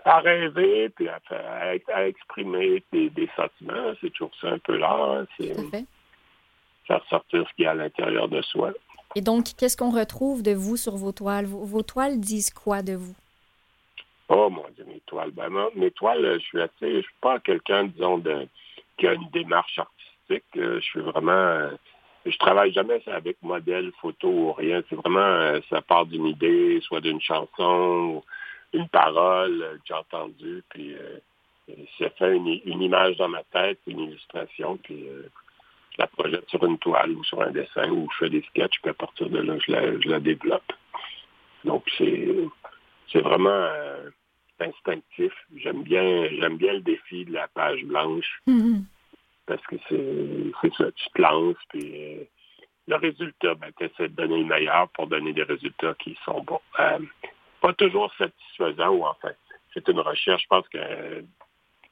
à 0.06 0.20
rêver, 0.20 0.90
puis 0.90 1.08
à, 1.08 1.20
à, 1.30 1.74
à 1.94 2.08
exprimer 2.08 2.84
des, 2.92 3.10
des 3.10 3.30
sentiments. 3.36 3.94
C'est 4.02 4.10
toujours 4.12 4.32
ça 4.42 4.50
un 4.50 4.60
peu 4.60 4.78
l'art, 4.78 5.12
hein, 5.12 5.28
c'est 5.38 5.54
Tout 5.54 5.62
à 5.62 5.70
fait. 5.72 5.86
faire 6.88 7.06
sortir 7.10 7.48
ce 7.48 7.54
qu'il 7.56 7.66
y 7.66 7.68
a 7.68 7.72
à 7.72 7.76
l'intérieur 7.76 8.28
de 8.28 8.42
soi. 8.42 8.72
Et 9.16 9.22
donc, 9.22 9.46
qu'est-ce 9.58 9.78
qu'on 9.78 9.90
retrouve 9.92 10.44
de 10.44 10.52
vous 10.54 10.76
sur 10.78 10.96
vos 10.96 11.12
toiles? 11.14 11.46
Vos, 11.46 11.64
vos 11.64 11.82
toiles 11.82 12.20
disent 12.20 12.52
quoi 12.52 12.82
de 12.82 12.94
vous? 12.94 13.16
Oh 14.30 14.50
mon 14.50 14.66
Dieu, 14.76 14.84
mes 14.86 15.00
toiles. 15.06 15.32
Ben, 15.32 15.50
mes 15.76 15.92
toiles, 15.92 16.26
euh, 16.26 16.34
je 16.40 16.44
suis 16.44 16.62
assez, 16.62 16.98
je 16.98 17.02
suis 17.02 17.16
pas 17.22 17.40
quelqu'un, 17.40 17.86
disons, 17.86 18.18
de, 18.18 18.48
qui 18.98 19.08
a 19.08 19.14
une 19.14 19.30
démarche 19.30 19.80
artistique. 19.80 20.46
Euh, 20.58 20.80
Je 20.80 20.86
suis 20.86 21.00
vraiment, 21.02 21.32
euh, 21.32 21.72
je 22.26 22.38
travaille 22.38 22.74
jamais 22.74 23.02
avec 23.08 23.38
modèle, 23.42 23.92
photo 24.02 24.28
ou 24.28 24.54
rien. 24.54 24.82
C'est 24.90 24.96
vraiment, 24.96 25.20
euh, 25.20 25.60
ça 25.70 25.82
part 25.82 26.06
d'une 26.06 26.28
idée, 26.28 26.80
soit 26.82 27.02
d'une 27.02 27.22
chanson, 27.22 28.24
une 28.74 28.90
parole 28.90 29.60
que 29.60 29.82
j'ai 29.86 29.94
entendue, 29.94 30.64
puis 30.70 30.94
euh, 30.96 31.20
ça 32.00 32.10
fait 32.12 32.36
une, 32.36 32.82
image 32.82 33.18
dans 33.18 33.30
ma 33.30 33.44
tête, 33.44 33.80
une 33.88 34.00
illustration, 34.00 34.78
puis 34.78 35.06
je 35.92 35.98
la 35.98 36.08
projette 36.08 36.50
sur 36.50 36.64
une 36.64 36.78
toile 36.78 37.12
ou 37.12 37.24
sur 37.24 37.42
un 37.42 37.52
dessin, 37.52 37.90
ou 37.90 38.08
je 38.14 38.26
fais 38.26 38.30
des 38.30 38.42
sketchs, 38.44 38.80
puis 38.82 38.92
à 38.92 38.94
partir 38.94 39.30
de 39.30 39.40
là, 39.40 39.58
je 39.60 40.10
la, 40.10 40.20
développe. 40.20 40.72
Donc, 41.66 41.84
c'est, 41.98 42.30
c'est 43.12 43.20
vraiment 43.20 43.68
instinctif. 44.60 45.34
J'aime 45.56 45.84
bien, 45.84 46.28
j'aime 46.40 46.58
bien 46.58 46.74
le 46.74 46.82
défi 46.82 47.26
de 47.26 47.34
la 47.34 47.48
page 47.48 47.84
blanche 47.86 48.42
Mhm. 48.48 48.86
parce 49.46 49.66
que 49.68 49.76
c'est, 49.90 50.72
ça, 50.78 50.92
tu 50.92 51.10
te 51.10 51.22
lances, 51.22 51.56
puis 51.70 51.92
euh, 51.96 52.24
le 52.88 52.96
résultat, 52.96 53.56
ben, 53.56 53.72
tu 53.78 53.86
essaies 53.86 54.10
de 54.10 54.16
donner 54.16 54.40
le 54.40 54.46
meilleur 54.46 54.90
pour 54.90 55.08
donner 55.08 55.34
des 55.34 55.44
résultats 55.44 55.94
qui 55.96 56.18
sont 56.26 56.42
bons. 56.42 56.62
Euh, 56.80 57.00
pas 57.62 57.74
toujours 57.74 58.14
satisfaisants, 58.18 58.94
ou 58.94 59.06
enfin, 59.06 59.32
c'est 59.74 59.88
une 59.88 60.00
recherche. 60.00 60.44
Je 60.44 60.48
pense 60.48 60.68
que 60.70 60.78
euh, 60.78 61.22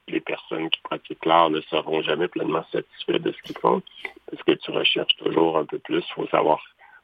les 0.07 0.22
personnes 0.22 0.70
qui 0.70 0.80
pratiquent 0.82 1.26
l'art 1.26 1.49
ne 1.49 1.61
seront 1.61 2.01
jamais 2.01 2.28
pleinement 2.28 2.63
satisfaits 2.72 3.20
de 3.20 3.32
ce 3.32 3.41
qu'ils 3.41 3.57
font 3.57 3.82
parce 4.30 4.43
que 4.43 4.51
tu 4.53 4.72
recherches 4.72 5.16
toujours 5.18 5.57
un 5.57 5.66
peu 5.66 5.80
plus. 5.80 6.03
Il 6.07 6.13
faut 6.13 6.28
savoir, 6.28 6.61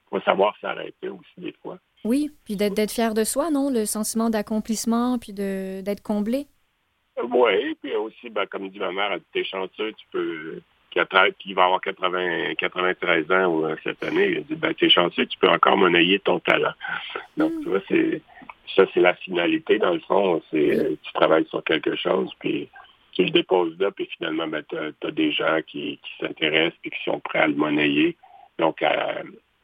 faut 0.10 0.22
savoir 0.22 0.56
s'arrêter 0.62 1.10
aussi 1.10 1.34
des 1.38 1.56
fois. 1.62 1.78
Oui, 2.04 2.32
puis 2.46 2.56
d'être 2.56 2.92
fier 2.92 3.14
de 3.14 3.24
soi, 3.24 3.52
non? 3.52 3.70
Le 3.70 3.86
sentiment 3.86 4.30
d'accomplissement, 4.30 5.20
puis 5.20 5.34
de 5.34 5.82
d'être 5.82 6.02
comblé. 6.02 6.48
Oui, 7.24 7.76
puis 7.82 7.96
aussi, 7.96 8.30
ben, 8.30 8.46
comme 8.48 8.70
dit 8.70 8.80
ma 8.80 8.92
mère, 8.92 9.18
dit, 9.18 9.26
t'es 9.34 9.44
chanceux, 9.44 9.94
tu 9.94 10.06
peux, 10.12 10.62
qui, 11.40 11.54
va 11.54 11.66
avoir 11.66 11.82
80, 11.82 12.56
93 12.58 13.32
ans 13.32 13.46
ou, 13.48 13.66
euh, 13.66 13.76
cette 13.84 14.04
année, 14.04 14.34
elle 14.38 14.44
dit, 14.44 14.56
ben, 14.56 14.74
t'es 14.74 14.90
chanceux, 14.90 15.26
tu 15.26 15.38
peux 15.38 15.50
encore 15.50 15.78
monnayer 15.78 16.20
ton 16.20 16.40
talent. 16.40 16.74
Donc, 17.38 17.52
tu 17.62 17.70
vois, 17.70 17.82
c'est, 17.88 18.22
ça, 18.76 18.86
c'est 18.94 19.02
la 19.02 19.14
finalité, 19.16 19.78
dans 19.78 19.94
le 19.94 20.00
fond, 20.00 20.42
c'est, 20.52 20.98
tu 21.04 21.14
travailles 21.14 21.48
sur 21.48 21.64
quelque 21.64 21.96
chose, 21.96 22.32
puis 22.40 22.70
tu 23.14 23.24
le 23.24 23.32
déposes 23.32 23.78
là, 23.80 23.92
puis 23.92 24.08
finalement, 24.18 24.48
ben, 24.48 24.64
t'as, 24.70 25.08
as 25.08 25.12
des 25.12 25.32
gens 25.32 25.60
qui, 25.68 26.00
qui 26.02 26.12
s'intéressent, 26.26 26.80
puis 26.82 26.92
qui 26.92 27.04
sont 27.04 27.20
prêts 27.20 27.40
à 27.40 27.48
le 27.48 27.56
monnayer. 27.56 28.18
Donc, 28.58 28.82
à, 28.82 29.22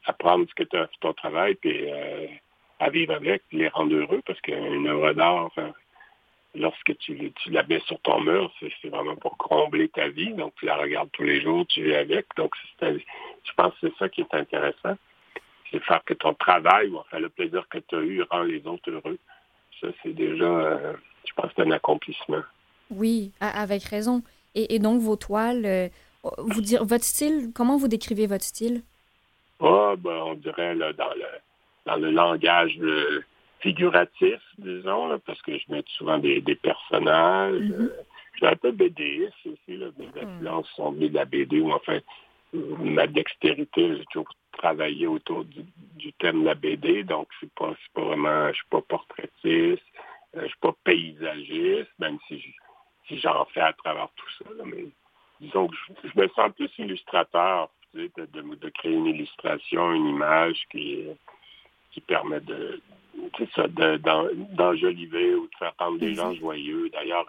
à 0.08 0.14
prendre 0.14 0.48
ce 0.48 0.54
que 0.54 0.64
tu 0.64 0.76
as 0.76 0.86
fait 0.86 0.96
ton 1.00 1.12
travail, 1.12 1.54
puis 1.54 1.84
euh, 1.86 2.26
à 2.80 2.88
vivre 2.88 3.14
avec, 3.14 3.42
puis 3.48 3.58
les 3.58 3.68
rendre 3.68 3.94
heureux, 3.94 4.22
parce 4.26 4.40
qu'une 4.40 4.88
œuvre 4.88 5.12
d'art, 5.12 5.50
euh, 5.58 5.70
lorsque 6.54 6.96
tu, 6.98 7.30
tu 7.32 7.50
la 7.50 7.62
mets 7.64 7.80
sur 7.80 8.00
ton 8.00 8.22
mur, 8.22 8.50
c'est 8.60 8.88
vraiment 8.88 9.16
pour 9.16 9.36
combler 9.36 9.88
ta 9.90 10.08
vie. 10.08 10.32
Donc, 10.32 10.54
tu 10.56 10.64
la 10.64 10.76
regardes 10.76 11.10
tous 11.12 11.24
les 11.24 11.42
jours, 11.42 11.66
tu 11.66 11.84
vis 11.84 11.94
avec. 11.94 12.26
Donc, 12.36 12.54
je 12.80 13.52
pense 13.54 13.74
que 13.74 13.88
c'est 13.88 13.96
ça 13.98 14.08
qui 14.08 14.22
est 14.22 14.34
intéressant. 14.34 14.96
C'est 15.70 15.82
faire 15.84 16.02
que 16.04 16.14
ton 16.14 16.32
travail, 16.32 16.88
ou 16.88 16.96
enfin 16.96 17.18
le 17.18 17.28
plaisir 17.28 17.68
que 17.68 17.78
tu 17.78 17.94
as 17.94 18.00
eu, 18.00 18.22
rend 18.30 18.44
les 18.44 18.66
autres 18.66 18.90
heureux. 18.90 19.18
Ça, 19.78 19.88
c'est 20.02 20.14
déjà, 20.14 20.44
euh, 20.44 20.94
je 21.26 21.34
pense, 21.34 21.52
un 21.58 21.70
accomplissement. 21.70 22.42
Oui, 22.90 23.32
avec 23.40 23.84
raison. 23.84 24.22
Et, 24.54 24.78
donc, 24.78 25.02
vos 25.02 25.16
toiles, 25.16 25.90
vous 26.38 26.62
dire, 26.62 26.82
votre 26.86 27.04
style, 27.04 27.52
comment 27.54 27.76
vous 27.76 27.88
décrivez 27.88 28.26
votre 28.26 28.44
style? 28.44 28.82
Ah, 29.60 29.94
ben, 29.98 30.10
on 30.24 30.34
dirait 30.34 30.74
là, 30.74 30.92
dans 30.92 31.10
le 31.14 31.24
dans 31.86 31.96
le 31.96 32.10
langage 32.10 32.76
euh, 32.80 33.22
figuratif, 33.60 34.40
disons, 34.58 35.08
là, 35.08 35.18
parce 35.24 35.40
que 35.42 35.56
je 35.58 35.64
mets 35.70 35.82
souvent 35.96 36.18
des, 36.18 36.40
des 36.42 36.54
personnages. 36.54 37.54
Euh, 37.54 37.90
je 38.32 38.36
suis 38.38 38.46
un 38.46 38.56
peu 38.56 38.70
BDiste 38.72 39.32
aussi, 39.46 39.76
là, 39.78 39.86
mes 39.98 40.08
influences 40.22 40.68
sont 40.76 40.92
venues 40.92 41.08
de 41.08 41.14
la 41.14 41.24
BD, 41.24 41.60
ou 41.60 41.72
enfin, 41.72 41.98
ma 42.52 43.06
dextérité, 43.06 43.96
j'ai 43.96 44.04
toujours 44.12 44.28
travaillé 44.52 45.06
autour 45.06 45.44
du, 45.44 45.62
du 45.96 46.12
thème 46.14 46.42
de 46.42 46.46
la 46.46 46.54
BD, 46.54 47.04
donc 47.04 47.28
c'est 47.40 47.52
pas, 47.54 47.74
c'est 47.82 47.92
pas 47.94 48.06
vraiment, 48.06 48.48
je 48.48 48.54
suis 48.56 48.68
pas 48.70 48.82
portraitiste, 48.82 49.82
euh, 50.36 50.42
je 50.42 50.46
suis 50.46 50.58
pas 50.60 50.74
paysagiste, 50.84 51.90
même 51.98 52.18
si 52.28 52.38
je- 52.40 52.50
si 53.08 53.18
j'en 53.18 53.44
fais 53.46 53.60
à 53.60 53.72
travers 53.72 54.08
tout 54.16 54.28
ça, 54.44 54.50
là, 54.56 54.64
mais 54.66 54.84
disons 55.40 55.68
que 55.68 55.74
je, 56.04 56.08
je 56.14 56.20
me 56.20 56.28
sens 56.28 56.52
plus 56.54 56.70
illustrateur, 56.78 57.70
de, 57.94 58.10
de- 58.16 58.54
de 58.56 58.68
créer 58.70 58.92
une 58.92 59.06
illustration, 59.06 59.92
une 59.92 60.06
image 60.08 60.60
qui, 60.70 61.04
qui 61.92 62.00
permet 62.00 62.40
de, 62.40 62.80
ça, 63.54 63.66
de- 63.68 63.96
d'enjoliver 64.54 65.34
ou 65.34 65.46
de 65.46 65.54
faire 65.58 65.74
rendre 65.78 65.98
les 66.00 66.14
gens 66.14 66.34
joyeux. 66.34 66.90
D'ailleurs, 66.90 67.26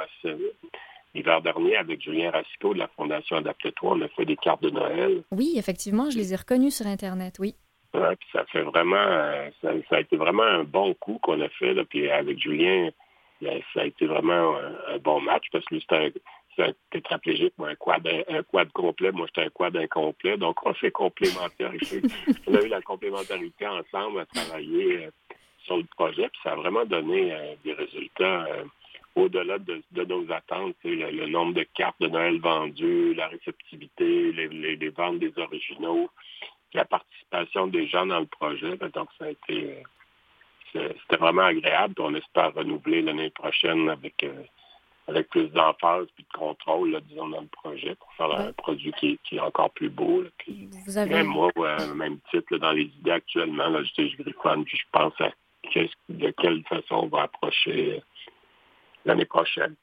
l'hiver 1.16 1.42
dernier, 1.42 1.76
avec 1.78 2.02
Julien 2.02 2.32
Racicot 2.32 2.74
de 2.74 2.80
la 2.80 2.88
Fondation 2.90 3.38
Adapte-toi, 3.38 3.92
on 3.96 4.02
a 4.02 4.08
fait 4.10 4.26
des 4.26 4.36
cartes 4.38 4.62
de 4.64 4.70
Noël. 4.70 5.24
Oui, 5.32 5.54
effectivement, 5.58 6.10
je 6.10 6.18
les 6.18 6.34
ai 6.34 6.36
reconnus 6.36 6.76
sur 6.76 6.88
Internet, 6.88 7.38
oui. 7.40 7.56
Ouais, 7.94 8.16
puis 8.18 8.28
ça 8.32 8.46
fait 8.46 8.62
vraiment, 8.62 8.98
euh, 8.98 9.50
ça, 9.62 9.72
ça 9.90 9.96
a 9.96 10.00
été 10.02 10.16
vraiment 10.16 10.44
un 10.44 10.64
bon 10.64 10.94
coup 10.94 11.18
qu'on 11.24 11.42
a 11.42 11.50
fait. 11.50 11.74
Là, 11.74 11.84
puis 11.86 12.08
avec 12.12 12.38
Julien, 12.40 12.92
euh, 13.44 13.60
ça 13.74 13.82
a 13.82 13.86
été 13.86 14.06
vraiment 14.06 14.56
un, 14.58 14.94
un 14.94 14.98
bon 15.00 15.20
match 15.22 15.46
parce 15.52 15.66
que 15.66 15.74
lui, 15.74 15.86
c'est 16.60 16.70
un, 16.70 16.74
tétraplégique, 16.92 17.54
moi, 17.58 17.70
un 17.70 17.76
quad, 17.76 18.06
un 18.28 18.44
quad 18.44 18.70
complet. 18.74 19.12
Moi, 19.12 19.28
j'étais 19.28 19.48
un 19.48 19.50
quad 19.50 19.76
incomplet. 19.78 20.38
Donc, 20.38 20.66
on 20.66 20.74
s'est 20.76 20.92
complémentarité. 20.92 22.02
on 22.48 22.56
a 22.56 22.62
eu 22.62 22.68
la 22.68 22.82
complémentarité 22.82 23.66
ensemble 23.68 24.20
à 24.20 24.26
travailler 24.26 25.06
euh, 25.06 25.10
sur 25.66 25.78
le 25.78 25.84
projet. 25.86 26.28
Puis 26.30 26.42
ça 26.44 26.52
a 26.52 26.56
vraiment 26.56 26.86
donné 26.86 27.34
euh, 27.34 27.56
des 27.64 27.74
résultats 27.74 28.46
euh, 28.46 28.64
au-delà 29.16 29.58
de, 29.60 29.82
de 29.92 30.04
nos 30.06 30.32
attentes. 30.32 30.76
Le, 30.84 31.10
le 31.12 31.28
nombre 31.28 31.54
de 31.54 31.64
cartes 31.76 32.00
de 32.02 32.08
Noël 32.08 32.40
vendues, 32.40 33.14
la 33.14 33.28
réceptivité, 33.28 34.32
les, 34.34 34.48
les- 34.50 34.76
les 34.76 34.90
ventes 34.90 35.20
des 35.20 35.34
originaux 35.38 36.10
la 36.76 36.86
participation 36.86 37.66
des 37.66 37.88
gens 37.88 38.06
dans 38.06 38.20
le 38.20 38.28
projet. 38.28 38.76
Ben, 38.76 38.90
Donc, 38.90 39.10
ça 39.18 39.26
a 39.26 39.30
été, 39.32 39.78
c'était 40.72 41.18
vraiment 41.18 41.46
agréable. 41.46 41.96
On 41.98 42.14
espère 42.14 42.54
renouveler 42.54 43.02
l'année 43.02 43.32
prochaine 43.32 43.90
avec, 43.90 44.24
euh, 44.24 44.44
avec 45.10 45.28
plus 45.30 45.48
d'emphase 45.50 46.08
puis 46.16 46.24
de 46.32 46.38
contrôle, 46.38 46.92
là, 46.92 47.00
disons, 47.02 47.28
dans 47.30 47.42
le 47.42 47.48
projet 47.48 47.96
pour 47.96 48.14
faire 48.14 48.32
un 48.32 48.54
produit 48.54 48.92
qui, 49.00 49.12
est- 49.14 49.18
qui 49.24 49.36
est 49.38 49.40
encore 49.42 49.72
plus 49.72 49.90
beau. 49.90 50.22
là. 50.22 50.30
Puis, 50.38 50.70
Vous 50.86 50.98
avez... 50.98 51.10
même 51.16 51.28
moi, 51.28 51.50
ouais, 51.56 51.94
même 51.96 52.20
titre 52.32 52.48
là, 52.52 52.58
dans 52.60 52.72
les 52.72 52.84
idées 52.84 53.12
actuellement, 53.12 53.68
là, 53.70 53.82
je, 53.84 54.08
je 54.08 54.18
griffonne, 54.24 54.64
puis 54.66 54.78
je 54.78 54.86
pense 54.92 55.14
à 55.20 55.32
de 56.10 56.30
quelle 56.42 56.64
façon 56.64 56.96
on 56.96 57.08
va 57.08 57.24
approcher 57.24 57.96
euh, 57.98 58.00
l'année 59.06 59.26
prochaine. 59.26 59.76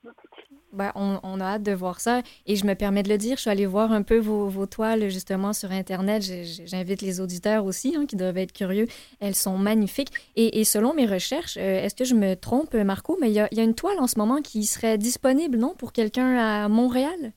Ben, 0.72 0.92
on, 0.94 1.18
on 1.22 1.40
a 1.40 1.44
hâte 1.44 1.62
de 1.62 1.72
voir 1.72 2.00
ça. 2.00 2.22
Et 2.46 2.56
je 2.56 2.66
me 2.66 2.74
permets 2.74 3.02
de 3.02 3.08
le 3.08 3.16
dire, 3.16 3.36
je 3.36 3.42
suis 3.42 3.50
allée 3.50 3.66
voir 3.66 3.92
un 3.92 4.02
peu 4.02 4.18
vos, 4.18 4.48
vos 4.48 4.66
toiles 4.66 5.08
justement 5.08 5.52
sur 5.52 5.70
Internet. 5.70 6.22
J'invite 6.66 7.00
les 7.00 7.20
auditeurs 7.20 7.64
aussi 7.64 7.94
hein, 7.96 8.04
qui 8.06 8.16
doivent 8.16 8.36
être 8.36 8.52
curieux. 8.52 8.86
Elles 9.20 9.34
sont 9.34 9.56
magnifiques. 9.56 10.10
Et, 10.34 10.60
et 10.60 10.64
selon 10.64 10.92
mes 10.92 11.06
recherches, 11.06 11.56
euh, 11.56 11.82
est-ce 11.82 11.94
que 11.94 12.04
je 12.04 12.14
me 12.14 12.34
trompe, 12.34 12.74
Marco, 12.74 13.16
mais 13.20 13.28
il 13.30 13.34
y 13.34 13.40
a, 13.40 13.48
il 13.52 13.58
y 13.58 13.60
a 13.60 13.64
une 13.64 13.74
toile 13.74 13.98
en 14.00 14.06
ce 14.06 14.18
moment 14.18 14.42
qui 14.42 14.64
serait 14.64 14.98
disponible, 14.98 15.56
non, 15.56 15.74
pour 15.74 15.92
quelqu'un 15.92 16.36
à 16.36 16.68
Montréal? 16.68 17.32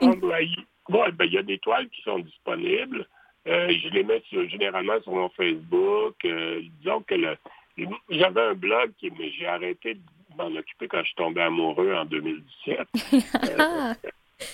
Ah, 0.00 0.12
ben, 0.20 0.38
il 0.40 0.66
ouais, 0.94 1.12
ben, 1.12 1.24
il 1.24 1.32
y 1.32 1.38
a 1.38 1.42
des 1.42 1.58
toiles 1.58 1.88
qui 1.88 2.02
sont 2.02 2.18
disponibles. 2.18 3.06
Euh, 3.46 3.70
je 3.82 3.88
les 3.88 4.04
mets 4.04 4.22
sur- 4.28 4.48
généralement 4.48 5.00
sur 5.02 5.12
mon 5.12 5.28
Facebook. 5.30 6.16
Euh, 6.24 6.60
disons 6.80 7.02
que 7.02 7.14
le- 7.14 7.36
j'avais 8.10 8.42
un 8.42 8.54
blog, 8.54 8.92
qui, 8.98 9.10
mais 9.18 9.30
j'ai 9.32 9.46
arrêté 9.46 9.94
de 9.94 10.00
m'en 10.38 10.56
occuper 10.58 10.88
quand 10.88 11.00
je 11.00 11.06
suis 11.06 11.14
tombé 11.16 11.42
amoureux 11.42 11.92
en 11.94 12.04
2017. 12.04 12.78
Ah, 13.58 13.94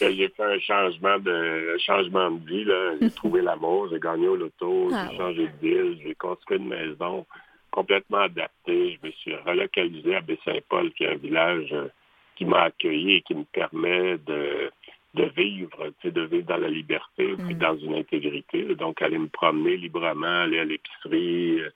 Euh, 0.01 0.11
j'ai 0.17 0.29
fait 0.31 0.43
un 0.43 0.59
changement 0.61 1.19
de 1.19 1.75
un 1.75 1.79
changement 1.79 2.31
de 2.31 2.47
vie. 2.49 2.65
J'ai 3.03 3.11
trouvé 3.17 3.43
l'amour, 3.43 3.89
j'ai 3.93 4.01
gagné 4.01 4.27
au 4.27 4.35
loto, 4.37 4.89
Ah, 4.95 5.09
j'ai 5.11 5.17
changé 5.19 5.47
de 5.47 5.69
ville, 5.69 5.99
j'ai 6.03 6.15
construit 6.15 6.57
une 6.57 6.69
maison 6.69 7.27
complètement 7.71 8.21
adaptée. 8.23 8.99
Je 9.03 9.07
me 9.07 9.13
suis 9.13 9.35
relocalisé 9.37 10.17
à 10.17 10.23
Baie-Saint-Paul, 10.23 10.91
qui 10.93 11.05
est 11.05 11.13
un 11.13 11.17
village 11.17 11.69
euh, 11.75 11.89
qui 12.37 12.47
m'a 12.47 12.63
accueilli 12.63 13.17
et 13.17 13.21
qui 13.21 13.35
me 13.35 13.45
permet 13.45 14.17
de, 14.27 14.71
de 15.17 15.25
vivre, 15.37 15.93
de 16.03 16.21
vivre 16.23 16.47
dans 16.47 16.57
la 16.57 16.69
liberté 16.69 17.35
puis 17.45 17.55
Mm. 17.55 17.59
dans 17.59 17.77
une 17.77 17.95
intégrité. 17.97 18.75
Donc, 18.77 19.03
aller 19.03 19.19
me 19.19 19.29
promener 19.29 19.77
librement, 19.77 20.45
aller 20.45 20.61
à 20.61 20.65
l'épicerie, 20.65 21.61
euh, 21.61 21.69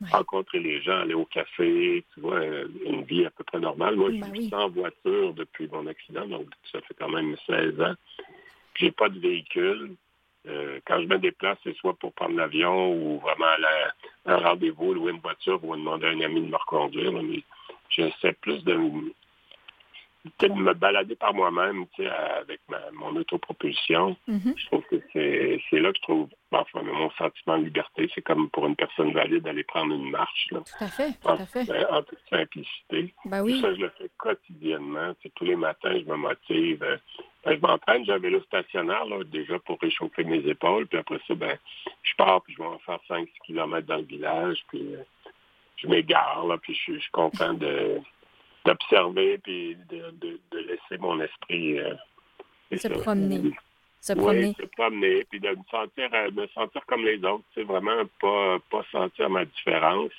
Ouais. 0.00 0.10
rencontrer 0.10 0.60
les 0.60 0.82
gens, 0.82 1.00
aller 1.00 1.14
au 1.14 1.24
café, 1.24 2.04
tu 2.12 2.20
vois, 2.20 2.36
euh, 2.40 2.68
une 2.84 3.04
vie 3.04 3.24
à 3.24 3.30
peu 3.30 3.44
près 3.44 3.58
normale. 3.58 3.96
Moi, 3.96 4.10
je 4.10 4.20
Ben 4.20 4.26
suis 4.30 4.38
oui. 4.40 4.48
sans 4.50 4.68
voiture 4.68 5.32
depuis 5.32 5.68
mon 5.72 5.86
accident, 5.86 6.26
donc 6.26 6.48
ça 6.70 6.82
fait 6.82 6.94
quand 6.98 7.08
même 7.08 7.34
16 7.46 7.80
ans. 7.80 7.94
J'ai 8.74 8.90
pas 8.90 9.08
de 9.08 9.18
véhicule. 9.18 9.94
Euh, 10.48 10.80
quand 10.86 11.00
je 11.00 11.06
me 11.06 11.18
déplace, 11.18 11.56
c'est 11.64 11.74
soit 11.76 11.94
pour 11.94 12.12
prendre 12.12 12.36
l'avion 12.36 12.92
ou 12.92 13.18
vraiment 13.20 13.46
aller 13.46 13.64
à 14.26 14.34
un 14.34 14.36
rendez-vous, 14.36 14.92
louer 14.92 15.12
une 15.12 15.20
voiture 15.20 15.64
ou 15.64 15.74
demander 15.74 16.06
à 16.06 16.10
un 16.10 16.20
ami 16.20 16.42
de 16.42 16.48
me 16.48 16.56
reconduire. 16.56 17.10
Mais 17.12 17.42
j'essaie 17.88 18.34
plus 18.34 18.62
de, 18.64 18.78
de 20.40 20.48
me 20.48 20.74
balader 20.74 21.16
par 21.16 21.34
moi-même 21.34 21.86
tu 21.94 22.02
sais, 22.02 22.08
avec 22.10 22.60
ma- 22.68 22.90
mon 22.92 23.14
autopropulsion. 23.16 24.16
mhm. 24.26 24.54
Je 24.56 24.66
trouve 24.66 24.82
que 24.90 24.96
c'est 25.12 25.80
là 25.80 25.90
que 25.92 25.98
je 25.98 26.02
trouve 26.02 26.28
enfin, 26.52 26.82
mon 26.82 27.10
sentiment 27.12 27.58
de 27.58 27.64
liberté. 27.64 28.10
C'est 28.14 28.22
comme 28.22 28.48
pour 28.50 28.66
une 28.66 28.76
personne 28.76 29.12
valide 29.12 29.42
d'aller 29.44 29.64
prendre 29.64 29.94
une 29.94 30.10
marche. 30.10 30.48
Là, 30.50 30.60
Tout 30.60 30.84
à 30.84 30.88
fait, 30.88 31.12
tout 31.20 31.28
en, 31.28 31.34
à 31.34 31.46
fait. 31.46 31.86
en 31.90 32.02
toute 32.02 32.18
simplicité. 32.30 33.14
Ben 33.26 33.42
oui. 33.42 33.60
Ça, 33.60 33.74
je 33.74 33.80
le 33.80 33.90
fais 33.98 34.10
quotidiennement. 34.16 35.14
Tu 35.20 35.28
sais, 35.28 35.32
tous 35.34 35.44
les 35.44 35.56
matins, 35.56 35.92
je 35.98 36.04
me 36.10 36.16
motive. 36.16 36.82
Euh, 36.82 36.96
ben, 37.44 37.56
je 37.56 37.60
m'entraîne, 37.60 38.04
j'ai 38.04 38.12
un 38.12 38.18
vélo 38.18 38.40
stationnaire 38.42 39.04
là, 39.06 39.22
déjà 39.24 39.58
pour 39.60 39.78
réchauffer 39.80 40.24
mes 40.24 40.38
épaules. 40.48 40.86
Puis 40.86 40.98
après 40.98 41.20
ça, 41.28 41.34
ben, 41.34 41.56
je 42.02 42.14
pars, 42.16 42.42
puis 42.42 42.54
je 42.54 42.58
vais 42.62 42.68
en 42.68 42.78
faire 42.78 42.98
5-6 43.08 43.28
kilomètres 43.46 43.86
dans 43.86 43.96
le 43.98 44.02
village. 44.04 44.58
Puis 44.68 44.94
euh, 44.94 45.02
je 45.76 45.86
m'égare, 45.88 46.46
là, 46.46 46.56
puis 46.58 46.74
je, 46.74 46.94
je 46.94 46.98
suis 47.00 47.10
content 47.10 47.52
de 47.54 48.00
d'observer 48.66 49.38
puis 49.38 49.76
de, 49.88 50.10
de- 50.12 50.40
de 50.50 50.58
laisser 50.58 50.98
mon 50.98 51.20
esprit 51.20 51.78
euh, 51.78 51.94
Se 52.76 52.88
promener. 52.88 53.52
se 54.00 54.12
promener. 54.12 54.46
Oui, 54.48 54.54
se 54.60 54.66
promener, 54.66 55.24
puis 55.24 55.40
de 55.40 55.48
me 55.50 55.62
sentir, 55.70 56.08
euh, 56.12 56.30
me 56.32 56.46
sentir 56.48 56.84
comme 56.86 57.04
les 57.04 57.22
autres. 57.24 57.44
C'est 57.54 57.62
vraiment 57.64 58.02
pas, 58.20 58.58
pas 58.70 58.84
sentir 58.92 59.30
ma 59.30 59.44
différence. 59.44 60.12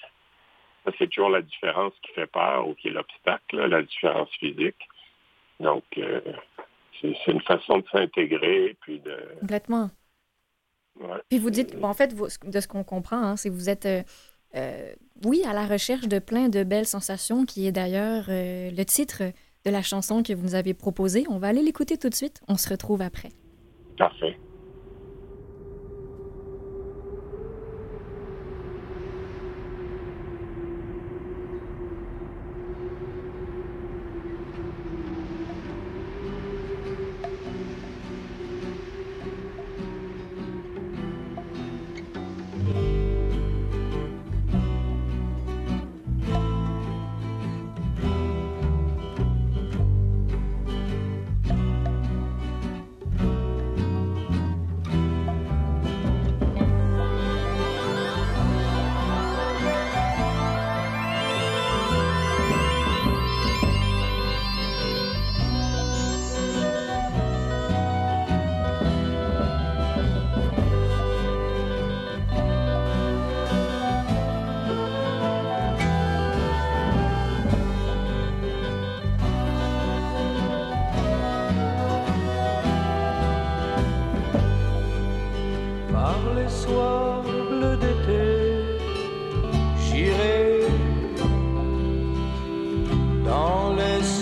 C'est 0.98 1.08
toujours 1.10 1.30
la 1.30 1.41
différence 1.41 1.93
qui 2.02 2.12
fait 2.14 2.28
peur 2.28 2.66
ou 2.68 2.74
qui 2.76 2.88
est 2.88 2.91
l'obstacle, 2.91 3.58
la 3.66 3.82
différence 3.84 4.30
physique. 4.39 4.82
Donc, 5.60 5.84
euh, 5.98 6.22
c'est 7.02 7.14
c'est 7.26 7.32
une 7.34 7.41
façon 7.41 7.80
de 7.80 7.86
s'intégrer, 7.91 8.76
puis 8.82 9.00
de... 9.00 9.18
Complètement. 9.41 9.89
ouais. 11.02 11.18
Puis 11.30 11.39
vous 11.39 11.50
dites, 11.50 11.78
bon, 11.78 11.88
en 11.89 11.93
fait, 11.93 12.14
vous- 12.14 12.28
de 12.43 12.60
ce 12.62 12.68
qu'on 12.70 12.86
comprend, 12.86 13.18
hein, 13.22 13.36
c'est 13.36 13.50
que 13.50 13.54
vous 13.56 13.70
êtes, 13.70 13.86
euh, 13.86 14.02
euh, 14.56 14.93
oui, 15.26 15.41
à 15.45 15.54
la 15.54 15.66
recherche 15.66 16.08
de 16.08 16.20
plein 16.20 16.50
de 16.50 16.64
belles 16.64 16.86
sensations, 16.86 17.45
qui 17.45 17.68
est 17.68 17.72
d'ailleurs 17.72 18.26
euh, 18.30 18.72
le 18.72 18.86
titre 18.86 19.24
de 19.66 19.72
la 19.72 19.82
chanson 19.82 20.24
que 20.24 20.34
vous 20.34 20.43
nous 20.43 20.56
avez 20.56 20.74
proposée. 20.74 21.26
On 21.30 21.39
va 21.39 21.48
aller 21.48 21.62
l'écouter 21.62 21.98
tout 21.98 22.10
de 22.10 22.16
suite. 22.16 22.41
On 22.48 22.56
se 22.56 22.70
retrouve 22.70 23.02
après. 23.02 23.30
Parfait. 23.98 24.38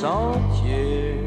Les 0.06 0.12
sentiers, 0.12 1.18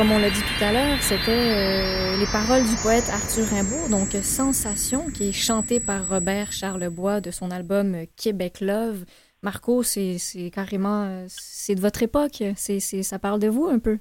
comme 0.00 0.12
on 0.12 0.18
l'a 0.18 0.30
dit 0.30 0.40
tout 0.40 0.64
à 0.64 0.72
l'heure, 0.72 0.96
c'était 1.02 1.30
euh, 1.30 2.16
les 2.16 2.24
paroles 2.32 2.62
du 2.62 2.74
poète 2.82 3.10
Arthur 3.12 3.44
Rimbaud, 3.44 3.90
donc 3.90 4.12
Sensation, 4.22 5.10
qui 5.14 5.28
est 5.28 5.32
chanté 5.32 5.78
par 5.78 6.08
Robert 6.08 6.52
Charlebois 6.52 7.20
de 7.20 7.30
son 7.30 7.50
album 7.50 8.06
Québec 8.16 8.62
Love. 8.62 9.04
Marco, 9.42 9.82
c'est 9.82 10.16
carrément, 10.54 11.26
c'est 11.28 11.74
de 11.74 11.82
votre 11.82 12.02
époque, 12.02 12.42
c'est 12.56 12.80
ça 12.80 13.18
parle 13.18 13.40
de 13.40 13.48
vous 13.48 13.66
un 13.66 13.78
peu? 13.78 13.98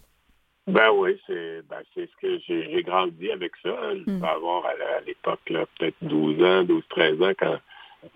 Ben 0.68 0.90
oui, 0.96 1.20
c'est 1.28 1.64
ben, 1.70 1.82
ce 1.94 2.08
que 2.22 2.40
j'ai 2.48 2.82
grandi 2.84 3.30
avec 3.32 3.52
ça. 3.62 3.76
Je 4.08 4.10
hmm. 4.10 4.24
avoir 4.24 4.68
à 4.68 5.02
l'époque 5.06 5.42
peut-être 5.46 5.98
12 6.02 6.42
ans, 6.42 6.64
12, 6.64 6.82
13 6.92 7.22
ans, 7.24 7.34
quand 7.38 7.58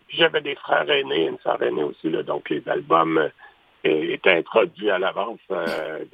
j'avais 0.07 0.39
des 0.39 0.55
frères 0.55 0.89
aînés, 0.89 1.27
une 1.27 1.39
sœur 1.39 1.61
aînée 1.61 1.83
aussi, 1.83 2.09
là, 2.09 2.23
donc 2.23 2.49
les 2.49 2.63
albums 2.65 3.17
euh, 3.17 3.29
étaient 3.83 4.37
introduits 4.37 4.89
à 4.89 4.99
l'avance. 4.99 5.41
Euh, 5.51 6.05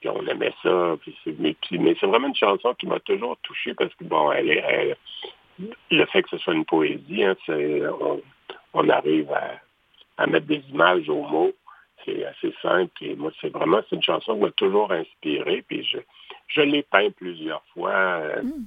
puis 0.00 0.08
on 0.08 0.26
aimait 0.26 0.54
ça. 0.62 0.96
mais, 1.38 1.56
c'est 1.70 2.06
vraiment 2.06 2.28
une 2.28 2.34
chanson 2.34 2.74
qui 2.74 2.86
m'a 2.86 3.00
toujours 3.00 3.36
touché 3.42 3.74
parce 3.74 3.94
que 3.94 4.04
bon, 4.04 4.30
elle 4.32 4.96
le 5.90 6.06
fait 6.06 6.22
que 6.22 6.30
ce 6.30 6.38
soit 6.38 6.54
une 6.54 6.64
poésie, 6.64 7.24
hein, 7.24 7.34
on, 8.74 8.88
arrive 8.88 9.32
à, 10.16 10.26
mettre 10.26 10.46
des 10.46 10.62
images 10.70 11.08
aux 11.08 11.22
mots. 11.22 11.52
C'est 12.04 12.24
assez 12.24 12.54
simple. 12.62 12.92
Et 13.00 13.16
moi, 13.16 13.32
c'est 13.40 13.52
vraiment 13.52 13.80
c'est 13.88 13.96
une 13.96 14.02
chanson 14.02 14.34
qui 14.36 14.40
m'a 14.42 14.50
toujours 14.52 14.92
inspiré. 14.92 15.64
Puis 15.66 15.84
je, 15.84 15.98
je 16.46 16.60
l'ai 16.60 16.82
peint 16.84 17.10
plusieurs 17.10 17.62
fois 17.74 17.90
euh, 17.90 18.42
mm. 18.42 18.66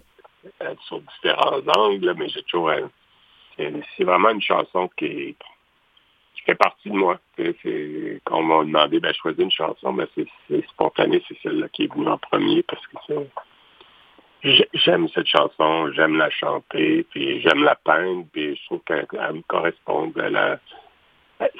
euh, 0.63 0.75
sur 0.87 0.99
différents 0.99 1.61
angles, 1.77 2.13
mais 2.17 2.27
j'ai 2.29 2.43
toujours 2.43 2.71
c'est 3.97 4.03
vraiment 4.03 4.29
une 4.29 4.41
chanson 4.41 4.89
qui, 4.97 5.35
fait 6.45 6.55
partie 6.55 6.89
de 6.89 6.95
moi. 6.95 7.19
quand 8.25 8.39
on 8.39 8.43
m'a 8.43 8.63
demandé 8.63 8.97
de 8.97 9.01
ben, 9.01 9.13
choisir 9.13 9.43
une 9.43 9.51
chanson, 9.51 9.93
ben, 9.93 10.07
c'est 10.15 10.67
spontané, 10.69 11.23
c'est 11.27 11.37
celle-là 11.43 11.67
qui 11.69 11.83
est 11.83 11.93
venue 11.93 12.07
en 12.07 12.17
premier 12.17 12.63
parce 12.63 12.85
que 12.87 12.97
j'aime 14.73 15.07
cette 15.09 15.27
chanson, 15.27 15.91
j'aime 15.93 16.17
la 16.17 16.29
chanter, 16.29 17.05
puis 17.11 17.41
j'aime 17.41 17.63
la 17.63 17.75
peindre, 17.75 18.25
puis 18.31 18.55
je 18.55 18.65
trouve 18.65 18.81
qu'elle 18.85 19.05
me 19.11 19.41
correspond. 19.47 20.11
Elle 20.17 20.59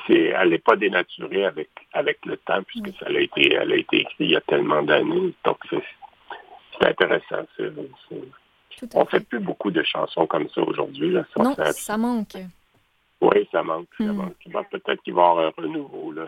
elle 0.10 0.50
n'est 0.50 0.60
pas 0.60 0.76
dénaturée 0.76 1.46
avec 1.46 1.70
avec 1.94 2.24
le 2.28 2.38
temps 2.38 2.62
puisque 2.62 2.96
ça 3.00 3.08
a 3.08 3.20
été 3.20 3.54
elle 3.54 3.72
a 3.72 3.76
été 3.76 4.02
écrite 4.02 4.16
il 4.20 4.30
y 4.30 4.36
a 4.36 4.42
tellement 4.42 4.84
d'années 4.84 5.34
donc 5.44 5.58
c'est 5.72 6.88
intéressant 6.88 7.48
on 8.94 9.06
fait 9.06 9.20
plus 9.22 9.40
beaucoup 9.40 9.72
de 9.72 9.84
chansons 9.84 10.26
comme 10.28 10.48
ça 10.50 10.62
aujourd'hui. 10.62 11.16
Non, 11.38 11.56
ça, 11.56 11.98
manque. 11.98 12.38
Oui, 13.22 13.48
ça 13.52 13.64
manque. 13.64 13.88
Hmm. 14.00 14.30
Peut-être 14.72 15.02
qu'il 15.04 15.14
va 15.14 15.22
y 15.22 15.26
avoir 15.30 15.48
un 15.48 15.62
renouveau. 15.62 16.12
Là. 16.12 16.28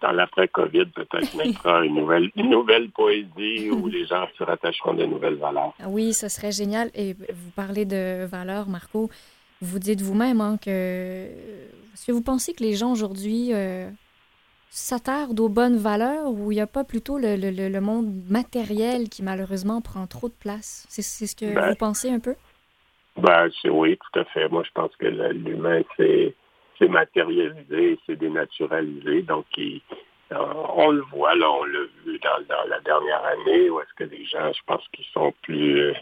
Dans 0.00 0.12
l'après-COVID, 0.12 0.86
peut-être 0.86 1.34
mettra 1.36 1.84
une 1.84 1.96
nouvelle, 1.96 2.30
une 2.36 2.48
nouvelle 2.48 2.90
poésie 2.90 3.70
où 3.70 3.88
les 3.88 4.06
gens 4.06 4.26
se 4.38 4.44
rattacheront 4.44 4.94
de 4.94 5.04
nouvelles 5.04 5.34
valeurs. 5.34 5.74
Ah 5.80 5.88
oui, 5.88 6.14
ce 6.14 6.28
serait 6.28 6.52
génial. 6.52 6.90
Et 6.94 7.14
vous 7.14 7.50
parlez 7.54 7.84
de 7.84 8.24
valeurs, 8.24 8.68
Marco. 8.68 9.10
Vous 9.60 9.78
dites 9.78 10.00
vous-même 10.00 10.40
hein, 10.40 10.56
que... 10.56 11.26
Est-ce 11.92 12.06
que 12.06 12.12
vous 12.12 12.22
pensez 12.22 12.54
que 12.54 12.62
les 12.62 12.74
gens 12.74 12.92
aujourd'hui... 12.92 13.52
Euh, 13.52 13.90
s'attarde 14.70 15.38
aux 15.40 15.48
bonnes 15.48 15.76
valeurs 15.76 16.30
ou 16.30 16.52
il 16.52 16.54
n'y 16.54 16.60
a 16.60 16.66
pas 16.66 16.84
plutôt 16.84 17.18
le, 17.18 17.80
monde 17.80 18.22
matériel 18.28 19.08
qui 19.08 19.22
malheureusement 19.22 19.80
prend 19.80 20.06
trop 20.06 20.28
de 20.28 20.34
place? 20.34 20.86
C'est 20.88 21.02
ce 21.02 21.34
que 21.34 21.52
ben. 21.52 21.70
vous 21.70 21.74
pensez 21.74 22.08
un 22.08 22.20
peu? 22.20 22.36
Ben, 23.20 23.50
oui, 23.64 23.98
tout 23.98 24.20
à 24.20 24.24
fait. 24.24 24.48
Moi, 24.48 24.62
je 24.64 24.70
pense 24.72 24.94
que 24.96 25.06
l'humain, 25.06 25.82
c'est 25.96 26.34
matérialisé, 26.88 27.98
c'est 28.06 28.16
dénaturalisé. 28.16 29.22
Donc, 29.22 29.44
euh, 29.58 29.78
on 30.74 30.90
le 30.90 31.02
voit, 31.12 31.34
là, 31.34 31.50
on 31.50 31.64
l'a 31.64 31.80
vu 32.04 32.18
dans, 32.20 32.68
la 32.68 32.80
dernière 32.80 33.22
année, 33.24 33.68
où 33.68 33.80
est-ce 33.80 33.92
que 33.94 34.04
les 34.04 34.24
gens, 34.24 34.50
je 34.52 34.62
pense 34.66 34.86
qu'ils 34.88 35.04
sont 35.12 35.34
plus... 35.42 35.80
Euh, 35.80 35.94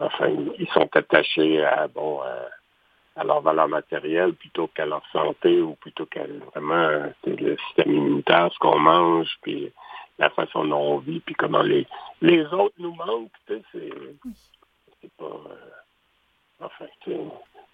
enfin, 0.00 0.28
ils 0.58 0.68
sont 0.68 0.88
attachés 0.94 1.64
à, 1.64 1.88
bon, 1.88 2.20
à, 2.20 3.20
à 3.20 3.24
leur 3.24 3.40
valeur 3.40 3.68
matérielle 3.68 4.34
plutôt 4.34 4.66
qu'à 4.66 4.84
leur 4.84 5.02
santé 5.10 5.62
ou 5.62 5.74
plutôt 5.76 6.04
qu'à 6.04 6.24
vraiment 6.54 7.10
le 7.24 7.56
système 7.68 7.94
immunitaire, 7.94 8.50
ce 8.52 8.58
qu'on 8.58 8.78
mange, 8.78 9.30
puis 9.40 9.72
la 10.18 10.28
façon 10.30 10.66
dont 10.66 10.76
on 10.76 10.98
vit, 10.98 11.20
puis 11.20 11.34
comment 11.34 11.62
les, 11.62 11.86
les 12.20 12.44
autres 12.46 12.74
nous 12.78 12.94
manquent, 12.94 13.30
c'est, 13.46 13.62
c'est 13.72 15.12
pas... 15.16 15.24
Euh, 15.24 15.85
enfin, 16.60 16.86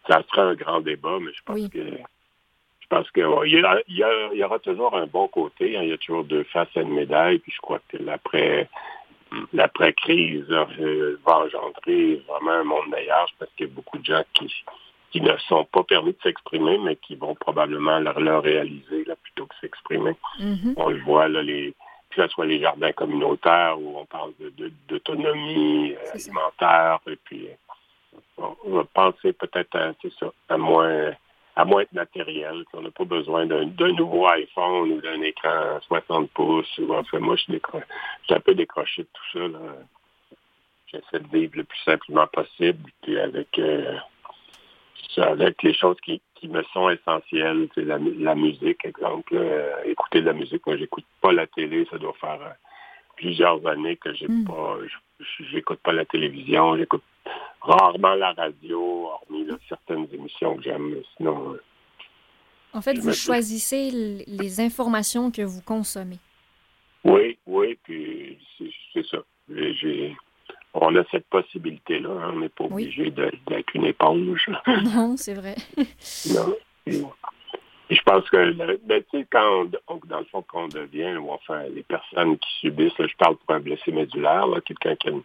ça 0.09 0.23
sera 0.31 0.43
un 0.43 0.55
grand 0.55 0.81
débat, 0.81 1.19
mais 1.21 1.33
je 1.35 1.43
pense 1.45 1.69
que 1.69 1.79
je 1.79 2.87
pense 2.89 3.11
qu'il 3.13 3.25
il 3.89 4.39
y, 4.39 4.45
aura 4.45 4.59
toujours 4.59 4.95
un 4.95 5.07
bon 5.07 5.27
côté. 5.29 5.77
Hein. 5.77 5.83
il 5.83 5.89
y 5.89 5.93
a 5.93 5.99
toujours 5.99 6.25
deux 6.25 6.45
faces 6.45 6.77
à 6.77 6.83
une 6.83 6.93
médaille. 6.93 7.39
Puis 7.39 7.53
je 7.53 7.61
crois 7.61 7.81
que 7.89 7.97
l'après 7.97 8.69
l'après-crise 9.53 10.45
euh, 10.51 11.19
va 11.25 11.39
engendrer 11.39 12.23
vraiment 12.29 12.51
un 12.51 12.65
monde 12.65 12.89
meilleur 12.91 13.27
parce 13.39 13.51
qu'il 13.53 13.67
y 13.67 13.71
a 13.71 13.73
beaucoup 13.73 13.99
de 13.99 14.05
gens 14.05 14.23
qui, 14.35 14.53
qui 15.11 15.21
ne 15.21 15.37
sont 15.49 15.65
pas 15.65 15.83
permis 15.85 16.13
de 16.13 16.19
s'exprimer, 16.23 16.79
mais 16.79 16.97
qui 16.97 17.17
vont 17.17 17.35
probablement 17.35 17.99
le, 17.99 18.39
réaliser 18.39 19.05
là, 19.07 19.15
plutôt 19.23 19.47
que 19.47 19.55
s'exprimer. 19.61 20.15
Mm-hmm. 20.39 20.75
On 20.77 20.89
le 20.91 21.01
voit, 21.01 21.29
là, 21.29 21.43
les, 21.43 21.75
que 22.11 22.23
ce 22.23 22.29
soit 22.29 22.47
les 22.47 22.61
jardins 22.61 22.93
communautaires 22.93 23.79
où 23.81 23.99
on 23.99 24.05
parle 24.05 24.33
d'autonomie 24.89 25.91
de, 25.91 25.95
euh, 25.95 26.13
alimentaire, 26.15 27.01
et 27.07 27.17
puis 27.25 27.49
penser 28.95 29.33
peut-être 29.33 29.77
à, 29.77 29.93
ça, 30.19 30.33
à 30.49 30.57
moins 30.57 31.13
à 31.55 31.65
moins 31.65 31.83
de 31.83 31.89
matériel. 31.99 32.65
On 32.73 32.81
n'a 32.81 32.91
pas 32.91 33.05
besoin 33.05 33.47
d'un 33.47 33.93
nouveau 33.93 34.27
iPhone 34.29 34.93
ou 34.93 35.01
d'un 35.01 35.21
écran 35.21 35.81
60 35.87 36.31
pouces. 36.31 36.79
Ou, 36.79 36.95
enfin, 36.95 37.19
moi, 37.19 37.37
je 37.37 37.43
suis, 37.43 37.61
un 38.31 38.41
peu 38.41 38.55
décroché 38.55 39.03
de 39.03 39.09
tout 39.13 39.39
ça. 39.39 40.37
J'essaie 40.87 41.21
de 41.21 41.29
vivre 41.29 41.53
le 41.57 41.65
plus 41.65 41.79
simplement 41.85 42.27
possible, 42.27 42.91
puis 43.03 43.19
avec 43.19 43.59
euh, 43.59 43.97
avec 45.17 45.63
les 45.63 45.75
choses 45.75 45.97
qui, 46.03 46.21
me 46.45 46.63
sont 46.73 46.91
essentielles, 46.91 47.69
c'est 47.73 47.85
la, 47.85 47.99
musique, 48.35 48.85
exemple. 48.85 49.41
Écouter 49.85 50.23
de 50.23 50.27
la 50.27 50.33
musique, 50.33 50.67
moi, 50.67 50.77
j'écoute 50.77 51.05
pas 51.21 51.33
la 51.33 51.47
télé, 51.47 51.87
ça 51.89 51.99
doit 51.99 52.15
faire 52.15 52.41
euh, 52.43 52.51
plusieurs 53.17 53.65
années 53.65 53.97
que 53.97 54.13
j'ai 54.13 54.27
hmm. 54.27 54.45
pas, 54.45 54.77
j'écoute 55.53 55.79
pas 55.85 55.93
la 55.93 56.05
télévision, 56.05 56.77
j'écoute 56.77 57.05
rarement 57.61 58.15
la 58.15 58.33
radio, 58.33 59.09
hormis 59.11 59.47
certaines 59.69 60.07
émissions 60.13 60.57
que 60.57 60.63
j'aime, 60.63 60.97
sinon. 61.17 61.55
Euh, 61.55 61.63
en 62.75 62.81
fait, 62.81 62.99
vous 62.99 63.13
choisissez 63.13 63.91
les 64.27 64.61
informations 64.61 65.31
que 65.31 65.43
vous 65.43 65.61
consommez. 65.61 66.19
Oui, 67.05 67.39
oui, 67.47 67.79
puis 67.83 68.39
c'est 68.93 69.05
ça. 69.07 69.19
J'ai 69.49 70.17
on 70.75 70.97
a 70.97 71.05
cette 71.11 71.27
possibilité-là. 71.27 72.11
Hein. 72.11 72.33
On 72.35 72.41
n'est 72.41 72.49
pas 72.49 72.65
obligé 72.65 73.11
d'être 73.11 73.75
une 73.75 73.87
éponge. 73.87 74.51
Non, 74.67 75.17
c'est 75.17 75.35
vrai. 75.35 75.57
non. 76.35 76.55
je 77.91 78.03
pense 78.03 78.29
que, 78.31 78.53
ben, 78.53 79.03
tu 79.11 79.19
sais, 79.19 79.27
quand, 79.31 79.67
dans 80.07 80.19
le 80.21 80.25
fond, 80.27 80.43
quand 80.49 80.65
on 80.65 80.69
devient, 80.69 81.17
ou 81.17 81.31
enfin, 81.31 81.65
les 81.75 81.83
personnes 81.83 82.39
qui 82.39 82.49
subissent, 82.61 82.93
je 82.99 83.17
parle 83.19 83.37
pour 83.37 83.55
un 83.55 83.61
blessé 83.61 83.93
médulaire, 83.93 84.47
quelqu'un 84.65 84.97
qui, 84.97 85.09
a 85.09 85.11
une 85.11 85.23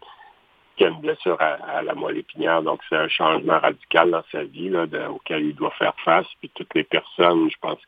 blessure 1.00 1.40
à, 1.40 1.82
la 1.82 1.94
moelle 1.94 2.18
épinière, 2.18 2.62
donc 2.62 2.80
c'est 2.88 2.96
un 2.96 3.08
changement 3.08 3.58
radical 3.58 4.10
dans 4.10 4.24
sa 4.30 4.44
vie 4.44 4.68
là, 4.68 4.86
auquel 5.10 5.46
il 5.46 5.54
doit 5.54 5.72
faire 5.72 5.94
face. 6.04 6.26
Puis 6.40 6.50
toutes 6.54 6.74
les 6.74 6.84
personnes, 6.84 7.50
je 7.50 7.56
pense 7.60 7.78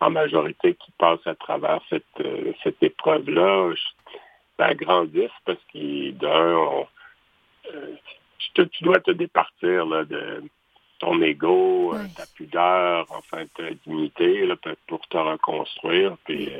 en 0.00 0.10
majorité, 0.10 0.74
qui 0.74 0.90
passent 0.92 1.26
à 1.26 1.34
travers 1.34 1.80
cette, 1.90 2.04
euh, 2.20 2.52
cette 2.62 2.82
épreuve-là, 2.82 3.72
grandissent 4.74 5.30
parce 5.44 5.60
que 5.72 6.10
d'un, 6.12 6.86
euh, 7.74 7.94
tu, 8.54 8.84
dois 8.84 9.00
te 9.00 9.10
départir 9.10 9.86
de 9.86 10.42
ton 10.98 11.20
ego, 11.22 11.94
euh, 11.94 12.04
ta 12.16 12.24
pudeur, 12.34 13.06
enfin 13.10 13.44
ta 13.56 13.70
dignité 13.86 14.46
là, 14.46 14.56
pour 14.86 15.00
te 15.08 15.16
reconstruire. 15.16 16.16
Puis 16.24 16.52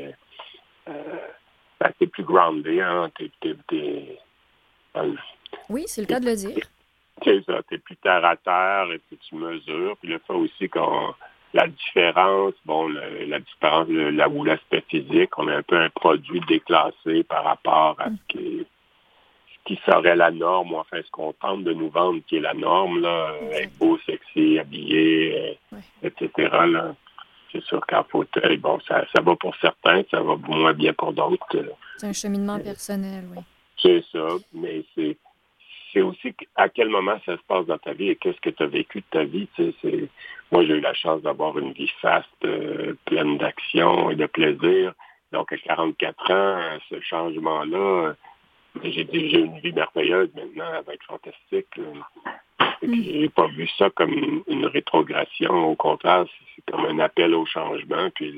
euh, 0.89 1.03
ben, 1.79 1.93
t'es 1.99 2.07
plus 2.07 2.25
groundé, 2.25 2.81
hein, 2.81 3.11
oui, 5.71 5.85
c'est 5.87 6.03
le 6.03 6.07
cas 6.07 6.21
de 6.21 6.27
le 6.27 6.37
dire. 6.37 6.67
C'est 7.23 7.45
ça, 7.45 7.61
t'es 7.69 7.79
plus 7.79 7.97
terre 7.97 8.25
à 8.25 8.37
terre 8.37 8.93
et 8.93 8.99
puis 8.99 9.19
tu 9.19 9.35
mesures. 9.37 9.97
Puis 9.99 10.09
le 10.09 10.19
fait 10.19 10.35
aussi 10.35 10.69
qu'on 10.69 11.15
la 11.53 11.67
différence, 11.67 12.55
bon, 12.65 12.89
la 12.89 13.41
différence 13.41 13.89
là 13.89 14.29
où 14.29 14.45
l'aspect 14.45 14.85
physique, 14.89 15.37
on 15.37 15.49
est 15.49 15.55
un 15.55 15.63
peu 15.63 15.77
un 15.77 15.91
produit 15.91 16.41
déclassé 16.49 17.25
par 17.25 17.45
rapport 17.45 17.97
à 17.99 18.07
ce 18.09 18.21
qui, 18.29 18.67
ce 19.49 19.59
qui 19.65 19.81
serait 19.85 20.17
la 20.17 20.31
norme, 20.31 20.73
ou 20.73 20.77
enfin 20.77 20.99
ce 21.05 21.11
qu'on 21.11 21.33
tente 21.33 21.65
de 21.65 21.73
nous 21.73 21.91
vendre 21.91 22.21
qui 22.27 22.37
est 22.37 22.41
la 22.41 22.55
norme, 22.55 23.01
là, 23.01 23.33
être 23.53 23.77
beau, 23.79 23.99
sexy, 24.07 24.59
habillé, 24.59 25.59
etc. 26.03 26.31
Là. 26.67 26.95
C'est 27.53 27.65
sûr 27.65 27.85
qu'en 27.85 28.05
fauteuil, 28.05 28.57
bon, 28.59 28.79
ça, 28.87 29.05
ça 29.13 29.21
va 29.21 29.35
pour 29.35 29.57
certains, 29.57 30.03
ça 30.09 30.21
va 30.21 30.37
moins 30.37 30.73
bien 30.73 30.93
pour 30.93 31.13
d'autres. 31.13 31.47
C'est 31.97 32.07
un 32.07 32.13
cheminement 32.13 32.61
personnel, 32.61 33.25
oui. 33.35 33.43
C'est 33.83 34.05
ça, 34.13 34.29
mais 34.53 34.85
c'est 34.95 35.17
c'est 35.93 36.03
aussi 36.03 36.35
à 36.57 36.69
quel 36.69 36.89
moment 36.89 37.19
ça 37.27 37.37
se 37.37 37.43
passe 37.47 37.67
dans 37.67 37.79
ta 37.79 37.93
vie 37.93 38.11
et 38.11 38.17
qu'est-ce 38.17 38.41
que 38.41 38.51
tu 38.51 38.63
as 38.63 38.67
vécu 38.67 39.01
de 39.01 39.05
ta 39.11 39.25
vie. 39.25 39.49
Moi, 40.53 40.65
j'ai 40.65 40.75
eu 40.75 40.81
la 40.81 40.95
chance 40.95 41.23
d'avoir 41.23 41.59
une 41.59 41.73
vie 41.73 41.91
faste, 42.01 42.29
euh, 42.45 42.95
pleine 43.05 43.39
d'action 43.39 44.11
et 44.11 44.17
de 44.17 44.27
plaisir. 44.27 44.93
Donc, 45.33 45.53
à 45.53 45.57
44 45.57 46.33
ans, 46.33 46.79
ce 46.89 47.01
changement-là, 47.01 48.15
j'ai 48.83 49.05
déjà 49.05 49.39
une 49.39 49.59
vie 49.59 49.73
merveilleuse 49.73 50.31
maintenant, 50.35 50.73
elle 50.77 50.85
va 50.85 50.95
être 50.95 51.07
fantastique. 51.07 51.79
Mm. 52.83 53.03
J'ai 53.03 53.29
pas 53.29 53.47
vu 53.49 53.69
ça 53.79 53.91
comme 53.91 54.43
une, 54.47 54.67
rétrogression. 54.67 55.71
Au 55.71 55.75
contraire, 55.75 56.25
c'est 56.55 56.73
comme 56.73 56.85
un 56.87 56.99
appel 56.99 57.35
au 57.35 57.45
changement, 57.47 58.11
puis 58.15 58.35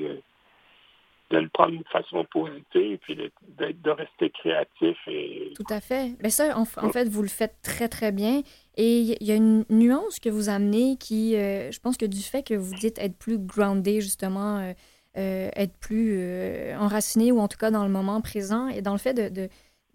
de 1.33 1.39
le 1.39 1.49
prendre 1.49 1.77
de 1.77 1.87
façon 1.91 2.23
positive, 2.25 2.99
puis 3.01 3.15
de, 3.15 3.31
de, 3.57 3.89
rester 3.89 4.29
créatif. 4.29 4.95
Et... 5.07 5.51
Tout 5.55 5.65
à 5.69 5.81
fait. 5.81 6.13
Mais 6.21 6.29
ça, 6.29 6.57
en, 6.57 6.65
fait, 6.65 7.09
vous 7.09 7.23
le 7.23 7.27
faites 7.27 7.55
très, 7.63 7.89
très 7.89 8.11
bien. 8.11 8.41
Et 8.77 8.99
il 8.99 9.27
y 9.27 9.31
a 9.31 9.35
une 9.35 9.65
nuance 9.69 10.19
que 10.19 10.29
vous 10.29 10.49
amenez 10.49 10.95
qui, 10.97 11.35
euh, 11.35 11.71
je 11.71 11.79
pense 11.79 11.97
que 11.97 12.05
du 12.05 12.21
fait 12.21 12.43
que 12.43 12.53
vous 12.53 12.75
dites 12.75 12.99
être 12.99 13.17
plus 13.17 13.39
groundé, 13.39 13.99
justement, 13.99 14.59
euh, 14.59 14.73
euh, 15.17 15.49
être 15.55 15.75
plus 15.79 16.21
enraciné, 16.75 17.31
ou 17.31 17.39
en 17.39 17.47
tout 17.47 17.57
cas 17.57 17.71
dans 17.71 17.83
le 17.83 17.91
moment 17.91 18.21
présent, 18.21 18.67
et 18.67 18.83
dans 18.83 18.93
le 18.93 18.99
fait 18.99 19.13
de, 19.15 19.49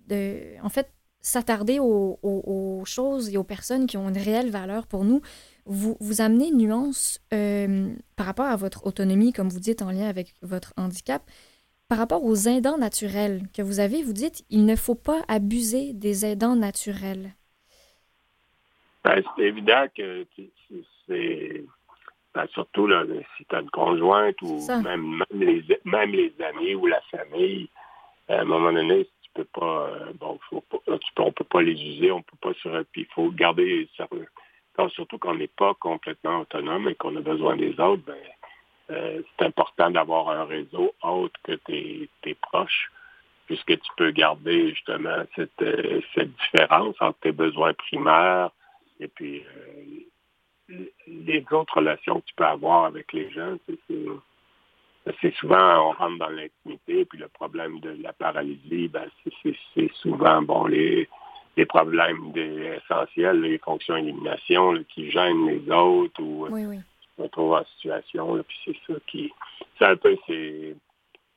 de, 0.08 0.34
en 0.62 0.68
fait, 0.68 0.90
s'attarder 1.20 1.78
aux, 1.80 2.82
choses 2.84 3.30
et 3.30 3.36
aux 3.36 3.44
personnes 3.44 3.86
qui 3.86 3.96
ont 3.96 4.08
une 4.08 4.18
réelle 4.18 4.50
valeur 4.50 4.86
pour 4.86 5.04
nous, 5.04 5.20
vous, 5.68 5.96
vous 6.00 6.20
amenez 6.20 6.48
une 6.48 6.58
nuance 6.58 7.20
euh, 7.32 7.94
par 8.16 8.26
rapport 8.26 8.46
à 8.46 8.56
votre 8.56 8.86
autonomie, 8.86 9.32
comme 9.32 9.48
vous 9.48 9.60
dites, 9.60 9.82
en 9.82 9.90
lien 9.90 10.08
avec 10.08 10.34
votre 10.42 10.72
handicap. 10.76 11.22
Par 11.88 11.98
rapport 11.98 12.24
aux 12.24 12.34
aidants 12.34 12.76
naturels 12.76 13.42
que 13.54 13.62
vous 13.62 13.80
avez, 13.80 14.02
vous 14.02 14.12
dites 14.12 14.44
il 14.50 14.66
ne 14.66 14.76
faut 14.76 14.94
pas 14.94 15.22
abuser 15.28 15.92
des 15.94 16.26
aidants 16.26 16.56
naturels. 16.56 17.30
Ben, 19.04 19.22
c'est 19.36 19.44
évident 19.44 19.86
que 19.96 20.26
c'est. 21.06 21.64
Ben, 22.34 22.46
surtout 22.52 22.86
là, 22.86 23.04
si 23.36 23.44
tu 23.46 23.56
as 23.56 23.60
une 23.60 23.70
conjointe 23.70 24.40
ou 24.42 24.60
même, 24.82 25.24
les, 25.30 25.64
même 25.84 26.10
les 26.10 26.34
amis 26.44 26.74
ou 26.74 26.86
la 26.86 27.00
famille, 27.10 27.70
à 28.28 28.40
un 28.40 28.44
moment 28.44 28.70
donné, 28.70 29.08
tu 29.22 29.30
peux 29.32 29.44
pas. 29.44 29.88
Euh, 29.88 30.12
bon, 30.20 30.38
faut 30.50 30.60
pas, 30.60 30.78
on 31.18 31.32
peut 31.32 31.44
pas 31.44 31.62
les 31.62 31.72
user, 31.72 32.10
on 32.10 32.20
peut 32.20 32.36
pas 32.40 32.52
se. 32.62 32.82
Puis 32.92 33.02
il 33.02 33.14
faut 33.14 33.30
garder 33.30 33.88
surtout 34.94 35.18
qu'on 35.18 35.34
n'est 35.34 35.48
pas 35.48 35.74
complètement 35.74 36.40
autonome 36.40 36.88
et 36.88 36.94
qu'on 36.94 37.16
a 37.16 37.20
besoin 37.20 37.56
des 37.56 37.78
autres, 37.80 38.02
ben, 38.06 38.16
euh, 38.90 39.22
c'est 39.38 39.46
important 39.46 39.90
d'avoir 39.90 40.30
un 40.30 40.44
réseau 40.44 40.92
autre 41.02 41.38
que 41.42 41.52
tes, 41.52 42.34
proches, 42.40 42.90
puisque 43.46 43.78
tu 43.80 43.90
peux 43.96 44.10
garder 44.10 44.70
justement 44.70 45.24
cette, 45.34 45.62
euh, 45.62 46.00
cette 46.14 46.30
différence 46.36 46.94
entre 47.00 47.18
tes 47.20 47.32
besoins 47.32 47.74
primaires 47.74 48.50
et 49.00 49.08
puis 49.08 49.42
euh, 50.70 50.84
les 51.06 51.44
autres 51.50 51.76
relations 51.76 52.20
que 52.20 52.26
tu 52.26 52.34
peux 52.34 52.46
avoir 52.46 52.84
avec 52.84 53.12
les 53.12 53.30
gens. 53.30 53.56
C'est 55.20 55.34
souvent, 55.36 55.88
on 55.88 55.92
rentre 55.92 56.18
dans 56.18 56.28
l'intimité, 56.28 57.06
puis 57.06 57.18
le 57.18 57.28
problème 57.28 57.80
de 57.80 57.96
la 58.02 58.12
paralysie, 58.12 58.88
ben, 58.88 59.08
c'est 59.74 59.92
souvent, 59.94 60.42
bon, 60.42 60.66
les, 60.66 61.08
des 61.58 61.66
problèmes 61.66 62.32
essentiels, 62.36 63.40
les 63.40 63.58
fonctions 63.58 63.96
d'élimination 63.96 64.74
qui 64.94 65.10
gênent 65.10 65.48
les 65.48 65.70
autres 65.72 66.22
ou 66.22 66.46
oui, 66.48 66.66
oui. 66.66 66.78
se 67.16 67.22
retrouvent 67.22 67.54
en 67.54 67.64
situation. 67.64 68.40
puis 68.46 68.58
c'est 68.64 68.92
ça 68.92 68.98
qui. 69.08 69.32
C'est 69.76 69.86
un 69.86 69.96
peu, 69.96 70.16
c'est. 70.26 70.76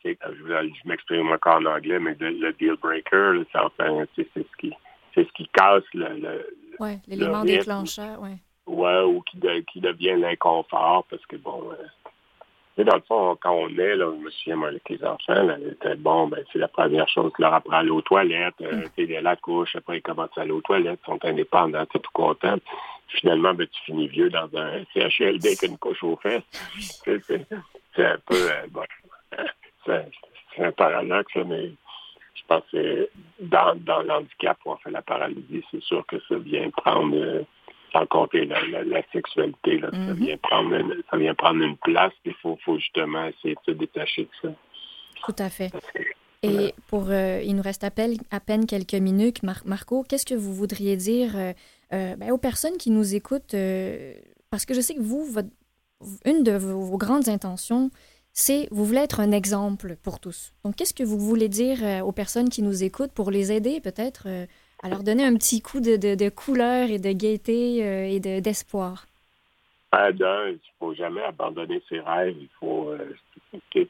Je, 0.03 0.87
m'exprime 0.87 1.31
encore 1.31 1.57
en 1.57 1.65
anglais, 1.65 1.99
mais 1.99 2.15
le, 2.19 2.53
deal 2.53 2.75
breaker, 2.81 3.43
c'est 3.51 3.59
enfin, 3.59 4.05
c'est 4.15 4.27
ce 4.33 4.57
qui 4.59 4.71
c'est 5.15 5.27
ce 5.27 5.33
qui 5.33 5.47
casse 5.47 5.83
le. 5.95 6.09
le 6.19 6.55
oui, 6.79 6.99
l'élément 7.07 7.43
déclencheur, 7.43 8.19
oui. 8.21 8.37
Ouais, 8.67 9.01
ou 9.01 9.21
qui, 9.21 9.39
qui 9.73 9.81
devient 9.81 10.17
l'inconfort 10.19 11.05
parce 11.09 11.25
que 11.25 11.35
bon, 11.35 11.71
euh, 11.71 11.85
dans 12.77 12.95
le 12.95 13.01
fond, 13.01 13.37
quand 13.39 13.51
on 13.51 13.69
est, 13.69 13.95
là, 13.95 14.05
je 14.11 14.23
me 14.23 14.29
souviens, 14.31 14.61
avec 14.63 14.87
les 14.89 15.03
enfants, 15.03 15.43
là, 15.43 15.57
bon, 15.97 16.27
ben, 16.27 16.43
c'est 16.51 16.59
la 16.59 16.67
première 16.67 17.07
chose 17.09 17.31
que 17.33 17.41
leur 17.41 17.53
apprend 17.53 17.73
à 17.73 17.79
aller 17.79 17.89
aux 17.89 18.01
toilettes, 18.01 18.55
euh, 18.61 18.85
mm. 18.97 19.19
la 19.21 19.35
couche, 19.35 19.75
après 19.75 19.97
ils 19.97 20.01
commencent 20.01 20.37
à 20.37 20.41
aller 20.41 20.51
aux 20.51 20.61
toilettes, 20.61 20.99
ils 21.03 21.05
sont 21.05 21.25
indépendants, 21.25 21.85
t'es 21.85 21.99
tout 21.99 22.11
content. 22.13 22.57
Finalement, 23.09 23.53
ben, 23.53 23.67
tu 23.67 23.81
finis 23.83 24.07
vieux 24.07 24.29
dans 24.29 24.49
un 24.55 24.83
CHLD 24.93 25.47
avec 25.47 25.63
une 25.63 25.77
couche 25.77 26.01
aux 26.03 26.15
fesses. 26.15 26.43
c'est 27.03 28.05
un 28.05 28.17
peu, 28.25 28.35
euh, 28.35 28.67
bon, 28.69 28.83
c'est 29.85 30.63
un 30.63 30.71
paradoxe, 30.71 31.35
mais 31.45 31.71
je 32.35 32.41
pense 32.47 32.63
que 32.71 33.09
dans, 33.41 33.75
dans 33.75 34.01
l'handicap, 34.01 34.57
on 34.65 34.77
fait 34.77 34.91
la 34.91 35.01
paralysie, 35.01 35.63
c'est 35.71 35.83
sûr 35.83 36.05
que 36.05 36.17
ça 36.27 36.37
vient 36.37 36.69
prendre... 36.69 37.15
Euh, 37.17 37.43
sans 37.91 38.05
compter 38.05 38.45
la, 38.45 39.01
sexualité. 39.11 39.79
Là, 39.79 39.89
ça, 39.91 39.97
mhm. 39.97 40.13
vient 40.13 40.37
prendre 40.37 40.73
une, 40.73 41.03
ça 41.09 41.17
vient 41.17 41.33
prendre 41.35 41.61
une 41.61 41.77
place, 41.77 42.13
il 42.25 42.33
faut, 42.35 42.57
faut 42.63 42.77
justement 42.77 43.25
essayer 43.25 43.55
de 43.55 43.73
se 43.73 43.77
détacher 43.77 44.23
de 44.23 44.29
ça. 44.41 44.53
Tout 45.25 45.35
à 45.37 45.49
fait. 45.49 45.71
Et 46.43 46.73
pour, 46.87 47.05
euh, 47.09 47.41
il 47.45 47.55
nous 47.55 47.61
reste 47.61 47.83
à 47.83 47.91
peine, 47.91 48.15
à 48.31 48.39
peine 48.39 48.65
quelques 48.65 48.95
minutes. 48.95 49.43
Marco, 49.43 50.03
qu'est-ce 50.03 50.25
que 50.25 50.33
vous 50.33 50.53
voudriez 50.53 50.95
dire 50.95 51.35
euh, 51.35 51.53
euh, 51.93 52.15
ben, 52.15 52.31
aux 52.31 52.37
personnes 52.37 52.77
qui 52.77 52.89
nous 52.89 53.15
écoutent? 53.15 53.55
parce 54.49 54.65
que 54.65 54.73
je 54.73 54.81
sais 54.81 54.95
que 54.95 55.01
vous, 55.01 55.23
votre, 55.23 55.49
une 56.25 56.43
de 56.43 56.51
vos, 56.51 56.97
grandes 56.97 57.29
intentions, 57.29 57.89
c'est 58.33 58.67
vous 58.71 58.83
voulez 58.83 58.99
être 58.99 59.19
un 59.19 59.31
exemple 59.31 59.95
pour 60.03 60.19
tous. 60.19 60.53
Donc, 60.65 60.75
qu'est-ce 60.75 60.93
que 60.93 61.03
vous 61.03 61.19
voulez 61.19 61.47
dire 61.47 62.03
aux 62.03 62.11
personnes 62.11 62.49
qui 62.49 62.61
nous 62.61 62.83
écoutent 62.83 63.13
pour 63.13 63.31
les 63.31 63.51
aider 63.51 63.79
peut-être 63.79 64.27
à 64.83 64.89
leur 64.89 65.03
donner 65.03 65.23
un 65.25 65.35
petit 65.35 65.61
coup 65.61 65.79
de, 65.79 65.95
de, 65.95 66.29
couleur 66.29 66.89
et 66.89 66.99
de 66.99 67.11
gaieté 67.11 67.85
euh, 67.85 68.05
et 68.05 68.19
d'espoir? 68.19 69.05
Ben, 69.91 70.11
il 70.11 70.53
ne 70.53 70.57
faut 70.79 70.93
jamais 70.93 71.21
abandonner 71.23 71.81
ses 71.89 71.99
rêves. 71.99 72.35
Il 72.39 72.49
faut, 72.59 72.89
euh, 72.89 73.13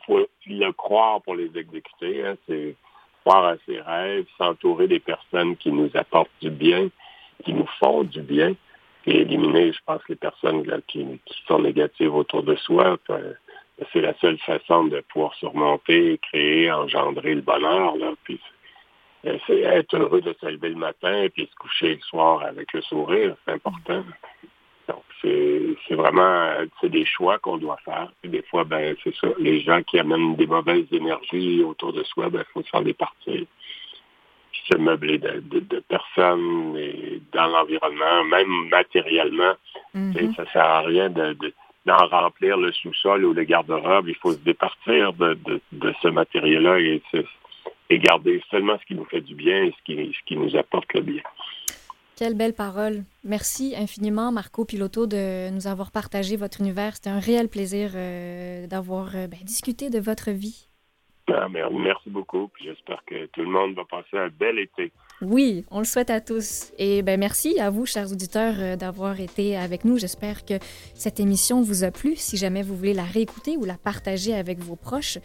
faut 0.06 0.20
le 0.48 0.72
croire 0.72 1.22
pour 1.22 1.36
les 1.36 1.52
exécuter. 1.56 2.26
Hein. 2.26 2.36
C'est 2.48 2.76
croire 3.24 3.46
à 3.46 3.56
ses 3.66 3.80
rêves, 3.80 4.26
s'entourer 4.38 4.88
des 4.88 5.00
personnes 5.00 5.56
qui 5.58 5.72
nous 5.72 5.90
apportent 5.94 6.32
du 6.42 6.50
bien, 6.50 6.90
qui 7.44 7.54
nous 7.54 7.68
font 7.80 8.04
du 8.04 8.22
bien, 8.22 8.56
et 9.06 9.22
éliminer, 9.22 9.72
je 9.72 9.80
pense, 9.86 10.02
les 10.10 10.16
personnes 10.16 10.64
qui, 10.88 11.06
sont 11.48 11.60
négatives 11.60 12.14
autour 12.14 12.44
de 12.44 12.56
soi. 12.56 12.98
C'est 13.94 14.02
la 14.02 14.14
seule 14.20 14.38
façon 14.40 14.86
de 14.86 15.02
pouvoir 15.12 15.34
surmonter, 15.36 16.20
créer, 16.32 16.72
engendrer 16.72 17.34
le 17.36 17.42
bonheur. 17.42 17.96
Là. 17.98 18.14
Puis 18.24 18.40
c'est 19.24 19.60
être 19.60 19.96
heureux 19.96 20.22
de 20.22 20.36
se 20.40 20.46
lever 20.48 20.70
le 20.70 20.76
matin 20.76 21.24
et 21.24 21.30
puis 21.30 21.48
se 21.50 21.56
coucher 21.56 21.96
le 21.96 22.02
soir 22.02 22.42
avec 22.42 22.74
le 22.74 22.82
sourire, 22.82 23.36
c'est 23.46 23.54
important. 23.54 24.04
Donc, 24.88 25.04
c'est 25.22 25.96
vraiment 25.96 26.54
c'est 26.80 26.90
des 26.90 27.06
choix 27.06 27.38
qu'on 27.40 27.58
doit 27.58 27.78
faire. 27.86 28.12
des 28.24 28.42
fois, 28.44 28.64
ben 28.64 28.96
c'est 29.04 29.16
ça. 29.16 29.28
Les 29.38 29.60
gens 29.62 29.82
qui 29.84 30.00
amènent 30.00 30.36
des 30.36 30.48
mauvaises 30.48 30.92
énergies 30.92 31.64
autour 31.64 31.94
de 31.94 32.04
soi, 32.04 32.30
ben 32.30 32.44
il 32.48 32.52
faut 32.52 32.64
s'en 32.64 32.82
départir. 32.82 33.46
Puis 34.52 34.62
se 34.70 34.78
meubler 34.78 35.18
de, 35.18 35.42
de, 35.42 35.80
personnes 35.80 36.76
et 36.78 37.22
dans 37.32 37.48
l'environnement, 37.48 38.24
même 38.26 38.70
matériellement. 38.70 39.54
Mm-hmm. 39.96 40.36
Ça 40.36 40.46
sert 40.52 40.66
à 40.66 40.82
rien 40.82 41.10
de, 41.10 41.38
d'en 41.86 42.08
remplir 42.08 42.58
le 42.58 42.72
sous-sol 42.74 43.24
ou 43.24 43.34
le 43.34 43.44
garde-robe. 43.44 44.10
Il 44.10 44.16
faut 44.16 44.34
se 44.34 44.40
départir 44.40 45.14
de, 45.14 45.36
de, 45.46 45.62
de 45.72 45.94
ce 46.02 46.08
matériel-là 46.08 46.80
et 46.80 47.02
et 47.92 48.00
garder 48.00 48.42
seulement 48.50 48.78
ce 48.80 48.86
qui 48.86 48.96
nous 48.96 49.06
fait 49.06 49.22
du 49.22 49.36
bien 49.36 49.66
et 49.66 49.72
ce 49.78 49.84
qui, 49.84 49.96
ce 49.96 50.26
qui 50.26 50.38
nous 50.38 50.56
apporte 50.56 50.92
le 50.94 51.02
bien. 51.02 51.22
Quelle 52.16 52.36
belle 52.36 52.54
parole. 52.54 53.04
Merci 53.24 53.74
infiniment, 53.76 54.32
Marco 54.32 54.64
Piloto, 54.64 55.08
de 55.08 55.50
nous 55.50 55.68
avoir 55.68 55.92
partagé 55.92 56.38
votre 56.38 56.62
univers. 56.62 56.96
C'était 56.96 57.10
un 57.10 57.20
réel 57.20 57.50
plaisir 57.50 57.92
euh, 57.96 58.66
d'avoir 58.68 59.16
euh, 59.16 59.28
ben, 59.28 59.40
discuté 59.44 59.90
de 59.90 60.00
votre 60.00 60.32
vie. 60.32 60.68
Ah, 61.28 61.48
merci 61.50 62.10
beaucoup. 62.10 62.50
J'espère 62.64 63.04
que 63.06 63.26
tout 63.28 63.42
le 63.42 63.50
monde 63.50 63.76
va 63.76 63.84
passer 63.86 64.18
un 64.18 64.30
bel 64.30 64.60
été. 64.60 64.92
Oui, 65.22 65.66
on 65.72 65.80
le 65.80 65.86
souhaite 65.86 66.10
à 66.10 66.22
tous. 66.22 66.74
Et 66.78 67.04
ben 67.04 67.20
merci 67.20 67.60
à 67.60 67.70
vous, 67.70 67.86
chers 67.86 68.12
auditeurs, 68.12 68.56
euh, 68.60 68.76
d'avoir 68.76 69.20
été 69.20 69.58
avec 69.58 69.84
nous. 69.84 69.98
J'espère 69.98 70.46
que 70.46 70.56
cette 70.94 71.20
émission 71.20 71.62
vous 71.62 71.84
a 71.84 71.92
plu. 71.92 72.16
Si 72.16 72.38
jamais 72.38 72.64
vous 72.64 72.76
voulez 72.76 72.94
la 72.94 73.04
réécouter 73.04 73.58
ou 73.58 73.66
la 73.66 73.78
partager 73.78 74.34
avec 74.34 74.60
vos 74.60 74.76
proches, 74.76 75.18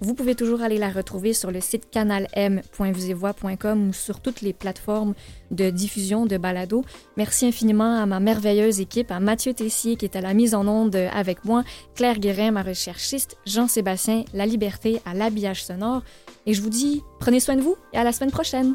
vous 0.00 0.14
pouvez 0.14 0.34
toujours 0.34 0.62
aller 0.62 0.78
la 0.78 0.90
retrouver 0.90 1.32
sur 1.32 1.50
le 1.50 1.60
site 1.60 1.90
canalm.vusevoix.com 1.90 3.88
ou 3.88 3.92
sur 3.92 4.20
toutes 4.20 4.42
les 4.42 4.52
plateformes 4.52 5.14
de 5.50 5.70
diffusion 5.70 6.26
de 6.26 6.36
balado. 6.36 6.84
Merci 7.16 7.46
infiniment 7.46 8.00
à 8.00 8.06
ma 8.06 8.20
merveilleuse 8.20 8.80
équipe, 8.80 9.10
à 9.10 9.20
Mathieu 9.20 9.54
Tessier 9.54 9.96
qui 9.96 10.04
est 10.04 10.16
à 10.16 10.20
la 10.20 10.34
mise 10.34 10.54
en 10.54 10.66
onde 10.66 10.96
avec 10.96 11.44
moi, 11.44 11.64
Claire 11.94 12.18
Guérin, 12.18 12.50
ma 12.50 12.62
recherchiste, 12.62 13.36
Jean-Sébastien, 13.46 14.24
La 14.34 14.46
Liberté 14.46 15.00
à 15.06 15.14
l'habillage 15.14 15.64
sonore. 15.64 16.02
Et 16.46 16.54
je 16.54 16.60
vous 16.60 16.70
dis, 16.70 17.02
prenez 17.20 17.40
soin 17.40 17.56
de 17.56 17.62
vous 17.62 17.76
et 17.92 17.98
à 17.98 18.04
la 18.04 18.12
semaine 18.12 18.30
prochaine. 18.30 18.74